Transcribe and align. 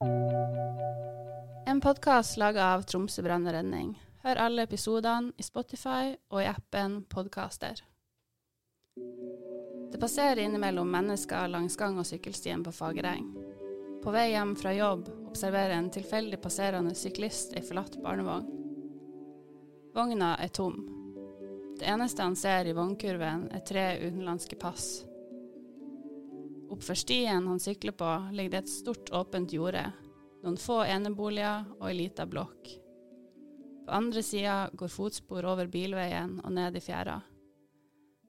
En 0.00 1.80
podkast 1.80 2.36
laga 2.36 2.64
av 2.64 2.82
Tromsø 2.82 3.22
brannredning. 3.24 3.94
Hør 4.26 4.40
alle 4.44 4.66
episodene 4.66 5.32
i 5.40 5.44
Spotify 5.46 6.10
og 6.28 6.42
i 6.42 6.48
appen 6.50 6.98
Podkaster. 7.08 7.80
Det 9.92 10.00
passerer 10.00 10.42
innimellom 10.44 10.90
mennesker 10.92 11.48
langs 11.48 11.78
gang- 11.80 11.96
og 11.96 12.04
sykkelstien 12.04 12.60
på 12.66 12.74
Fagereng. 12.76 13.30
På 14.04 14.12
vei 14.12 14.34
hjem 14.34 14.52
fra 14.60 14.74
jobb 14.76 15.08
observerer 15.30 15.78
en 15.78 15.88
tilfeldig 15.88 16.42
passerende 16.44 16.92
syklist 16.92 17.56
ei 17.56 17.64
forlatt 17.64 17.96
barnevogn. 18.04 18.52
Vogna 19.96 20.36
er 20.36 20.52
tom. 20.52 20.76
Det 21.80 21.88
eneste 21.88 22.22
han 22.22 22.36
ser 22.36 22.68
i 22.68 22.76
vognkurven, 22.76 23.48
er 23.48 23.64
tre 23.64 23.94
utenlandske 24.04 24.60
pass. 24.60 25.05
Oppfor 26.70 26.94
stien 26.94 27.46
han 27.46 27.60
sykler 27.60 27.92
på, 27.92 28.08
ligger 28.32 28.50
det 28.50 28.58
et 28.64 28.72
stort, 28.72 29.12
åpent 29.14 29.52
jorde, 29.52 29.84
noen 30.42 30.58
få 30.58 30.80
eneboliger 30.84 31.64
og 31.78 31.88
ei 31.90 31.94
lita 32.00 32.26
blokk. 32.26 32.72
På 33.86 33.94
andre 33.94 34.22
sida 34.22 34.56
går 34.74 34.90
fotspor 34.90 35.46
over 35.46 35.70
bilveien 35.70 36.40
og 36.42 36.52
ned 36.52 36.76
i 36.76 36.82
fjæra. 36.82 37.20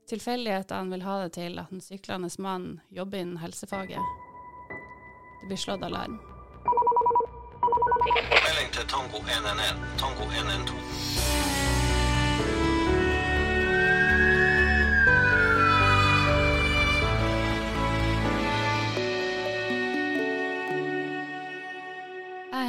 Tilfeldighetene 0.08 0.94
vil 0.94 1.04
ha 1.04 1.18
det 1.24 1.34
til 1.36 1.58
at 1.60 1.74
den 1.74 1.82
syklende 1.82 2.30
mannen 2.40 2.78
jobber 2.94 3.20
innen 3.24 3.42
helsefaget. 3.42 4.14
Det 5.42 5.50
blir 5.50 5.60
slått 5.60 5.84
alarm. 5.84 6.20
Melding 8.46 8.72
til 8.78 8.88
Tango 8.88 9.20
111. 9.26 9.82
Tango 9.98 10.30
112. 10.30 11.67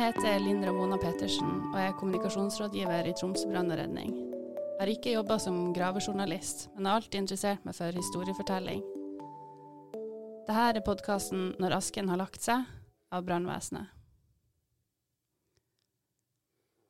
heter 0.08 0.38
Linn 0.40 0.64
Ramona 0.64 0.96
Petersen 0.96 1.48
og 1.68 1.74
er 1.76 1.90
kommunikasjonsrådgiver 2.00 3.10
i 3.10 3.12
Tromsø 3.18 3.50
brann 3.50 3.68
og 3.68 3.76
redning. 3.76 4.14
Jeg 4.16 4.78
har 4.80 4.90
ikke 4.92 5.12
jobba 5.12 5.36
som 5.42 5.58
gravejournalist, 5.76 6.70
men 6.72 6.88
har 6.88 6.96
alltid 6.96 7.18
interessert 7.20 7.66
meg 7.66 7.76
for 7.76 7.92
historiefortelling. 7.92 8.80
Dette 10.48 10.64
er 10.70 10.80
podkasten 10.86 11.52
'Når 11.58 11.76
asken 11.76 12.08
har 12.08 12.16
lagt 12.16 12.40
seg' 12.40 12.64
av 13.12 13.24
brannvesenet. 13.24 13.86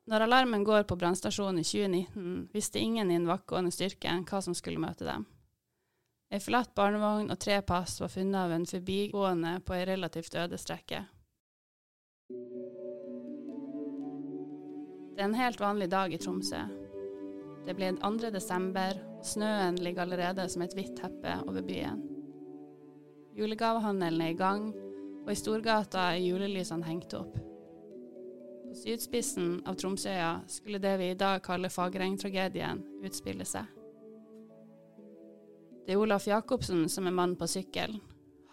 Når 0.06 0.20
alarmen 0.22 0.64
går 0.64 0.82
på 0.84 0.96
brannstasjonen 0.96 1.58
i 1.58 1.64
2019, 1.64 2.48
visste 2.52 2.78
ingen 2.78 3.10
i 3.10 3.18
den 3.18 3.26
vaktgående 3.26 3.72
styrken 3.72 4.24
hva 4.24 4.42
som 4.42 4.54
skulle 4.54 4.78
møte 4.78 5.04
dem. 5.04 5.26
Ei 6.30 6.38
forlatt 6.38 6.74
barnevogn 6.74 7.30
og 7.30 7.38
tre 7.38 7.62
pass 7.62 8.00
var 8.00 8.08
funnet 8.08 8.38
av 8.38 8.52
en 8.52 8.66
forbigående 8.66 9.60
på 9.60 9.74
ei 9.74 9.84
relativt 9.84 10.34
øde 10.34 10.58
strekke. 10.58 11.06
Det 15.18 15.24
er 15.24 15.32
en 15.32 15.34
helt 15.34 15.58
vanlig 15.58 15.88
dag 15.90 16.12
i 16.14 16.18
Tromsø. 16.22 16.60
Det 17.66 17.72
blir 17.74 17.96
2. 17.98 18.28
desember, 18.30 19.00
og 19.18 19.24
snøen 19.26 19.74
ligger 19.82 20.04
allerede 20.04 20.44
som 20.46 20.62
et 20.62 20.76
hvitt 20.78 20.92
teppe 20.94 21.32
over 21.42 21.64
byen. 21.66 22.04
Julegavehandelen 23.34 24.22
er 24.22 24.30
i 24.30 24.36
gang, 24.38 24.68
og 25.24 25.32
i 25.32 25.36
Storgata 25.40 26.04
er 26.12 26.22
julelysene 26.22 26.86
hengt 26.86 27.18
opp. 27.18 27.34
På 28.68 28.78
sydspissen 28.78 29.56
av 29.66 29.74
Tromsøya 29.82 30.30
skulle 30.46 30.78
det 30.86 30.94
vi 31.02 31.10
i 31.10 31.18
dag 31.18 31.42
kaller 31.42 31.74
Fagereng-tragedien, 31.74 32.86
utspille 33.02 33.48
seg. 33.56 33.66
Det 35.82 35.96
er 35.96 35.98
Olaf 35.98 36.30
Jacobsen 36.30 36.86
som 36.86 37.10
er 37.10 37.18
mann 37.18 37.34
på 37.34 37.50
sykkel. 37.50 37.98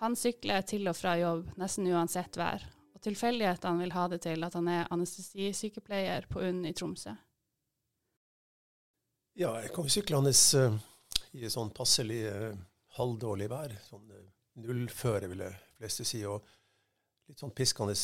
Han 0.02 0.18
sykler 0.18 0.66
til 0.66 0.90
og 0.90 0.98
fra 0.98 1.14
jobb 1.22 1.46
nesten 1.62 1.94
uansett 1.94 2.42
vær, 2.42 2.66
tilfeldighetene 3.06 3.84
vil 3.84 3.94
ha 3.96 4.08
det 4.12 4.22
til 4.26 4.46
at 4.48 4.56
han 4.58 4.68
er 4.72 4.90
anestesisykepleier 4.94 6.28
på 6.32 6.42
UNN 6.42 6.66
i 6.70 6.74
Tromsø. 6.76 7.14
Ja, 9.36 9.52
jeg 9.60 9.74
kom 9.76 9.90
syklende 9.92 10.32
uh, 10.32 10.76
i 11.36 11.50
sånn 11.52 11.74
passelig 11.76 12.22
uh, 12.32 12.56
halvdårlig 12.96 13.50
vær. 13.52 13.74
Sånn 13.84 14.08
uh, 14.08 14.22
nullføre, 14.64 15.28
vil 15.28 15.44
jeg 15.44 15.58
fleste 15.76 16.06
si. 16.08 16.22
Og 16.30 16.40
litt 17.28 17.42
sånn 17.44 17.52
piskende 17.56 17.96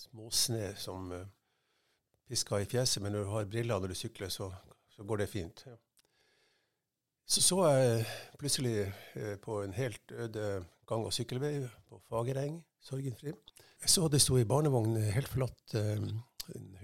småsne 0.00 0.74
som 0.78 1.10
pisker 2.30 2.62
i 2.62 2.68
fjeset. 2.70 3.02
Men 3.02 3.16
når 3.16 3.26
du 3.26 3.32
har 3.34 3.50
briller 3.50 3.82
når 3.82 3.92
du 3.92 3.98
sykler, 3.98 4.30
så, 4.30 4.46
så 4.94 5.04
går 5.04 5.24
det 5.24 5.30
fint. 5.32 5.64
Ja. 5.66 5.74
Så 7.30 7.42
så 7.42 7.58
jeg 7.70 8.06
plutselig 8.38 8.74
på 9.42 9.60
en 9.64 9.74
helt 9.74 10.12
øde 10.12 10.46
gang- 10.90 11.06
og 11.06 11.14
sykkelvei 11.14 11.54
på 11.88 12.00
Fagereng, 12.10 12.58
Sorgenfri. 12.82 13.32
Jeg 13.80 13.90
så 13.90 14.08
det 14.10 14.20
sto 14.20 14.36
i 14.36 14.48
barnevogn 14.48 14.96
helt 15.14 15.30
forlatt 15.30 15.76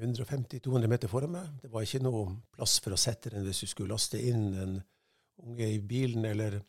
150-200 0.00 0.87
meter 0.87 1.11
foran 1.11 1.33
meg. 1.34 1.49
Det 1.62 1.72
var 1.72 1.84
ikke 1.84 2.05
noe 2.05 2.27
plass 2.55 2.78
for 2.83 2.95
å 2.95 3.00
sette 3.00 3.33
den 3.34 3.45
hvis 3.47 3.65
du 3.65 3.71
skulle 3.71 3.95
laste 3.95 4.21
inn 4.22 4.47
en 4.55 4.77
unge 5.43 5.69
i 5.75 5.81
bilen, 5.83 6.25
eller, 6.25 6.61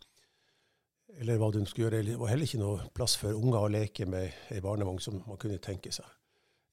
eller 1.16 1.40
hva 1.40 1.52
du 1.54 1.62
skulle 1.66 1.88
gjøre. 1.88 2.04
Det 2.10 2.18
var 2.20 2.34
heller 2.34 2.50
ikke 2.50 2.62
noe 2.64 2.90
plass 2.96 3.16
for 3.22 3.38
unger 3.38 3.60
å 3.62 3.72
leke 3.72 4.08
med 4.10 4.54
ei 4.54 4.64
barnevogn, 4.64 5.00
som 5.04 5.22
man 5.28 5.40
kunne 5.42 5.62
tenke 5.64 5.94
seg. 5.96 6.08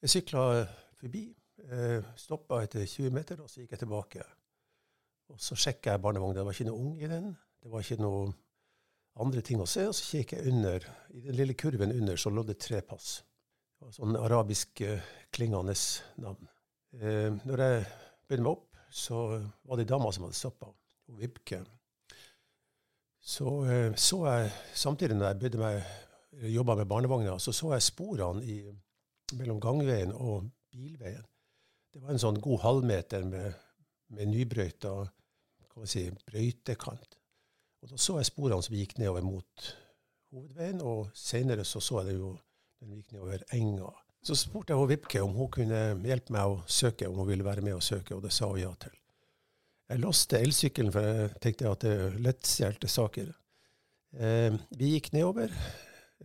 Jeg 0.01 0.15
sykla 0.17 0.65
forbi, 0.99 1.27
eh, 1.69 2.01
stoppa 2.19 2.63
etter 2.63 2.85
20 2.85 3.13
meter, 3.15 3.41
og 3.41 3.49
så 3.49 3.61
gikk 3.61 3.77
jeg 3.77 3.85
tilbake. 3.85 4.25
Og 5.29 5.39
så 5.41 5.57
sjekka 5.57 5.95
jeg 5.95 6.03
barnevogna. 6.03 6.41
Det 6.41 6.45
var 6.45 6.57
ikke 6.57 6.69
noe 6.69 6.81
unge 6.81 7.05
i 7.05 7.11
den. 7.11 7.31
Det 7.63 7.71
var 7.71 7.85
ikke 7.85 8.01
noe 8.01 8.33
andre 9.23 9.41
ting 9.45 9.61
å 9.63 9.69
se. 9.69 9.85
Og 9.87 9.95
så 9.95 10.09
kikker 10.11 10.41
jeg 10.41 10.53
under. 10.53 10.89
I 11.15 11.23
den 11.27 11.39
lille 11.39 11.55
kurven 11.57 11.93
under 11.95 12.19
så 12.19 12.33
lå 12.33 12.43
det 12.47 12.59
tre 12.63 12.81
pass 12.85 13.19
sånn 13.93 14.15
arabisk 14.17 14.81
eh, 14.81 15.03
klingende 15.33 15.75
navn. 16.21 16.49
Eh, 16.95 17.31
når 17.45 17.63
jeg 17.63 17.83
begynte 18.27 18.45
meg 18.45 18.51
opp, 18.53 18.81
så 18.89 19.21
var 19.67 19.77
det 19.77 19.85
ei 19.85 20.13
som 20.15 20.25
hadde 20.25 20.37
stoppa, 20.37 20.71
Vibke. 21.19 21.61
Så 23.21 23.51
eh, 23.69 23.91
så 23.95 24.21
jeg, 24.27 24.51
samtidig 24.73 25.17
når 25.17 25.29
jeg 25.29 25.39
begynte 25.41 25.61
meg, 25.61 25.93
jobba 26.51 26.75
med 26.75 26.89
barnevogna, 26.91 27.37
så 27.39 27.53
så 27.55 27.73
jeg 27.73 27.85
sporene 27.85 28.43
i, 28.43 28.59
mellom 29.39 29.59
gangveien 29.63 30.11
og 30.13 30.49
bilveien. 30.71 31.23
Det 31.93 32.01
var 32.03 32.11
en 32.11 32.19
sånn 32.19 32.41
god 32.43 32.59
halvmeter 32.65 33.23
med, 33.23 33.53
med 34.11 34.27
nybrøyta 34.33 34.97
si, 35.87 36.09
brøytekant. 36.27 37.15
Og 37.85 37.91
da 37.93 37.99
så 38.01 38.15
jeg 38.17 38.25
sporene 38.31 38.65
som 38.65 38.73
gikk 38.73 38.95
nedover 38.97 39.21
mot 39.21 39.65
hovedveien, 40.33 40.79
og 40.81 41.11
seinere 41.13 41.61
så 41.69 41.77
så 41.77 41.99
jeg 42.01 42.07
det 42.07 42.15
jo 42.17 42.31
den 42.81 42.95
gikk 42.97 43.11
nedover 43.13 43.43
enga. 43.53 43.91
Så 44.25 44.33
spurte 44.39 44.73
jeg 44.73 44.89
Vibke 44.89 45.21
om 45.21 45.35
hun 45.37 45.51
kunne 45.53 45.81
hjelpe 46.01 46.33
meg 46.33 46.49
å 46.49 46.63
søke, 46.65 47.05
om 47.05 47.19
hun 47.21 47.29
ville 47.29 47.45
være 47.45 47.61
med 47.61 47.75
å 47.77 47.83
søke, 47.85 48.15
og 48.15 48.23
det 48.25 48.31
sa 48.33 48.49
hun 48.49 48.63
ja 48.63 48.71
til. 48.81 48.95
Jeg 49.93 50.01
låste 50.01 50.39
elsykkelen, 50.41 50.89
for 50.95 51.05
jeg 51.05 51.29
tenkte 51.43 51.69
at 51.69 51.85
det 51.85 51.91
er 51.93 52.17
lettstjelte 52.25 52.89
saker. 52.89 53.29
Eh, 54.17 54.57
vi 54.81 54.95
gikk 54.95 55.11
nedover. 55.13 55.53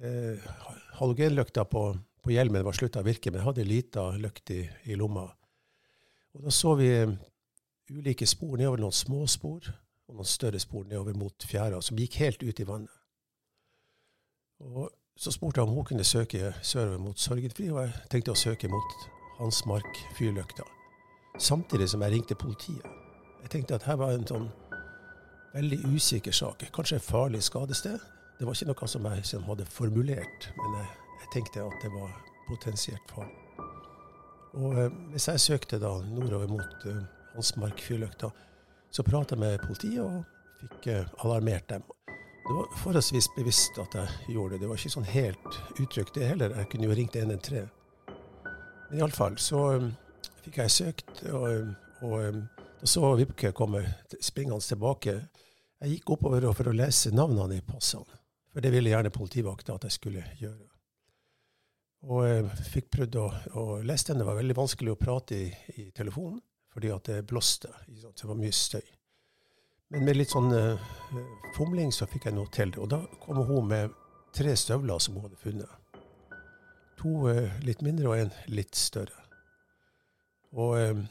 Eh, 0.01 0.49
halogenlykta 0.97 1.67
på, 1.69 1.85
på, 2.25 2.33
hjelmen 2.33 2.65
var 2.65 2.81
slutta 2.81 3.05
å 3.05 3.09
virke, 3.11 3.29
men 3.29 3.43
jeg 3.43 3.51
hadde 3.51 3.69
lita 3.69 4.07
lykt 4.17 4.55
i, 4.57 4.63
i, 4.89 4.97
lomma. 4.97 5.27
Og 6.33 6.49
da 6.49 6.57
så 6.57 6.73
vi 6.81 6.89
ulike 7.93 8.25
spor 8.25 8.57
nedover, 8.57 8.81
noen 8.81 8.97
små 8.97 9.27
spor 9.29 9.69
og 10.11 10.17
noen 10.19 10.27
større 10.27 10.59
spor 10.59 10.85
nedover 10.85 11.15
mot 11.15 11.47
fjæra, 11.47 11.81
som 11.83 11.99
gikk 11.99 12.19
helt 12.21 12.43
ut 12.43 12.61
i 12.61 12.67
vannet. 12.67 12.97
Og 14.61 14.91
så 15.17 15.33
spurte 15.33 15.61
jeg 15.61 15.69
om 15.69 15.75
hun 15.75 15.85
kunne 15.85 16.05
søke 16.05 16.55
sørover 16.63 16.99
mot 16.99 17.19
Sorgenfri, 17.19 17.69
og 17.71 17.85
jeg 17.85 18.11
tenkte 18.11 18.35
å 18.35 18.41
søke 18.41 18.69
mot 18.73 18.97
Hansmark 19.39 20.01
fyrlykta. 20.19 20.67
Samtidig 21.39 21.89
som 21.93 22.03
jeg 22.03 22.13
ringte 22.13 22.35
politiet. 22.35 22.87
Jeg 23.43 23.51
tenkte 23.55 23.79
at 23.79 23.87
her 23.87 24.01
var 24.01 24.13
en 24.13 24.27
sånn 24.29 24.49
veldig 25.55 25.79
usikker 25.95 26.35
sak. 26.35 26.67
Kanskje 26.75 26.99
et 26.99 27.07
farlig 27.07 27.43
skadested. 27.47 28.03
Det 28.39 28.49
var 28.49 28.57
ikke 28.57 28.71
noe 28.73 28.91
som 28.91 29.07
jeg 29.13 29.25
som 29.29 29.47
hadde 29.49 29.69
formulert, 29.69 30.51
men 30.59 30.77
jeg, 30.81 30.91
jeg, 31.21 31.31
tenkte 31.35 31.65
at 31.65 31.83
det 31.85 31.93
var 31.95 32.13
potensielt 32.49 33.15
farlig. 33.15 33.37
Og 34.59 34.79
eh, 34.83 34.95
hvis 35.13 35.29
jeg 35.31 35.43
søkte 35.47 35.79
da 35.79 35.93
nordover 36.03 36.51
mot 36.51 36.87
eh, 36.91 37.03
Hansmark 37.37 37.81
fyrlykta, 37.85 38.33
så 38.91 39.03
prata 39.07 39.37
jeg 39.37 39.41
med 39.41 39.63
politiet 39.63 40.03
og 40.03 40.25
fikk 40.61 40.87
eh, 40.93 41.11
alarmert 41.25 41.69
dem. 41.71 41.85
Det 42.51 42.55
var 42.57 42.71
forholdsvis 42.83 43.29
bevisst 43.37 43.79
at 43.79 43.95
jeg 43.95 44.35
gjorde 44.35 44.55
det. 44.55 44.63
Det 44.63 44.71
var 44.71 44.81
ikke 44.81 44.95
sånn 44.97 45.13
helt 45.13 45.59
utrygt, 45.79 46.15
det 46.17 46.31
heller. 46.33 46.55
Jeg 46.59 46.71
kunne 46.73 46.89
jo 46.89 46.97
ringt 46.99 47.17
113. 47.17 47.69
Men 48.89 48.99
iallfall 48.99 49.37
så 49.39 49.61
um, 49.79 49.93
fikk 50.43 50.59
jeg 50.59 50.75
søkt, 50.75 51.23
og, 51.31 51.45
um, 51.47 51.77
og 52.09 52.17
um, 52.25 52.41
da 52.81 52.89
så 52.91 53.13
Vibke 53.21 53.53
komme 53.55 53.85
springende 54.19 54.59
tilbake. 54.67 55.15
Jeg 55.81 55.95
gikk 55.95 56.17
oppover 56.17 56.49
for 56.57 56.73
å 56.73 56.75
lese 56.75 57.15
navnene 57.15 57.61
i 57.61 57.65
passene, 57.65 58.19
for 58.51 58.65
det 58.65 58.75
ville 58.75 58.91
gjerne 58.91 59.15
politivakta 59.15 59.77
at 59.77 59.87
jeg 59.87 59.99
skulle 60.01 60.27
gjøre. 60.41 60.67
Og 62.11 62.25
jeg 62.25 62.45
fikk 62.73 62.91
prøvd 62.97 63.21
å, 63.21 63.27
å 63.61 63.65
lese 63.85 64.11
den. 64.11 64.25
Det 64.25 64.27
var 64.27 64.41
veldig 64.41 64.57
vanskelig 64.57 64.95
å 64.95 64.99
prate 64.99 65.39
i, 65.39 65.49
i 65.77 65.91
telefonen 65.95 66.41
fordi 66.71 66.91
at 66.95 67.11
det 67.11 67.27
blåste. 67.27 67.73
Det 67.89 68.27
var 68.29 68.39
mye 68.39 68.55
støy. 68.55 68.85
Men 69.91 70.05
med 70.07 70.21
litt 70.21 70.31
sånn 70.31 70.53
uh, 70.55 70.91
fomling 71.57 71.91
så 71.95 72.07
fikk 72.11 72.29
jeg 72.29 72.37
noe 72.37 72.51
til. 72.55 72.73
Og 72.79 72.91
da 72.93 73.01
kom 73.25 73.43
hun 73.47 73.71
med 73.73 73.97
tre 74.37 74.55
støvler 74.59 75.03
som 75.03 75.17
hun 75.19 75.27
hadde 75.27 75.41
funnet. 75.41 76.05
To 77.01 77.15
uh, 77.27 77.49
litt 77.67 77.83
mindre 77.83 78.13
og 78.13 78.21
en 78.21 78.31
litt 78.55 78.79
større. 78.79 79.17
Og 80.55 80.77
uh, 80.79 81.03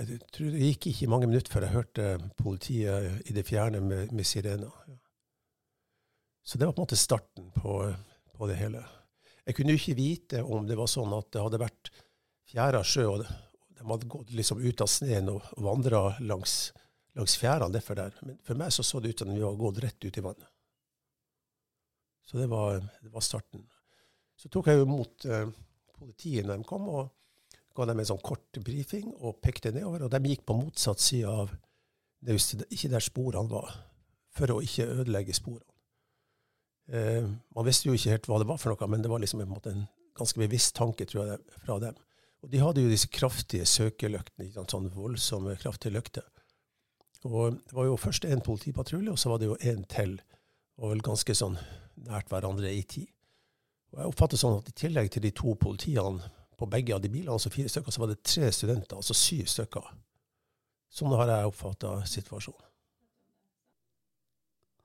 jeg 0.00 0.20
tror 0.32 0.54
det 0.54 0.70
gikk 0.70 0.88
ikke 0.94 1.10
mange 1.12 1.28
minutter 1.28 1.52
før 1.52 1.66
jeg 1.66 1.76
hørte 1.76 2.06
politiet 2.40 3.28
i 3.28 3.36
det 3.36 3.44
fjerne 3.44 3.82
med, 3.84 4.14
med 4.16 4.24
sirener. 4.24 4.72
Så 6.40 6.56
det 6.56 6.64
var 6.64 6.72
på 6.72 6.80
en 6.80 6.86
måte 6.88 6.96
starten 6.96 7.50
på, 7.52 7.82
på 8.32 8.48
det 8.48 8.56
hele. 8.62 8.80
Jeg 9.44 9.58
kunne 9.58 9.74
jo 9.74 9.80
ikke 9.80 9.98
vite 9.98 10.40
om 10.40 10.64
det 10.64 10.78
var 10.78 10.88
sånn 10.88 11.12
at 11.12 11.28
det 11.34 11.44
hadde 11.44 11.60
vært 11.60 11.92
fjæra 12.48 12.80
sjø, 12.86 13.04
og 13.12 13.26
de 13.80 13.88
hadde 13.88 14.08
gått 14.12 14.32
liksom 14.36 14.60
ut 14.60 14.80
av 14.84 14.88
sneen 14.92 15.30
og 15.32 15.44
vandra 15.64 16.02
langs, 16.20 16.72
langs 17.16 17.36
fjærene 17.40 17.72
derfor 17.72 17.96
der. 17.96 18.16
Men 18.26 18.36
for 18.44 18.60
meg 18.60 18.74
så, 18.76 18.84
så 18.84 19.00
det 19.00 19.14
ut 19.14 19.22
som 19.22 19.32
vi 19.32 19.40
var 19.40 19.56
gått 19.56 19.80
rett 19.80 20.04
ut 20.04 20.18
i 20.20 20.24
vannet. 20.24 20.50
Så 22.28 22.38
det 22.38 22.50
var, 22.52 22.76
det 23.00 23.10
var 23.10 23.24
starten. 23.24 23.64
Så 24.36 24.52
tok 24.52 24.68
jeg 24.68 24.84
imot 24.84 25.24
eh, 25.24 25.48
politiet 25.96 26.44
når 26.46 26.60
de 26.60 26.68
kom, 26.68 26.86
og 26.92 27.08
ga 27.76 27.88
dem 27.88 28.02
en 28.02 28.10
sånn 28.12 28.20
kort 28.22 28.60
brifing 28.60 29.08
og 29.16 29.40
pekte 29.40 29.72
nedover. 29.72 30.04
Og 30.04 30.12
de 30.12 30.20
gikk 30.30 30.44
på 30.46 30.58
motsatt 30.60 31.00
side 31.00 31.32
av 31.32 31.50
det 32.20 32.36
ikke 32.68 32.92
der 32.92 33.04
sporene 33.04 33.48
var, 33.48 33.72
for 34.36 34.52
å 34.52 34.60
ikke 34.60 34.88
ødelegge 35.00 35.34
sporene. 35.34 35.66
Eh, 36.92 37.24
man 37.24 37.66
visste 37.66 37.88
jo 37.88 37.96
ikke 37.96 38.12
helt 38.12 38.28
hva 38.28 38.42
det 38.42 38.50
var 38.50 38.60
for 38.60 38.74
noe, 38.74 38.92
men 38.92 39.00
det 39.00 39.10
var 39.10 39.24
liksom 39.24 39.40
en, 39.46 39.56
en 39.72 39.84
ganske 40.20 40.42
bevisst 40.42 40.76
tanke 40.76 41.08
tror 41.08 41.32
jeg, 41.32 41.58
fra 41.64 41.80
dem. 41.80 41.96
Og 42.40 42.52
de 42.52 42.60
hadde 42.62 42.84
jo 42.84 42.90
disse 42.90 43.10
kraftige 43.12 43.66
søkelyktene, 43.68 44.48
sånn 44.68 44.88
voldsomme, 44.94 45.58
kraftige 45.60 45.94
lykter. 45.98 46.26
Og 47.28 47.58
det 47.60 47.76
var 47.76 47.88
jo 47.90 47.98
først 48.00 48.24
én 48.24 48.40
politipatrulje, 48.44 49.12
og 49.12 49.20
så 49.20 49.32
var 49.32 49.40
det 49.40 49.50
jo 49.50 49.58
én 49.60 49.84
til, 49.92 50.16
og 50.80 50.94
vel 50.94 51.02
ganske 51.04 51.36
sånn 51.36 51.58
nært 52.06 52.30
hverandre 52.32 52.72
i 52.72 52.80
tid. 52.88 53.10
Og 53.92 54.00
jeg 54.00 54.12
oppfatter 54.12 54.40
sånn 54.40 54.56
at 54.60 54.70
i 54.70 54.76
tillegg 54.86 55.10
til 55.12 55.26
de 55.26 55.34
to 55.36 55.52
politiene 55.60 56.30
på 56.56 56.68
begge 56.70 56.94
av 56.96 57.02
de 57.04 57.10
bilene, 57.12 57.34
altså 57.34 57.52
fire 57.52 57.68
stykker, 57.72 57.92
så 57.92 58.04
var 58.04 58.12
det 58.12 58.22
tre 58.24 58.48
studenter, 58.54 58.96
altså 58.96 59.16
syv 59.16 59.48
stykker. 59.50 59.92
Sånn 60.90 61.12
har 61.18 61.28
jeg 61.28 61.52
oppfatta 61.52 62.00
situasjonen. 62.08 62.66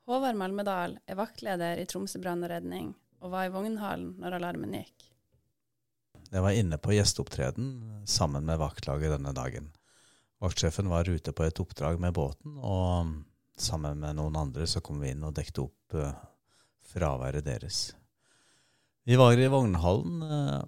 Håvard 0.06 0.38
Malmedal 0.38 1.00
er 1.10 1.18
vaktleder 1.18 1.80
i 1.82 1.88
Tromsø 1.90 2.20
brann 2.22 2.44
og 2.46 2.52
redning, 2.52 2.92
og 3.24 3.32
var 3.34 3.48
i 3.48 3.54
vognhallen 3.54 4.12
når 4.22 4.38
alarmen 4.38 4.76
gikk. 4.78 5.08
Jeg 6.36 6.44
var 6.44 6.52
inne 6.52 6.76
på 6.76 6.92
gjesteopptreden 6.92 7.68
sammen 8.12 8.44
med 8.44 8.60
vaktlaget 8.60 9.14
denne 9.14 9.32
dagen. 9.32 9.70
Vaktsjefen 10.44 10.90
var 10.92 11.08
ute 11.08 11.32
på 11.32 11.46
et 11.46 11.62
oppdrag 11.64 11.96
med 12.04 12.12
båten, 12.18 12.58
og 12.60 13.14
sammen 13.56 14.02
med 14.02 14.18
noen 14.18 14.36
andre 14.36 14.68
så 14.68 14.82
kom 14.84 15.00
vi 15.00 15.14
inn 15.14 15.24
og 15.24 15.38
dekte 15.38 15.64
opp 15.64 15.96
uh, 15.96 16.12
fraværet 16.92 17.48
deres. 17.48 17.94
Vi 19.08 19.16
var 19.16 19.40
i 19.40 19.48
vognhallen 19.48 20.28
uh, 20.28 20.60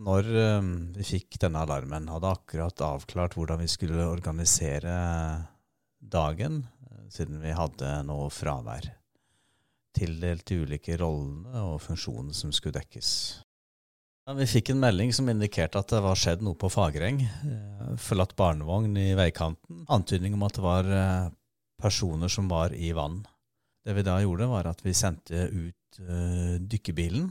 når 0.00 0.32
uh, 0.32 0.72
vi 0.96 1.04
fikk 1.12 1.42
denne 1.44 1.66
alarmen. 1.66 2.08
Hadde 2.08 2.32
akkurat 2.32 2.88
avklart 2.88 3.36
hvordan 3.36 3.60
vi 3.66 3.68
skulle 3.68 4.08
organisere 4.08 4.96
dagen 6.00 6.62
siden 7.12 7.42
vi 7.44 7.52
hadde 7.52 7.98
noe 8.08 8.30
fravær. 8.32 8.88
Tildelt 9.96 10.48
de 10.48 10.62
ulike 10.64 10.96
rollene 10.96 11.68
og 11.68 11.82
funksjonene 11.84 12.32
som 12.36 12.48
skulle 12.48 12.80
dekkes. 12.80 13.44
Vi 14.26 14.46
fikk 14.50 14.72
en 14.72 14.80
melding 14.82 15.12
som 15.14 15.28
indikerte 15.30 15.78
at 15.78 15.92
det 15.92 16.00
var 16.02 16.18
skjedd 16.18 16.40
noe 16.42 16.58
på 16.58 16.66
Fagereng. 16.72 17.20
Eh, 17.22 17.90
forlatt 18.02 18.34
barnevogn 18.34 18.96
i 18.98 19.12
veikanten. 19.14 19.84
Antydning 19.86 20.34
om 20.34 20.42
at 20.42 20.56
det 20.56 20.64
var 20.64 20.88
eh, 20.90 21.28
personer 21.78 22.32
som 22.32 22.48
var 22.50 22.74
i 22.74 22.90
vann. 22.96 23.20
Det 23.86 23.94
vi 23.94 24.02
da 24.02 24.16
gjorde, 24.18 24.48
var 24.50 24.66
at 24.66 24.82
vi 24.82 24.96
sendte 24.98 25.44
ut 25.46 25.98
uh, 26.02 26.56
dykkerbilen, 26.58 27.28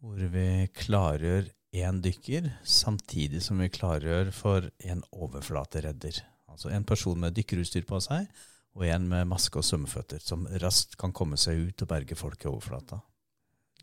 hvor 0.00 0.22
vi 0.32 0.46
klargjør 0.72 1.50
én 1.76 1.98
dykker, 2.00 2.48
samtidig 2.64 3.42
som 3.44 3.60
vi 3.60 3.68
klargjør 3.68 4.32
for 4.32 4.70
en 4.88 5.04
overflateredder. 5.12 6.22
Altså 6.48 6.72
en 6.72 6.88
person 6.88 7.20
med 7.20 7.36
dykkerutstyr 7.36 7.84
på 7.84 8.00
seg, 8.00 8.24
og 8.72 8.88
en 8.88 9.04
med 9.12 9.28
maske 9.28 9.60
og 9.60 9.68
svømmeføtter, 9.68 10.24
som 10.24 10.48
raskt 10.64 10.96
kan 10.96 11.12
komme 11.12 11.36
seg 11.36 11.60
ut 11.60 11.84
og 11.84 11.92
berge 11.92 12.16
folk 12.16 12.46
i 12.46 12.48
overflata. 12.48 13.02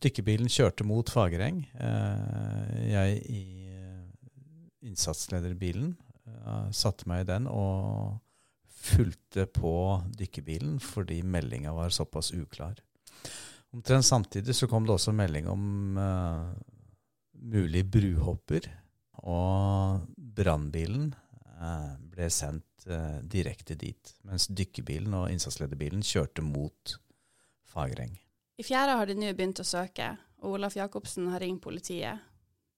Dykkerbilen 0.04 0.50
kjørte 0.52 0.86
mot 0.86 1.10
Fagereng. 1.10 1.64
Eh, 1.74 2.74
jeg 2.92 3.22
i 3.34 3.44
eh, 3.74 4.04
innsatslederbilen 4.86 5.96
eh, 6.28 6.68
satte 6.76 7.08
meg 7.10 7.24
i 7.26 7.30
den 7.32 7.48
og 7.50 8.20
fulgte 8.78 9.48
på 9.50 9.74
dykkerbilen 10.18 10.78
fordi 10.84 11.22
meldinga 11.26 11.74
var 11.76 11.94
såpass 11.94 12.32
uklar. 12.36 12.78
Omtrent 13.74 14.06
samtidig 14.06 14.56
så 14.56 14.68
kom 14.68 14.86
det 14.88 14.96
også 14.96 15.12
melding 15.12 15.50
om 15.52 15.98
uh, 16.00 16.54
mulig 17.52 17.84
bruhopper. 17.92 18.70
Og 19.28 20.06
brannbilen 20.16 21.10
uh, 21.58 21.98
ble 22.00 22.30
sendt 22.32 22.88
uh, 22.88 23.20
direkte 23.28 23.76
dit, 23.76 24.14
mens 24.24 24.48
dykkerbilen 24.48 25.18
og 25.18 25.34
innsatslederbilen 25.34 26.06
kjørte 26.06 26.46
mot 26.46 26.96
Fagereng. 27.68 28.16
I 28.58 28.64
fjæra 28.66 28.96
har 28.98 29.06
de 29.06 29.14
nå 29.14 29.30
begynt 29.38 29.60
å 29.62 29.64
søke, 29.68 30.16
og 30.42 30.56
Olaf 30.58 30.74
Jacobsen 30.74 31.28
har 31.30 31.44
ringt 31.44 31.62
politiet. 31.62 32.24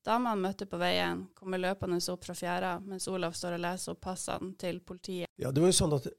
Dama 0.04 0.34
han 0.34 0.42
møtte 0.44 0.66
på 0.68 0.76
veien, 0.80 1.22
kommer 1.36 1.60
løpende 1.60 2.00
opp 2.12 2.26
fra 2.28 2.36
fjæra, 2.36 2.74
mens 2.84 3.08
Olaf 3.08 3.38
står 3.40 3.56
og 3.56 3.64
leser 3.64 3.94
opp 3.94 4.02
passene 4.04 4.52
til 4.60 4.82
politiet. 4.84 5.32
Ja, 5.40 5.54
det 5.56 5.64
var 5.64 5.72
jo 5.72 5.78
sånn 5.80 5.96
at 5.96 6.10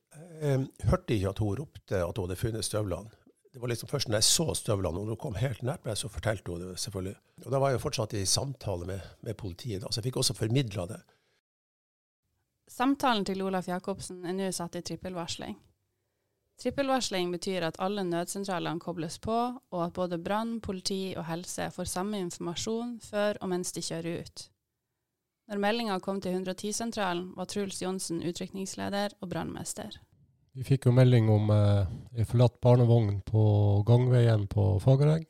Jeg 0.40 0.64
hørte 0.88 1.14
ikke 1.16 1.34
at 1.34 1.44
hun 1.44 1.56
ropte 1.60 2.00
at 2.00 2.16
hun 2.16 2.24
hadde 2.28 2.40
funnet 2.40 2.64
støvlene. 2.64 3.12
Det 3.52 3.60
var 3.60 3.68
liksom 3.68 3.88
først 3.90 4.08
når 4.08 4.20
jeg 4.20 4.28
så 4.30 4.54
støvlene, 4.56 5.00
og 5.00 5.12
hun 5.12 5.20
kom 5.20 5.36
helt 5.36 5.60
nært 5.66 5.84
meg, 5.84 5.98
så 5.98 6.08
fortalte 6.08 6.52
hun 6.52 6.64
det 6.64 6.80
selvfølgelig. 6.80 7.16
Og 7.44 7.52
Da 7.52 7.58
var 7.60 7.68
jeg 7.68 7.80
jo 7.80 7.84
fortsatt 7.84 8.16
i 8.16 8.24
samtale 8.24 8.88
med, 8.88 9.08
med 9.20 9.36
politiet, 9.36 9.82
da, 9.82 9.90
så 9.90 10.00
jeg 10.00 10.08
fikk 10.08 10.22
også 10.22 10.38
formidla 10.38 10.86
det. 10.88 11.02
Samtalen 12.70 13.26
til 13.28 13.42
Olaf 13.42 13.68
Jacobsen 13.68 14.24
er 14.24 14.38
nå 14.38 14.52
satt 14.56 14.78
i 14.78 14.86
trippelvarsling. 14.86 15.58
Trippelvarsling 16.60 17.30
betyr 17.32 17.64
at 17.64 17.78
alle 17.80 18.02
nødsentralene 18.04 18.82
kobles 18.82 19.16
på, 19.18 19.36
og 19.72 19.84
at 19.84 19.94
både 19.96 20.18
brann, 20.20 20.58
politi 20.60 21.14
og 21.16 21.24
helse 21.30 21.70
får 21.72 21.88
samme 21.88 22.20
informasjon 22.20 22.98
før 23.00 23.40
og 23.40 23.48
mens 23.54 23.72
de 23.72 23.80
kjører 23.80 24.20
ut. 24.20 24.42
Når 25.48 25.62
meldinga 25.64 25.96
kom 26.04 26.20
til 26.20 26.36
110-sentralen, 26.36 27.30
var 27.36 27.48
Truls 27.48 27.80
Johnsen 27.82 28.20
utrykningsleder 28.22 29.16
og 29.20 29.30
brannmester. 29.32 29.96
Vi 30.52 30.66
fikk 30.66 30.86
jo 30.86 30.92
melding 30.92 31.30
om 31.32 31.48
eh, 31.54 31.88
en 32.20 32.28
forlatt 32.28 32.60
barnevogn 32.60 33.22
på 33.26 33.44
gangveien 33.88 34.44
på 34.50 34.66
Fagereng. 34.84 35.24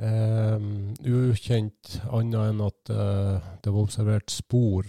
Eh, 0.00 0.66
ukjent 1.04 1.98
annet 2.08 2.40
enn 2.54 2.64
at 2.64 2.94
eh, 2.94 3.52
det 3.60 3.74
var 3.74 3.84
observert 3.84 4.32
spor 4.32 4.88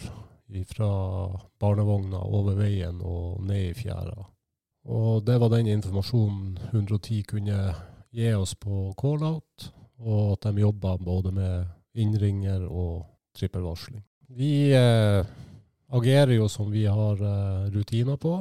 fra 0.72 0.89
barnevogna 1.60 2.24
over 2.24 2.55
veien 2.55 3.03
og 3.03 3.43
ned 3.43 3.74
i 3.74 3.77
fjæra. 3.77 4.15
Og 4.88 5.24
det 5.27 5.36
var 5.41 5.51
den 5.51 5.67
informasjonen 5.67 6.58
110 6.72 7.24
kunne 7.27 7.58
gi 8.15 8.29
oss 8.34 8.53
på 8.56 8.94
call-out, 9.00 9.67
og 10.00 10.38
at 10.38 10.48
de 10.48 10.63
jobba 10.63 10.96
både 10.98 11.34
med 11.36 11.65
innringer 11.98 12.63
og 12.63 13.03
trippelvarsling. 13.36 14.00
Vi 14.38 14.72
eh, 14.75 15.27
agerer 15.91 16.34
jo 16.38 16.48
som 16.51 16.72
vi 16.72 16.86
har 16.88 17.20
eh, 17.20 17.67
rutiner 17.74 18.15
på. 18.22 18.34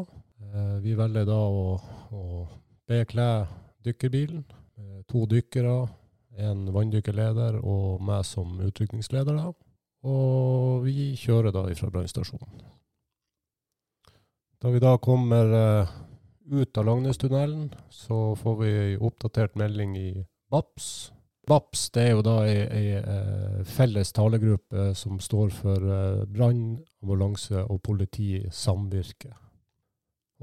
Eh, 0.43 0.79
vi 0.85 0.95
velger 0.99 1.27
da 1.27 1.41
å, 1.41 1.77
å 2.15 2.25
bekle 2.87 3.31
dykkerbilen. 3.87 4.45
to 5.07 5.23
dykkere, 5.27 5.87
en 6.37 6.67
vanndykkerleder 6.75 7.61
og 7.63 8.03
meg 8.03 8.25
som 8.27 8.59
utrykningsleder. 8.61 9.37
da. 9.39 9.53
Og 10.07 10.83
vi 10.85 11.15
kjører 11.17 11.55
da 11.55 11.65
ifra 11.71 11.91
brannstasjonen. 11.91 12.65
Da 14.63 14.73
vi 14.73 14.81
da 14.83 14.97
kommer 14.99 15.53
uh, 15.53 15.95
ut 16.47 16.79
av 16.79 16.85
Langnestunnelen, 16.85 17.75
så 17.91 18.37
får 18.37 18.57
vi 18.57 18.73
oppdatert 18.97 19.55
melding 19.55 19.97
i 19.99 20.11
BAPS. 20.51 21.13
BAPS 21.47 21.91
det 21.95 22.03
er 22.03 22.15
jo 22.17 22.23
da 22.27 22.37
ei, 22.47 22.61
ei 22.67 23.01
uh, 23.01 23.65
felles 23.67 24.13
talegruppe 24.15 24.93
som 24.99 25.21
står 25.23 25.51
for 25.55 25.83
uh, 25.87 26.23
brann, 26.27 26.79
ambulanse 27.03 27.63
og 27.65 27.83
politi 27.87 28.41
samvirke. 28.51 29.33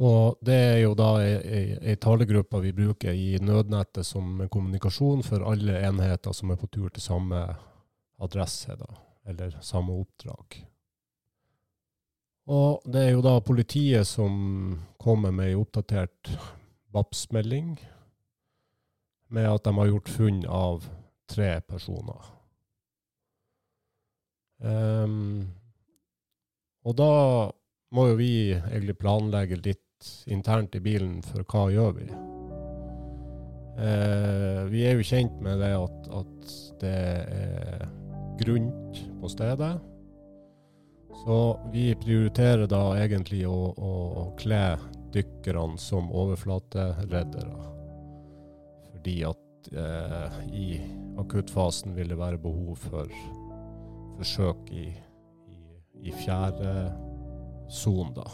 Og 0.04 0.40
det 0.42 0.58
er 0.58 0.78
jo 0.86 0.94
da 0.98 1.10
ei, 1.22 1.34
ei, 1.38 1.64
ei 1.92 1.98
talegruppe 2.02 2.64
vi 2.64 2.74
bruker 2.74 3.14
i 3.14 3.38
nødnettet 3.42 4.08
som 4.08 4.46
kommunikasjon 4.50 5.24
for 5.28 5.46
alle 5.52 5.82
enheter 5.86 6.34
som 6.34 6.52
er 6.52 6.62
på 6.62 6.72
tur 6.72 6.90
til 6.90 7.04
samme 7.04 7.46
adresse. 8.24 8.78
da 8.80 8.94
eller 9.26 9.58
samme 9.62 9.94
oppdrag. 9.94 10.66
Og 12.52 12.84
det 12.92 13.06
er 13.06 13.14
jo 13.14 13.24
da 13.24 13.38
politiet 13.40 14.08
som 14.08 14.34
kommer 15.00 15.32
med 15.32 15.54
ei 15.54 15.56
oppdatert 15.56 16.34
VAPS-melding 16.94 17.78
med 19.34 19.48
at 19.50 19.64
de 19.64 19.74
har 19.78 19.90
gjort 19.90 20.12
funn 20.12 20.44
av 20.46 20.84
tre 21.32 21.56
personer. 21.66 22.28
Um, 24.64 25.48
og 26.84 26.96
da 27.00 27.14
må 27.96 28.10
jo 28.12 28.20
vi 28.20 28.34
egentlig 28.52 29.00
planlegge 29.00 29.62
litt 29.64 30.12
internt 30.28 30.76
i 30.76 30.84
bilen 30.84 31.22
for 31.24 31.48
hva 31.48 31.66
gjør 31.72 31.96
vi. 31.98 32.10
Uh, 33.74 34.68
vi 34.70 34.84
er 34.86 35.00
jo 35.00 35.08
kjent 35.08 35.40
med 35.42 35.64
det 35.64 35.72
at, 35.80 36.12
at 36.20 36.54
det 36.84 36.94
er 37.40 37.88
grunt 38.44 39.02
på 39.24 39.32
stedet. 39.32 39.74
Så 41.22 41.38
vi 41.72 41.92
prioriterer 41.96 42.68
da 42.68 42.82
egentlig 43.00 43.44
å, 43.48 43.72
å, 43.78 43.94
å 44.24 44.26
kle 44.40 44.78
dykkerne 45.14 45.78
som 45.80 46.10
overflatereddere. 46.12 47.70
Fordi 48.90 49.16
at 49.30 49.70
eh, 49.72 50.40
i 50.52 50.68
akuttfasen 51.22 51.94
vil 51.96 52.10
det 52.12 52.20
være 52.20 52.42
behov 52.42 52.82
for 52.90 53.14
forsøk 54.18 54.72
i, 54.74 54.88
i, 55.54 55.60
i 56.10 56.16
fjerde 56.24 56.74
son, 57.72 58.12
da. 58.18 58.26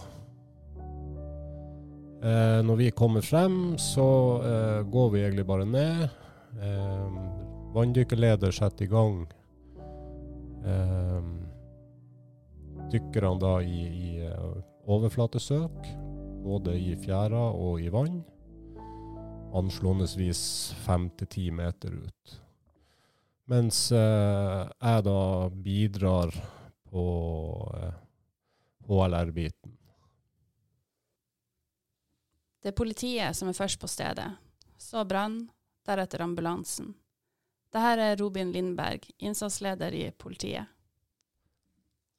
Eh, 2.20 2.60
når 2.66 2.76
vi 2.82 2.90
kommer 2.92 3.24
frem, 3.24 3.78
så 3.80 4.08
eh, 4.44 4.80
går 4.92 5.12
vi 5.14 5.22
egentlig 5.24 5.48
bare 5.48 5.68
ned. 5.68 6.08
Eh, 6.60 7.20
vanndykkerleder 7.76 8.52
setter 8.52 8.88
i 8.88 8.92
gang 8.92 9.22
eh, 10.66 11.30
dykkerne 12.92 13.40
da 13.42 13.54
i, 13.62 13.82
i 13.88 14.10
eh, 14.26 14.60
overflatesøk, 14.90 15.90
både 16.44 16.76
i 16.80 16.96
fjæra 16.98 17.42
og 17.54 17.82
i 17.82 17.90
vann. 17.94 18.22
Anslåendevis 19.56 20.42
fem 20.86 21.10
til 21.18 21.30
ti 21.30 21.50
meter 21.54 21.96
ut. 21.96 22.38
Mens 23.50 23.90
eh, 23.92 24.62
jeg 24.70 25.06
da 25.06 25.22
bidrar 25.50 26.34
på 26.90 27.06
eh, 27.78 28.00
HLR-biten. 28.90 29.76
Det 32.60 32.74
er 32.74 32.78
politiet 32.78 33.38
som 33.38 33.50
er 33.50 33.58
først 33.58 33.80
på 33.80 33.88
stedet. 33.88 34.28
Så 34.78 35.06
brann, 35.08 35.46
deretter 35.88 36.26
ambulansen. 36.26 36.94
Dette 37.70 38.02
er 38.02 38.18
Robin 38.18 38.52
Lindberg, 38.52 39.06
innsatsleder 39.22 39.94
i 39.94 40.10
politiet. 40.12 40.66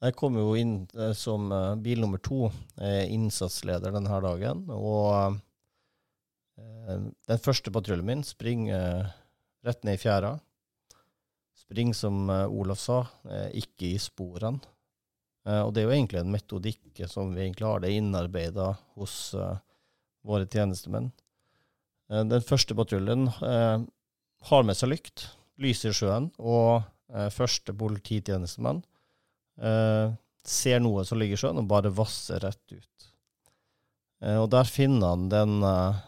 Jeg 0.01 0.17
kom 0.17 0.37
jo 0.41 0.55
inn 0.57 0.75
eh, 0.97 1.13
som 1.17 1.51
eh, 1.53 1.75
bil 1.85 2.01
nummer 2.01 2.21
to, 2.25 2.49
eh, 2.81 3.05
innsatsleder 3.13 3.93
denne 3.93 4.21
dagen. 4.25 4.67
Og 4.73 5.39
den 6.61 7.41
første 7.41 7.73
patruljen 7.73 8.05
min 8.05 8.23
springer 8.27 9.07
rett 9.65 9.85
ned 9.87 9.97
i 9.97 10.01
fjæra. 10.03 10.35
Springer, 11.57 11.97
som 11.97 12.29
Olaf 12.29 12.83
sa, 12.83 12.99
ikke 13.57 13.95
i 13.95 14.01
sporene. 14.03 14.61
Og 15.49 15.71
det 15.73 15.81
er 15.81 15.87
jo 15.87 15.95
egentlig 15.95 16.21
en 16.21 16.35
metodikk 16.35 17.01
som 17.09 17.33
vi 17.33 17.47
egentlig 17.47 17.65
har 17.65 17.81
det 17.81 17.95
innarbeida 17.97 18.67
hos 18.99 19.15
våre 20.27 20.51
tjenestemenn. 20.53 21.09
Den 22.11 22.45
første 22.45 22.77
patruljen 22.77 23.31
har 23.31 24.67
med 24.69 24.77
seg 24.77 24.93
lykt, 24.93 25.31
lys 25.63 25.87
i 25.89 25.95
sjøen, 25.97 26.29
og 26.37 26.83
første 27.33 27.73
polititjenestemann 27.73 28.85
eh, 29.61 30.13
ser 30.45 30.81
noe 30.81 31.05
som 31.05 31.21
ligger 31.21 31.39
i 31.39 31.43
sjøen, 31.45 31.61
og 31.61 31.69
bare 31.71 31.93
vasser 31.95 32.41
rett 32.43 32.75
ut. 32.75 33.11
Eh, 34.25 34.39
og 34.41 34.51
der 34.53 34.69
finner 34.69 35.15
han 35.15 35.29
den 35.33 35.61
eh, 35.67 36.01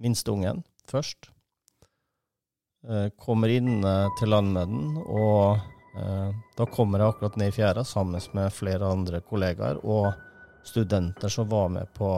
minste 0.00 0.32
ungen 0.34 0.64
først. 0.90 1.30
Eh, 2.88 3.08
kommer 3.18 3.48
inn 3.48 3.84
eh, 3.84 4.08
til 4.18 4.28
land 4.28 4.52
med 4.52 4.68
den, 4.68 4.96
og 5.08 5.56
eh, 5.96 6.32
da 6.56 6.66
kommer 6.68 7.00
jeg 7.00 7.14
akkurat 7.14 7.38
ned 7.40 7.52
i 7.52 7.56
fjæra 7.56 7.84
sammen 7.88 8.20
med 8.36 8.52
flere 8.52 8.90
andre 8.92 9.22
kollegaer 9.24 9.80
og 9.84 10.10
studenter 10.64 11.32
som 11.32 11.48
var 11.48 11.68
med 11.68 11.88
på 11.96 12.10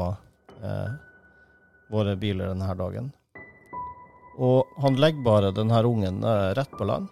våre 1.90 2.14
biler 2.16 2.48
denne 2.48 2.74
dagen. 2.78 3.10
Og 4.40 4.78
han 4.80 4.96
legger 4.96 5.26
bare 5.26 5.50
denne 5.54 5.82
ungen 5.84 6.22
rett 6.56 6.72
på 6.78 6.86
land. 6.88 7.10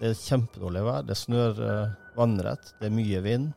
Det 0.00 0.10
er 0.10 0.18
kjempedårlig 0.18 0.82
vær. 0.84 1.06
Det 1.06 1.16
snør 1.16 1.62
vannrett. 2.18 2.74
Det 2.80 2.88
er 2.88 2.94
mye 2.94 3.22
vind. 3.24 3.52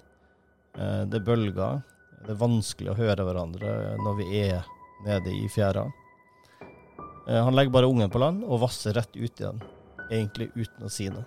Eh, 0.78 1.04
det 1.10 1.20
er 1.22 1.28
bølger. 1.28 1.84
Det 2.26 2.34
er 2.34 2.42
vanskelig 2.42 2.94
å 2.94 2.98
høre 2.98 3.28
hverandre 3.28 3.76
når 4.02 4.18
vi 4.22 4.42
er 4.46 4.66
nede 5.06 5.34
i 5.36 5.48
fjæra. 5.52 5.86
Eh, 7.28 7.44
han 7.44 7.56
legger 7.56 7.72
bare 7.72 7.90
ungen 7.92 8.10
på 8.10 8.22
land 8.22 8.44
og 8.46 8.62
vasser 8.66 8.96
rett 8.98 9.16
ut 9.16 9.42
igjen, 9.42 9.62
egentlig 10.10 10.52
uten 10.56 10.86
å 10.86 10.92
si 10.92 11.10
noe. 11.10 11.26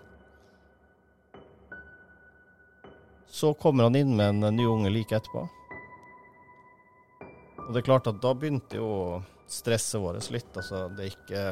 Så 3.28 3.52
kommer 3.54 3.87
han 3.87 3.97
inn 3.99 4.16
med 4.16 4.42
en 4.42 4.56
ny 4.56 4.64
unge 4.66 4.90
like 4.90 5.14
etterpå. 5.16 5.44
Og 7.68 7.75
det 7.75 7.82
er 7.82 7.90
klart 7.90 8.08
at 8.08 8.23
da 8.23 8.32
begynte 8.32 8.78
jo 8.80 9.20
stresset 9.49 10.00
vårt 10.00 10.30
litt. 10.32 10.49
Altså, 10.56 10.87
det 10.97 11.04
er 11.04 11.12
ikke 11.12 11.44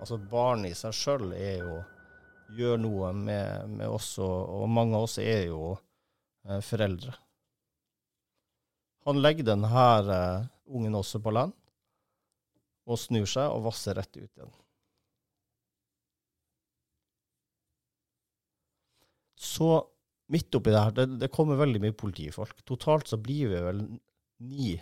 Altså, 0.00 0.18
barn 0.18 0.66
i 0.66 0.74
seg 0.74 0.96
sjøl 0.96 1.32
er 1.36 1.62
jo 1.62 1.76
Gjør 2.56 2.80
noe 2.82 3.12
med, 3.14 3.76
med 3.78 3.88
oss, 3.88 4.16
og, 4.22 4.66
mange 4.70 4.98
av 4.98 5.06
oss 5.06 5.18
er 5.22 5.46
jo 5.50 5.74
eh, 6.48 6.60
foreldre. 6.64 7.14
Han 9.08 9.20
legger 9.22 9.46
denne 9.52 9.70
eh, 9.70 10.48
ungen 10.70 10.98
også 10.98 11.22
på 11.22 11.32
land, 11.34 11.54
og 12.90 12.98
snur 12.98 13.28
seg 13.28 13.52
og 13.52 13.68
vasser 13.68 13.96
rett 13.98 14.12
ut 14.16 14.26
igjen. 14.26 14.52
Så 19.40 19.70
midt 20.30 20.54
oppi 20.54 20.72
det 20.72 20.82
her, 20.84 21.16
det 21.20 21.32
kommer 21.32 21.58
veldig 21.58 21.80
mye 21.82 21.96
politifolk. 21.96 22.60
Totalt 22.68 23.08
så 23.10 23.18
blir 23.20 23.50
vi 23.52 23.62
vel 23.64 23.84
ni 24.50 24.74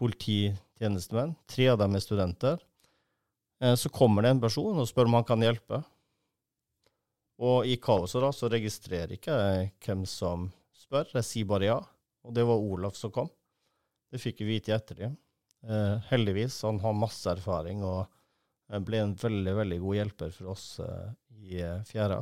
polititjenestemenn. 0.00 1.34
Tre 1.50 1.68
av 1.74 1.80
dem 1.82 1.94
er 1.94 2.02
studenter. 2.02 2.62
Eh, 3.62 3.76
så 3.78 3.90
kommer 3.92 4.24
det 4.24 4.34
en 4.34 4.42
person 4.42 4.80
og 4.80 4.88
spør 4.90 5.10
om 5.10 5.18
han 5.20 5.28
kan 5.28 5.44
hjelpe. 5.44 5.82
Og 7.42 7.66
i 7.66 7.78
kaoset 7.82 8.22
da, 8.22 8.30
så 8.30 8.50
registrerer 8.52 9.16
ikke 9.16 9.34
jeg 9.34 9.72
hvem 9.84 10.04
som 10.06 10.48
spør. 10.78 11.08
Jeg 11.16 11.26
sier 11.26 11.48
bare 11.50 11.70
ja. 11.70 11.80
Og 12.24 12.34
det 12.36 12.44
var 12.46 12.62
Olaf 12.62 12.96
som 12.96 13.12
kom. 13.12 13.28
Det 14.10 14.20
fikk 14.22 14.44
vi 14.44 14.54
vite 14.54 14.70
i 14.70 14.76
ettertid. 14.76 15.16
Eh, 15.66 15.96
heldigvis. 16.10 16.62
Han 16.62 16.78
har 16.80 16.94
masse 16.96 17.26
erfaring 17.30 17.82
og 17.84 18.04
eh, 18.70 18.80
ble 18.84 19.02
en 19.02 19.16
veldig, 19.18 19.54
veldig 19.58 19.80
god 19.82 19.98
hjelper 19.98 20.32
for 20.36 20.52
oss 20.54 20.66
eh, 20.84 21.10
i 21.44 21.60
eh, 21.62 21.82
fjæra. 21.88 22.20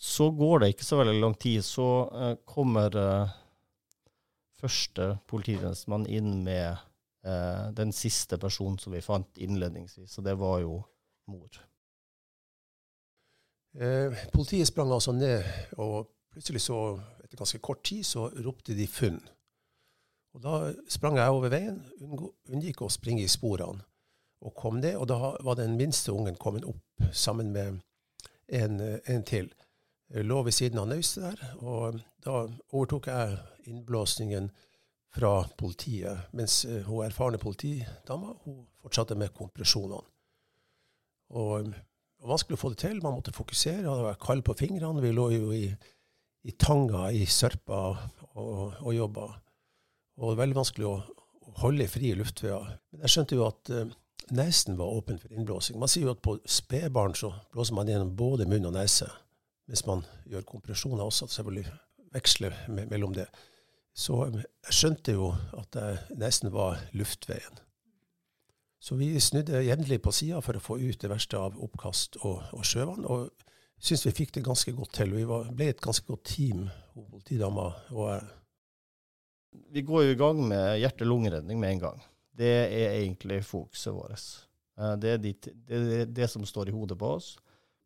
Så 0.00 0.30
går 0.32 0.62
det 0.62 0.70
ikke 0.72 0.86
så 0.86 1.00
veldig 1.00 1.16
lang 1.20 1.34
tid, 1.40 1.64
så 1.64 1.88
eh, 2.08 2.36
kommer 2.48 2.96
eh, 2.96 3.34
første 4.60 5.14
polititjenestemann 5.28 6.06
inn 6.08 6.40
med 6.44 6.86
den 7.76 7.90
siste 7.92 8.38
personen 8.40 8.78
som 8.80 8.94
vi 8.94 9.02
fant 9.04 9.36
innledningsvis, 9.44 10.14
og 10.16 10.24
det 10.24 10.32
var 10.40 10.62
jo 10.62 10.78
mor. 11.28 11.58
Eh, 13.74 14.30
politiet 14.32 14.68
sprang 14.68 14.92
altså 14.92 15.12
ned, 15.12 15.44
og 15.78 16.08
plutselig 16.32 16.60
så, 16.64 16.98
etter 17.24 17.38
ganske 17.38 17.58
kort 17.58 17.84
tid, 17.84 18.04
så 18.04 18.26
ropte 18.44 18.74
de 18.74 18.86
funn. 18.86 19.20
Og 20.34 20.42
da 20.42 20.72
sprang 20.88 21.18
jeg 21.18 21.30
over 21.30 21.50
veien, 21.50 21.78
unngikk 22.50 22.82
å 22.82 22.90
springe 22.90 23.22
i 23.22 23.30
sporene, 23.30 23.82
og 24.40 24.54
kom 24.56 24.80
ned. 24.80 24.96
Og 24.96 25.08
da 25.10 25.34
var 25.42 25.58
den 25.58 25.76
minste 25.78 26.12
ungen 26.12 26.38
kommet 26.38 26.64
opp 26.64 27.10
sammen 27.12 27.52
med 27.52 27.80
en, 28.48 28.80
en 29.06 29.26
til. 29.26 29.50
Jeg 30.10 30.26
lå 30.26 30.42
ved 30.42 30.54
siden 30.54 30.78
av 30.82 30.88
naustet 30.90 31.22
der, 31.26 31.54
og 31.62 32.00
da 32.24 32.42
overtok 32.72 33.06
jeg 33.06 33.38
innblåsningen 33.70 34.50
fra 35.14 35.44
politiet, 35.58 36.30
mens 36.34 36.64
eh, 36.64 36.82
hun 36.86 37.04
erfarne 37.04 37.38
politidama 37.38 38.34
hun 38.44 38.64
fortsatte 38.82 39.14
med 39.18 39.34
kompresjonene. 39.34 40.02
Og 41.30 41.70
vanskelig 42.28 42.58
å 42.58 42.60
få 42.60 42.72
det 42.74 42.82
til. 42.82 43.00
Man 43.02 43.16
måtte 43.16 43.34
fokusere. 43.34 43.84
Det 43.84 44.06
var 44.06 44.20
kald 44.20 44.44
på 44.46 44.56
fingrene. 44.58 45.02
Vi 45.04 45.12
lå 45.14 45.30
jo 45.34 45.54
i, 45.56 45.64
i 46.44 46.56
tanga 46.60 47.08
i 47.14 47.24
sørpa 47.26 47.80
og, 48.34 48.76
og 48.80 48.92
jobba. 48.94 49.26
Og 50.20 50.24
det 50.24 50.28
var 50.28 50.40
veldig 50.42 50.58
vanskelig 50.58 50.88
å, 50.88 50.94
å 51.48 51.54
holde 51.62 51.88
frie 51.90 52.18
luftveier. 52.18 52.74
Men 52.92 53.06
jeg 53.06 53.14
skjønte 53.14 53.38
jo 53.38 53.46
at 53.46 53.72
uh, 53.72 53.94
nesen 54.36 54.76
var 54.80 54.92
åpen 54.98 55.20
for 55.22 55.32
innblåsing. 55.32 55.78
Man 55.80 55.90
sier 55.90 56.08
jo 56.08 56.14
at 56.14 56.24
på 56.24 56.36
spedbarn 56.44 57.16
så 57.18 57.32
blåser 57.54 57.78
man 57.78 57.88
gjennom 57.90 58.12
både 58.18 58.48
munn 58.50 58.68
og 58.68 58.76
nese. 58.76 59.08
Mens 59.70 59.86
man 59.86 60.04
gjør 60.28 60.44
kompresjoner 60.48 61.06
også, 61.06 61.30
selvfølgelig 61.30 61.70
veksler 62.10 62.56
me 62.74 62.84
mellom 62.90 63.14
det. 63.16 63.30
Så 63.96 64.18
um, 64.28 64.38
jeg 64.40 64.76
skjønte 64.76 65.16
jo 65.16 65.32
at 65.56 65.80
jeg 65.80 66.20
nesten 66.20 66.52
var 66.52 66.82
luftveien. 66.92 67.64
Så 68.80 68.96
vi 68.96 69.12
snudde 69.20 69.60
jevnlig 69.60 70.00
på 70.00 70.12
sida 70.14 70.40
for 70.40 70.56
å 70.56 70.62
få 70.64 70.78
ut 70.80 71.00
det 71.02 71.10
verste 71.12 71.36
av 71.36 71.58
oppkast 71.60 72.16
og, 72.22 72.40
og 72.56 72.64
sjøvann. 72.64 73.04
Og 73.04 73.28
syns 73.80 74.06
vi 74.06 74.14
fikk 74.16 74.32
det 74.38 74.44
ganske 74.46 74.72
godt 74.76 74.94
til. 74.96 75.12
Vi 75.18 75.26
var, 75.28 75.50
ble 75.56 75.68
et 75.74 75.82
ganske 75.84 76.06
godt 76.08 76.24
team, 76.32 76.68
hun 76.94 77.08
politidama 77.12 77.70
og 77.92 78.06
jeg. 78.08 78.28
Vi 79.74 79.82
går 79.82 80.04
jo 80.04 80.14
i 80.14 80.18
gang 80.18 80.40
med 80.46 80.78
hjerte-lungeredning 80.78 81.58
med 81.60 81.74
en 81.74 81.82
gang. 81.82 82.02
Det 82.40 82.50
er 82.70 83.00
egentlig 83.00 83.40
fokuset 83.44 83.92
vårt. 83.92 84.26
Eh, 84.78 84.94
Det 85.02 85.12
er, 85.12 85.18
de, 85.18 85.32
det, 85.66 86.04
det 86.14 86.30
som 86.30 86.46
står 86.46 86.70
i 86.70 86.74
hodet 86.74 86.96
på 86.98 87.16
oss. 87.18 87.34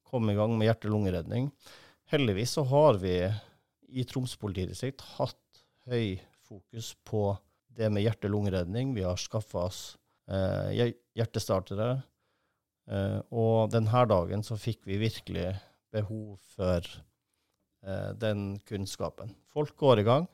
Komme 0.05 0.35
i 0.35 0.39
gang 0.39 0.53
med 0.59 0.69
hjerte-lungeredning. 0.69 1.49
Heldigvis 2.13 2.55
så 2.59 2.67
har 2.69 3.01
vi 3.01 3.17
i 3.89 4.05
Troms 4.05 4.37
politidistrikt 4.37 5.03
hatt 5.17 5.65
høy 5.89 6.21
fokus 6.45 6.93
på 7.09 7.33
det 7.75 7.91
med 7.91 8.05
hjerte-lungeredning. 8.05 8.93
Vi 8.95 9.03
har 9.09 9.19
skaffa 9.19 9.67
oss 9.67 9.83
hjertestartere. 10.25 11.91
Eh, 12.91 13.21
og 13.33 13.73
denne 13.73 14.05
dagen 14.11 14.45
så 14.45 14.59
fikk 14.61 14.85
vi 14.89 15.01
virkelig 15.01 15.55
behov 15.95 16.37
for 16.57 16.85
eh, 17.87 18.11
den 18.21 18.55
kunnskapen. 18.69 19.33
Folk 19.53 19.77
går 19.81 20.03
i 20.03 20.09
gang 20.09 20.29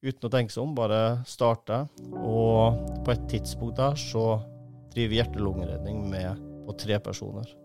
uten 0.00 0.28
å 0.28 0.32
tenke 0.32 0.54
seg 0.54 0.64
om, 0.64 0.76
bare 0.76 1.20
starter. 1.28 1.88
Og 2.14 2.78
på 3.04 3.14
et 3.14 3.26
tidspunkt 3.32 3.80
der 3.80 3.98
så 3.98 4.40
driver 4.94 5.20
hjerte-lungeredning 5.20 6.04
med 6.10 6.46
på 6.66 6.76
tre 6.78 7.00
personer. 7.02 7.56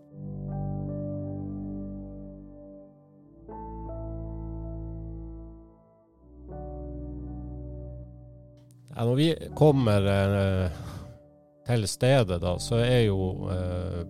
Ja, 8.96 9.04
når 9.04 9.16
vi 9.18 9.32
kommer 9.58 10.06
eh, 10.08 10.84
til 11.66 11.86
stedet, 11.88 12.40
da, 12.42 12.56
så 12.62 12.80
er 12.84 13.06
jo 13.08 13.48
eh, 13.52 14.02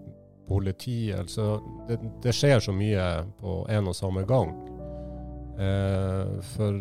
politiet 0.49 1.19
Altså, 1.19 1.61
det, 1.89 1.99
det 2.23 2.35
skjer 2.37 2.61
så 2.63 2.75
mye 2.77 3.07
på 3.41 3.61
en 3.73 3.91
og 3.91 3.97
samme 3.97 4.25
gang. 4.29 4.53
Eh, 5.59 6.35
for 6.55 6.81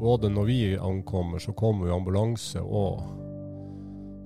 både 0.00 0.30
når 0.30 0.44
vi 0.44 0.60
ankommer, 0.78 1.38
så 1.38 1.52
kommer 1.56 1.88
jo 1.88 1.96
ambulanse 1.96 2.60
òg. 2.60 3.00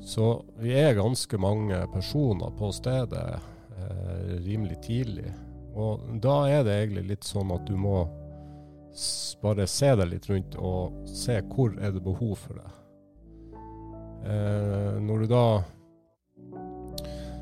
Så 0.02 0.44
vi 0.58 0.74
er 0.80 0.96
ganske 0.96 1.38
mange 1.38 1.78
personer 1.92 2.50
på 2.58 2.72
stedet 2.72 3.26
eh, 3.36 4.34
rimelig 4.44 4.80
tidlig. 4.82 5.30
Og 5.76 6.02
da 6.22 6.42
er 6.50 6.64
det 6.66 6.76
egentlig 6.80 7.06
litt 7.12 7.28
sånn 7.28 7.52
at 7.54 7.68
du 7.68 7.76
må 7.78 8.02
bare 9.42 9.68
se 9.70 9.92
deg 9.94 10.08
litt 10.10 10.26
rundt 10.26 10.56
og 10.58 11.04
se 11.06 11.38
hvor 11.52 11.76
er 11.78 11.94
det 11.94 12.02
behov 12.02 12.34
for 12.42 12.58
det. 12.58 12.79
Eh, 14.24 14.96
når 15.00 15.22
du 15.22 15.30
da 15.30 15.44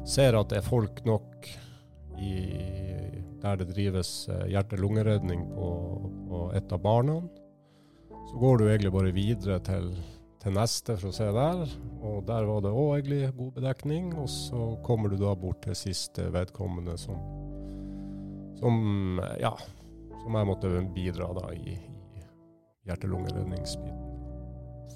ser 0.08 0.38
at 0.38 0.52
det 0.52 0.60
er 0.60 0.68
folk 0.68 1.02
nok 1.06 1.48
i, 2.18 2.34
der 3.42 3.58
det 3.60 3.70
drives 3.72 4.12
eh, 4.30 4.46
hjerte-lungeredning 4.52 5.42
på, 5.54 5.70
på 6.28 6.44
et 6.58 6.72
av 6.74 6.82
barna, 6.84 7.18
så 8.28 8.38
går 8.38 8.58
du 8.58 8.64
egentlig 8.68 8.92
bare 8.94 9.14
videre 9.16 9.58
til, 9.64 9.90
til 10.42 10.54
neste 10.54 10.98
for 11.00 11.10
å 11.10 11.16
se 11.16 11.28
der. 11.34 11.64
Og 12.04 12.20
der 12.28 12.46
var 12.48 12.62
det 12.64 12.74
òg 12.74 12.90
egentlig 12.98 13.32
god 13.38 13.54
bedekning. 13.56 14.12
Og 14.20 14.28
så 14.32 14.68
kommer 14.84 15.08
du 15.08 15.16
da 15.20 15.32
bort 15.38 15.62
til 15.64 15.78
siste 15.78 16.28
vedkommende 16.34 16.98
som, 17.00 17.16
som 18.60 18.76
ja, 19.40 19.54
som 20.22 20.36
jeg 20.36 20.50
måtte 20.50 20.74
bidra 20.92 21.30
da 21.40 21.48
i, 21.56 21.78
i 21.78 22.26
hjerte-lungeredningsbiten. 22.90 24.04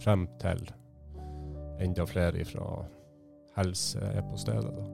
Frem 0.03 0.27
til 0.43 0.67
enda 1.83 2.07
flere 2.09 2.45
fra 2.49 2.67
helse 3.57 4.01
er 4.01 4.25
på 4.27 4.39
stedet. 4.41 4.73
Da. 4.73 4.85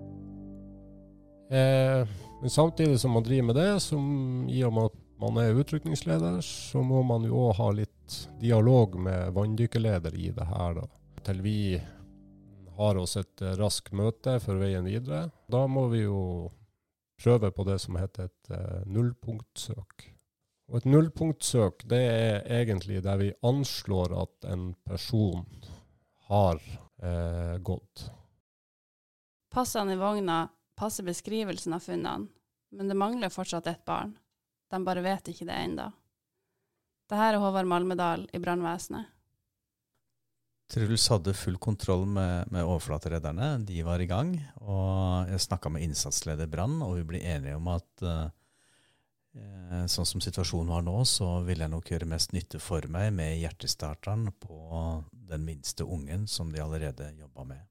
Eh, 1.58 2.08
men 2.40 2.50
samtidig 2.50 3.00
som 3.00 3.14
man 3.16 3.22
driver 3.26 3.46
med 3.50 3.56
det, 3.56 3.80
som 3.80 4.48
i 4.50 4.62
og 4.64 4.72
med 4.72 4.90
at 4.90 4.98
man 5.18 5.38
er 5.42 5.56
utrykningsleder, 5.58 6.40
så 6.44 6.82
må 6.82 7.02
man 7.02 7.24
jo 7.26 7.48
òg 7.48 7.56
ha 7.58 7.70
litt 7.74 8.18
dialog 8.40 8.98
med 9.00 9.32
vanndykkerleder 9.34 10.14
i 10.14 10.30
det 10.34 10.46
her. 10.46 10.74
da. 10.78 10.86
Til 11.26 11.42
vi 11.42 11.58
har 12.78 13.00
oss 13.00 13.16
et 13.18 13.42
raskt 13.58 13.92
møte 13.92 14.38
for 14.40 14.60
veien 14.60 14.86
videre. 14.86 15.28
Da 15.50 15.66
må 15.66 15.88
vi 15.90 16.04
jo 16.04 16.20
prøve 17.18 17.50
på 17.50 17.66
det 17.66 17.80
som 17.82 17.98
heter 17.98 18.28
et 18.28 18.52
eh, 18.54 18.84
nullpunktsøk. 18.86 20.06
Og 20.68 20.78
et 20.78 20.86
nullpunktsøk 20.86 21.82
det 21.90 22.02
er 22.04 22.46
egentlig 22.60 23.02
der 23.02 23.18
vi 23.18 23.32
anslår 23.42 24.14
at 24.22 24.48
en 24.52 24.70
person 24.86 25.46
har 26.28 26.60
eh, 27.02 27.56
gått. 27.58 28.08
Passene 29.52 29.96
i 29.96 30.00
vogna 30.00 30.42
passer 30.78 31.06
beskrivelsen 31.06 31.74
av 31.74 31.84
funnene, 31.84 32.28
men 32.70 32.88
det 32.88 32.96
mangler 32.98 33.32
fortsatt 33.32 33.66
ett 33.66 33.84
barn. 33.88 34.12
De 34.70 34.82
bare 34.84 35.02
vet 35.02 35.32
ikke 35.32 35.48
det 35.48 35.56
ennå. 35.56 35.88
Dette 37.08 37.24
er 37.24 37.38
Håvard 37.40 37.68
Malmedal 37.70 38.26
i 38.36 38.40
brannvesenet. 38.42 39.08
Truls 40.68 41.06
hadde 41.08 41.32
full 41.32 41.56
kontroll 41.56 42.04
med, 42.04 42.50
med 42.52 42.66
overflateredderne. 42.68 43.54
De 43.64 43.78
var 43.86 44.02
i 44.04 44.08
gang. 44.10 44.34
Og 44.60 45.30
jeg 45.30 45.40
snakka 45.40 45.72
med 45.72 45.86
innsatsleder 45.86 46.50
Brann, 46.52 46.82
og 46.84 46.98
vi 46.98 47.06
ble 47.08 47.22
enige 47.24 47.56
om 47.56 47.70
at 47.72 48.04
eh, 48.04 48.26
sånn 49.88 50.06
som 50.08 50.22
situasjonen 50.24 50.70
var 50.72 50.82
nå, 50.82 50.96
så 51.06 51.40
ville 51.46 51.66
jeg 51.66 51.72
nok 51.72 51.90
gjøre 51.92 52.08
mest 52.08 52.32
nytte 52.34 52.60
for 52.62 52.86
meg 52.90 53.12
med 53.14 53.36
hjertestarteren 53.38 54.30
på 54.40 54.58
den 55.28 55.44
minste 55.44 55.84
ungen 55.84 56.26
som 56.26 56.52
de 56.52 56.62
allerede 56.64 57.10
jobba 57.18 57.44
med. 57.52 57.62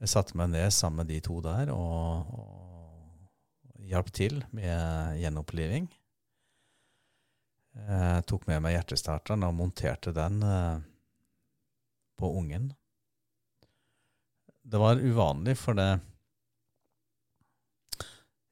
Jeg 0.00 0.12
satte 0.14 0.36
meg 0.40 0.52
ned 0.54 0.72
sammen 0.72 1.02
med 1.02 1.12
de 1.12 1.20
to 1.20 1.38
der 1.44 1.70
og, 1.74 2.30
og 2.32 3.88
hjalp 3.90 4.12
til 4.16 4.40
med 4.56 5.18
gjenoppliving. 5.20 5.90
Jeg 7.76 8.24
tok 8.28 8.46
med 8.48 8.62
meg 8.64 8.74
hjertestarteren 8.78 9.44
og 9.46 9.56
monterte 9.56 10.12
den 10.16 10.40
eh, 10.42 10.80
på 12.18 12.30
ungen. 12.40 12.70
Det 14.62 14.80
var 14.80 15.00
uvanlig, 15.00 15.56
for 15.58 15.78
det 15.78 16.00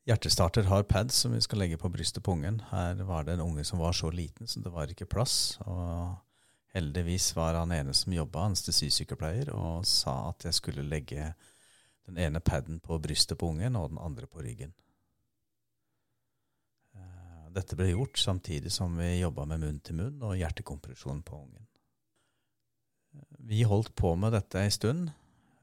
Hjertestarter 0.08 0.64
har 0.64 0.86
pads 0.88 1.18
som 1.20 1.34
vi 1.36 1.40
skal 1.44 1.60
legge 1.60 1.76
på 1.76 1.90
brystet 1.92 2.22
på 2.24 2.32
ungen. 2.32 2.62
Her 2.70 2.96
var 3.04 3.26
det 3.26 3.34
en 3.36 3.42
unge 3.44 3.60
som 3.68 3.76
var 3.82 3.92
så 3.92 4.08
liten, 4.08 4.48
så 4.48 4.62
det 4.64 4.70
var 4.72 4.88
ikke 4.88 5.04
plass. 5.04 5.58
Og 5.68 6.14
heldigvis 6.72 7.34
var 7.36 7.58
han 7.58 7.74
ene 7.76 7.92
som 7.92 8.14
jobba, 8.16 8.46
anestesisykepleier, 8.48 9.50
og 9.52 9.84
sa 9.84 10.30
at 10.30 10.46
jeg 10.48 10.56
skulle 10.56 10.86
legge 10.88 11.34
den 12.08 12.16
ene 12.24 12.40
paden 12.40 12.78
på 12.80 12.96
brystet 13.04 13.36
på 13.36 13.50
ungen 13.52 13.76
og 13.76 13.90
den 13.90 14.00
andre 14.00 14.24
på 14.24 14.40
ryggen. 14.46 14.72
Eh, 16.96 17.52
Dette 17.52 17.76
ble 17.76 17.90
gjort 17.90 18.16
samtidig 18.16 18.72
som 18.72 18.96
vi 18.96 19.10
jobba 19.18 19.44
med 19.52 19.60
munn 19.66 19.82
til 19.84 20.00
munn 20.00 20.24
og 20.24 20.38
hjertekompresjon 20.40 21.20
på 21.20 21.42
ungen. 21.42 21.68
Vi 23.44 23.60
holdt 23.68 23.92
på 23.92 24.16
med 24.16 24.32
dette 24.32 24.64
ei 24.64 24.72
stund. 24.72 25.12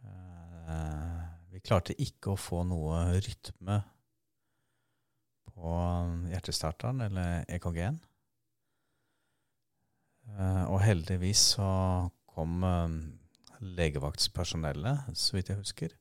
Eh, 0.06 1.22
Vi 1.56 1.66
klarte 1.66 1.98
ikke 1.98 2.34
å 2.36 2.38
få 2.38 2.62
noe 2.68 3.16
rytme 3.16 3.82
på 5.56 5.76
hjertestarteren 6.32 7.02
eller 7.08 7.46
EKG-en. 7.56 8.00
Eh, 10.36 10.64
Og 10.72 10.82
heldigvis 10.84 11.44
så 11.56 11.70
kom 12.36 12.64
eh, 12.66 12.98
legevaktspersonellet, 13.78 15.16
så 15.16 15.38
vidt 15.38 15.54
jeg 15.54 15.62
husker, 15.62 15.96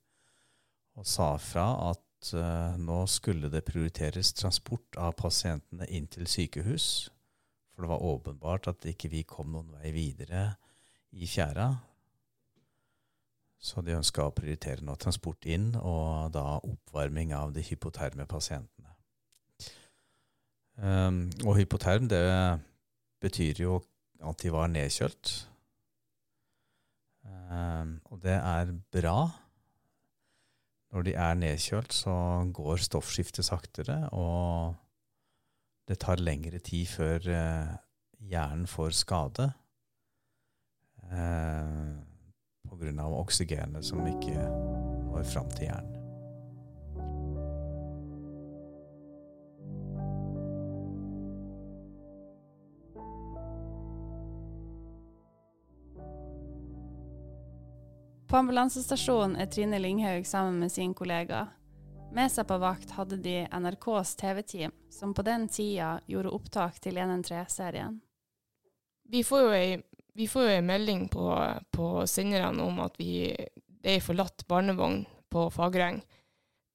og 0.99 1.07
sa 1.07 1.35
fra 1.39 1.69
at 1.91 2.33
eh, 2.35 2.77
nå 2.81 3.05
skulle 3.11 3.51
det 3.53 3.67
prioriteres 3.69 4.35
transport 4.35 4.99
av 4.99 5.17
pasientene 5.21 5.89
inn 5.91 6.09
til 6.11 6.27
sykehus. 6.31 7.09
For 7.75 7.85
det 7.85 7.91
var 7.91 8.07
åpenbart 8.07 8.71
at 8.71 8.87
ikke 8.87 9.11
vi 9.11 9.25
kom 9.27 9.51
noen 9.55 9.73
vei 9.81 9.91
videre 9.95 10.47
i 11.15 11.27
fjæra. 11.27 11.73
Så 13.65 13.83
de 13.83 13.95
ønska 13.97 14.27
å 14.27 14.35
prioritere 14.35 14.85
nå 14.85 14.95
transport 15.01 15.47
inn, 15.49 15.73
og 15.79 16.35
da 16.35 16.59
oppvarming 16.59 17.33
av 17.35 17.55
de 17.55 17.65
hypoterme 17.65 18.27
pasientene. 18.29 18.74
Um, 20.75 21.29
og 21.47 21.59
hypoterm, 21.59 22.09
det 22.11 22.25
betyr 23.23 23.63
jo 23.63 23.79
at 24.25 24.41
de 24.43 24.53
var 24.53 24.71
nedkjølt. 24.73 25.35
Um, 27.25 28.01
og 28.11 28.23
det 28.25 28.37
er 28.39 28.73
bra. 28.93 29.19
Når 30.95 31.07
de 31.07 31.15
er 31.19 31.35
nedkjølt, 31.39 31.93
så 31.93 32.15
går 32.55 32.83
stoffskiftet 32.83 33.47
saktere, 33.47 34.09
og 34.15 34.75
det 35.89 35.99
tar 36.03 36.23
lengre 36.23 36.59
tid 36.59 36.87
før 36.91 37.29
uh, 37.29 37.75
hjernen 38.25 38.67
får 38.71 38.97
skade 38.97 39.51
uh, 41.13 41.95
grunn 42.85 43.01
av 43.01 43.15
oksygenet 43.17 43.87
som 43.87 44.05
ikke 44.09 44.39
når 45.11 45.29
fram 45.31 45.53
til 45.57 45.71
hjernen. 45.71 46.04
På 58.35 58.39
ambulansestasjonen 58.39 59.37
er 59.37 59.47
Trine 59.47 59.79
Linghaug 59.79 60.27
sammen 60.27 60.59
med 60.59 60.73
sin 60.73 60.95
kollega. 60.95 61.47
Med 62.13 62.33
seg 62.35 62.49
på 62.49 62.57
vakt 62.59 62.91
hadde 62.97 63.21
de 63.23 63.45
NRKs 63.47 64.17
TV-team, 64.19 64.73
som 64.91 65.13
på 65.15 65.23
den 65.23 65.45
tida 65.47 66.01
gjorde 66.11 66.33
opptak 66.35 66.81
til 66.83 66.97
113-serien. 66.99 68.01
Vi 69.07 69.21
får 69.23 69.45
jo 69.45 69.53
ei, 69.55 70.63
melding 70.67 71.05
på, 71.13 71.29
på 71.71 71.91
senderne 72.11 72.67
om 72.67 72.81
at 72.83 72.99
vi, 72.99 73.37
det 73.55 74.01
er 74.01 74.03
forlatt 74.03 74.43
barnevogn 74.51 75.05
på 75.31 75.45
Fagreng. 75.55 76.01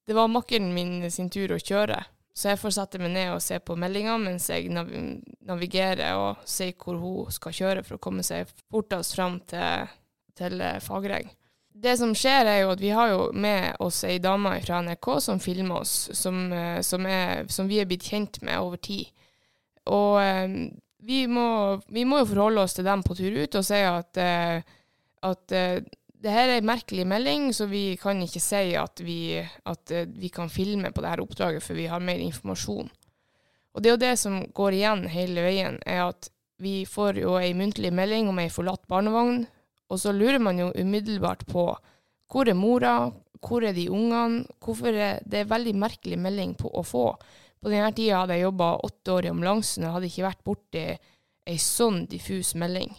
Det 0.07 0.15
var 0.15 0.31
makkeren 0.31 0.71
min 0.71 1.11
sin 1.11 1.27
tur 1.27 1.51
å 1.51 1.59
kjøre, 1.59 1.97
så 2.31 2.53
jeg 2.53 2.61
får 2.61 2.75
sette 2.77 3.01
meg 3.03 3.11
ned 3.17 3.33
og 3.33 3.43
se 3.43 3.59
på 3.59 3.75
meldinga 3.75 4.15
mens 4.15 4.47
jeg 4.47 4.71
nav 4.71 4.95
navigerer 5.43 6.23
og 6.23 6.47
ser 6.47 6.71
hvor 6.79 7.03
hun 7.03 7.35
skal 7.35 7.59
kjøre 7.59 7.83
for 7.83 7.99
å 7.99 8.01
komme 8.07 8.23
seg 8.23 8.47
fortest 8.71 9.19
fram 9.19 9.41
til, 9.51 9.91
til 10.39 10.65
Fagereng. 10.87 11.35
Det 11.79 11.95
som 11.99 12.11
skjer, 12.17 12.47
er 12.47 12.59
jo 12.63 12.73
at 12.73 12.81
vi 12.83 12.91
har 12.95 13.11
jo 13.13 13.29
med 13.31 13.79
oss 13.83 14.01
ei 14.07 14.17
dame 14.23 14.51
fra 14.63 14.81
NRK 14.83 15.07
som 15.23 15.39
filmer 15.43 15.81
oss, 15.83 16.09
som, 16.17 16.41
eh, 16.53 16.81
som, 16.85 17.05
er, 17.07 17.45
som 17.51 17.69
vi 17.69 17.79
er 17.79 17.87
blitt 17.89 18.07
kjent 18.09 18.41
med 18.45 18.59
over 18.59 18.81
tid. 18.83 19.07
Og 19.89 20.19
eh, 20.21 20.57
vi, 21.05 21.23
må, 21.31 21.79
vi 21.87 22.05
må 22.07 22.21
jo 22.21 22.29
forholde 22.33 22.65
oss 22.65 22.75
til 22.77 22.87
dem 22.87 23.03
på 23.05 23.15
tur 23.17 23.39
ut 23.39 23.59
og 23.59 23.65
si 23.65 23.79
at, 23.85 24.19
eh, 24.19 24.75
at 25.29 25.55
eh, 25.55 25.79
det 26.19 26.33
her 26.35 26.51
er 26.51 26.59
en 26.59 26.67
merkelig 26.67 27.05
melding, 27.07 27.51
så 27.55 27.69
vi 27.71 27.93
kan 27.99 28.19
ikke 28.25 28.41
si 28.43 28.73
at 28.75 28.99
vi, 29.05 29.39
at 29.39 29.93
vi 30.11 30.31
kan 30.35 30.51
filme 30.51 30.91
på 30.91 31.05
dette 31.05 31.23
oppdraget, 31.23 31.63
for 31.63 31.79
vi 31.79 31.87
har 31.87 32.03
mer 32.03 32.19
informasjon. 32.19 32.89
Og 33.71 33.83
det 33.83 33.87
er 33.87 33.95
jo 33.95 34.01
det 34.01 34.15
som 34.19 34.41
går 34.51 34.75
igjen 34.75 35.05
hele 35.13 35.45
veien, 35.45 35.77
er 35.87 36.09
at 36.09 36.27
vi 36.59 36.83
får 36.83 37.21
jo 37.21 37.37
ei 37.39 37.53
muntlig 37.55 37.93
melding 37.95 38.27
om 38.27 38.41
ei 38.43 38.49
forlatt 38.51 38.83
barnevogn, 38.91 39.45
og 39.89 39.99
så 39.99 40.13
lurer 40.13 40.39
man 40.41 40.59
jo 40.61 40.69
umiddelbart 40.77 41.45
på 41.49 41.65
hvor 42.29 42.49
er 42.49 42.57
mora, 42.57 43.09
hvor 43.41 43.65
er 43.65 43.73
de 43.73 43.87
ungene, 43.89 44.45
hvorfor 44.61 44.93
er 44.93 45.21
det 45.25 45.43
er 45.43 45.49
veldig 45.49 45.75
merkelig 45.81 46.19
melding 46.21 46.55
på 46.59 46.69
å 46.69 46.83
få. 46.85 47.05
På 47.59 47.71
denne 47.71 47.91
tida 47.95 48.21
hadde 48.21 48.37
jeg 48.37 48.45
jobba 48.45 48.71
åtte 48.85 49.15
år 49.15 49.27
i 49.27 49.31
ambulansen 49.33 49.87
og 49.87 49.97
hadde 49.97 50.11
ikke 50.11 50.27
vært 50.27 50.43
borti 50.45 50.83
ei 51.49 51.57
sånn 51.59 52.03
diffus 52.09 52.53
melding. 52.59 52.91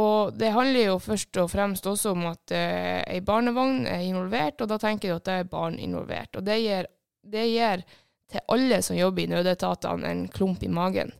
Og 0.00 0.36
det 0.38 0.52
handler 0.54 0.92
jo 0.92 0.98
først 1.02 1.38
og 1.42 1.50
fremst 1.50 1.86
også 1.90 2.12
om 2.14 2.28
at 2.30 2.52
eh, 2.54 3.00
ei 3.10 3.20
barnevogn 3.26 3.88
er 3.90 4.04
involvert, 4.06 4.62
og 4.62 4.70
da 4.70 4.78
tenker 4.78 5.10
du 5.10 5.16
at 5.16 5.26
det 5.26 5.38
er 5.40 5.50
barn 5.50 5.78
involvert. 5.82 6.38
Og 6.38 6.46
det 6.46 6.60
gir, 6.62 6.86
det 7.26 7.46
gir 7.50 7.82
til 8.30 8.44
alle 8.54 8.78
som 8.86 8.98
jobber 8.98 9.24
i 9.24 9.32
nødetatene, 9.32 10.06
en 10.06 10.28
klump 10.30 10.62
i 10.62 10.70
magen. 10.70 11.10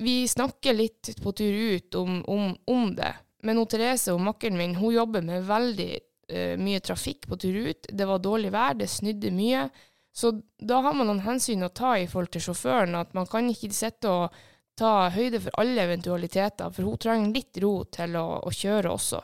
Vi 0.00 0.22
snakker 0.28 0.76
litt 0.76 1.14
på 1.22 1.32
tur 1.36 1.56
ut 1.76 1.96
om, 2.00 2.20
om, 2.28 2.52
om 2.68 2.92
det, 2.96 3.14
men 3.42 3.60
hun 3.60 3.68
Therese 3.70 4.14
og 4.14 4.22
makkeren 4.24 4.58
min 4.58 4.76
hun 4.78 4.94
jobber 4.94 5.24
med 5.24 5.46
veldig 5.48 5.90
uh, 5.96 6.56
mye 6.60 6.82
trafikk 6.84 7.28
på 7.30 7.38
tur 7.40 7.56
ut. 7.70 7.88
Det 7.88 8.08
var 8.08 8.22
dårlig 8.22 8.52
vær, 8.54 8.76
det 8.78 8.90
snydde 8.90 9.32
mye. 9.34 9.68
Så 10.12 10.32
da 10.58 10.80
har 10.84 10.94
man 10.96 11.06
noen 11.06 11.24
hensyn 11.24 11.62
å 11.64 11.72
ta 11.74 11.94
i 11.98 12.08
forhold 12.10 12.32
til 12.34 12.48
sjåføren, 12.48 12.96
at 12.98 13.12
man 13.14 13.28
kan 13.30 13.48
ikke 13.50 13.70
sitte 13.74 14.10
og 14.10 14.40
ta 14.80 15.10
høyde 15.12 15.42
for 15.44 15.60
alle 15.60 15.84
eventualiteter, 15.86 16.72
for 16.74 16.88
hun 16.88 16.98
trenger 17.00 17.34
litt 17.36 17.60
ro 17.62 17.74
til 17.92 18.16
å, 18.18 18.26
å 18.46 18.52
kjøre 18.54 18.90
også. 18.90 19.20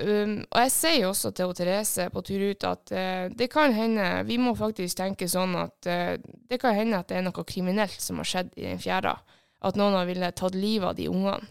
Um, 0.00 0.38
og 0.48 0.56
jeg 0.62 0.72
sier 0.72 1.02
også 1.04 1.34
til 1.36 1.50
Therese 1.52 2.06
på 2.14 2.22
tur 2.24 2.40
ut 2.48 2.64
at 2.64 2.92
uh, 2.96 3.26
det 3.28 3.50
kan 3.52 3.74
hende, 3.76 4.06
vi 4.24 4.38
må 4.40 4.54
faktisk 4.56 4.96
tenke 5.02 5.28
sånn 5.28 5.52
at 5.60 5.88
uh, 5.90 6.14
det 6.48 6.56
kan 6.62 6.72
hende 6.78 7.02
at 7.02 7.10
det 7.10 7.18
er 7.18 7.26
noe 7.26 7.44
kriminelt 7.44 8.00
som 8.00 8.22
har 8.22 8.30
skjedd 8.30 8.54
i 8.56 8.64
den 8.70 8.80
fjæra. 8.80 9.12
At 9.62 9.76
noen 9.76 9.98
har 9.98 10.08
ville 10.08 10.32
tatt 10.32 10.56
livet 10.56 10.88
av 10.88 10.96
de 10.96 11.10
ungene. 11.12 11.44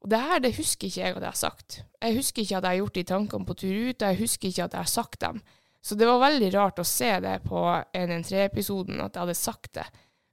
Og 0.00 0.10
det 0.10 0.20
her 0.20 0.40
det 0.40 0.56
husker 0.56 0.88
ikke 0.88 1.00
jeg 1.00 1.16
at 1.16 1.22
jeg 1.22 1.28
har 1.28 1.40
sagt. 1.40 1.80
Jeg 2.00 2.16
husker 2.16 2.42
ikke 2.42 2.56
at 2.56 2.64
jeg 2.64 2.70
har 2.70 2.80
gjort 2.80 2.94
de 2.96 3.02
tankene 3.08 3.48
på 3.48 3.56
tur 3.60 3.72
ut, 3.90 4.02
og 4.02 4.06
jeg 4.08 4.20
husker 4.22 4.48
ikke 4.48 4.64
at 4.64 4.76
jeg 4.76 4.80
har 4.86 4.92
sagt 4.92 5.20
dem. 5.20 5.42
Så 5.80 5.96
det 5.96 6.08
var 6.08 6.20
veldig 6.20 6.50
rart 6.54 6.80
å 6.80 6.86
se 6.86 7.10
det 7.24 7.34
på 7.46 7.60
NN3-episoden, 7.96 9.00
at 9.00 9.16
jeg 9.16 9.24
hadde 9.24 9.36
sagt 9.36 9.74
det. 9.76 9.86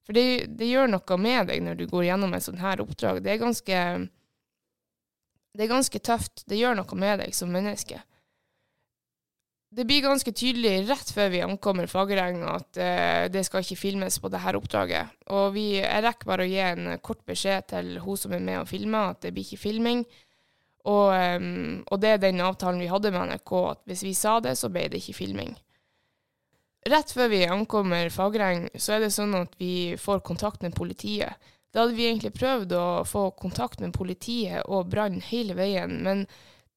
For 0.08 0.16
det, 0.16 0.24
det, 0.60 0.70
gjør 0.72 0.92
noe 0.92 1.18
med 1.20 1.50
deg 1.52 1.64
når 1.64 1.80
du 1.80 1.86
går 1.92 2.06
gjennom 2.08 2.36
et 2.36 2.46
sånt 2.46 2.64
her 2.64 2.80
oppdrag. 2.84 3.20
Det 3.24 3.34
er 3.34 3.42
ganske 3.44 3.80
Det 5.58 5.66
er 5.66 5.72
ganske 5.72 6.00
tøft. 6.00 6.46
Det 6.48 6.60
gjør 6.60 6.78
noe 6.80 7.00
med 7.00 7.24
deg 7.24 7.36
som 7.36 7.52
menneske. 7.52 8.00
Det 9.70 9.84
blir 9.84 10.06
ganske 10.06 10.32
tydelig 10.32 10.86
rett 10.88 11.10
før 11.12 11.32
vi 11.34 11.42
ankommer 11.44 11.90
Fagereng 11.92 12.40
at 12.48 12.80
uh, 12.80 13.26
det 13.32 13.44
skal 13.46 13.66
ikke 13.66 13.80
filmes 13.82 14.16
på 14.24 14.32
dette 14.32 14.54
oppdraget. 14.56 15.12
Og 15.36 15.52
vi, 15.58 15.66
jeg 15.82 16.06
rekker 16.06 16.30
bare 16.30 16.46
å 16.46 16.48
gi 16.48 16.62
en 16.64 16.94
kort 17.04 17.26
beskjed 17.28 17.68
til 17.74 17.98
hun 18.06 18.20
som 18.20 18.36
er 18.38 18.46
med 18.48 18.62
og 18.62 18.72
filmer, 18.72 19.12
at 19.12 19.26
det 19.26 19.34
blir 19.36 19.44
ikke 19.44 19.66
filming. 19.66 20.06
Og, 20.88 21.12
um, 21.12 21.84
og, 21.84 22.00
det 22.00 22.14
er 22.14 22.24
den 22.24 22.40
avtalen 22.44 22.80
vi 22.80 22.88
hadde 22.88 23.12
med 23.12 23.34
NRK, 23.34 23.56
at 23.74 23.84
hvis 23.92 24.06
vi 24.08 24.16
sa 24.16 24.38
det, 24.40 24.56
så 24.56 24.72
ble 24.72 24.88
det 24.88 25.02
ikke 25.04 25.20
filming. 25.20 25.52
Rett 26.88 27.12
før 27.12 27.28
vi 27.34 27.44
ankommer 27.52 28.08
Fagereng, 28.14 28.70
så 28.80 28.96
er 28.96 29.04
det 29.04 29.12
sånn 29.12 29.36
at 29.36 29.58
vi 29.60 29.98
får 30.00 30.24
kontakt 30.24 30.64
med 30.64 30.78
politiet. 30.78 31.36
Da 31.76 31.84
hadde 31.84 31.98
vi 31.98 32.08
egentlig 32.08 32.32
prøvd 32.38 32.72
å 32.80 32.86
få 33.04 33.28
kontakt 33.36 33.84
med 33.84 33.92
politiet 33.94 34.64
og 34.72 34.88
brann 34.94 35.20
hele 35.28 35.58
veien, 35.58 36.00
men 36.06 36.24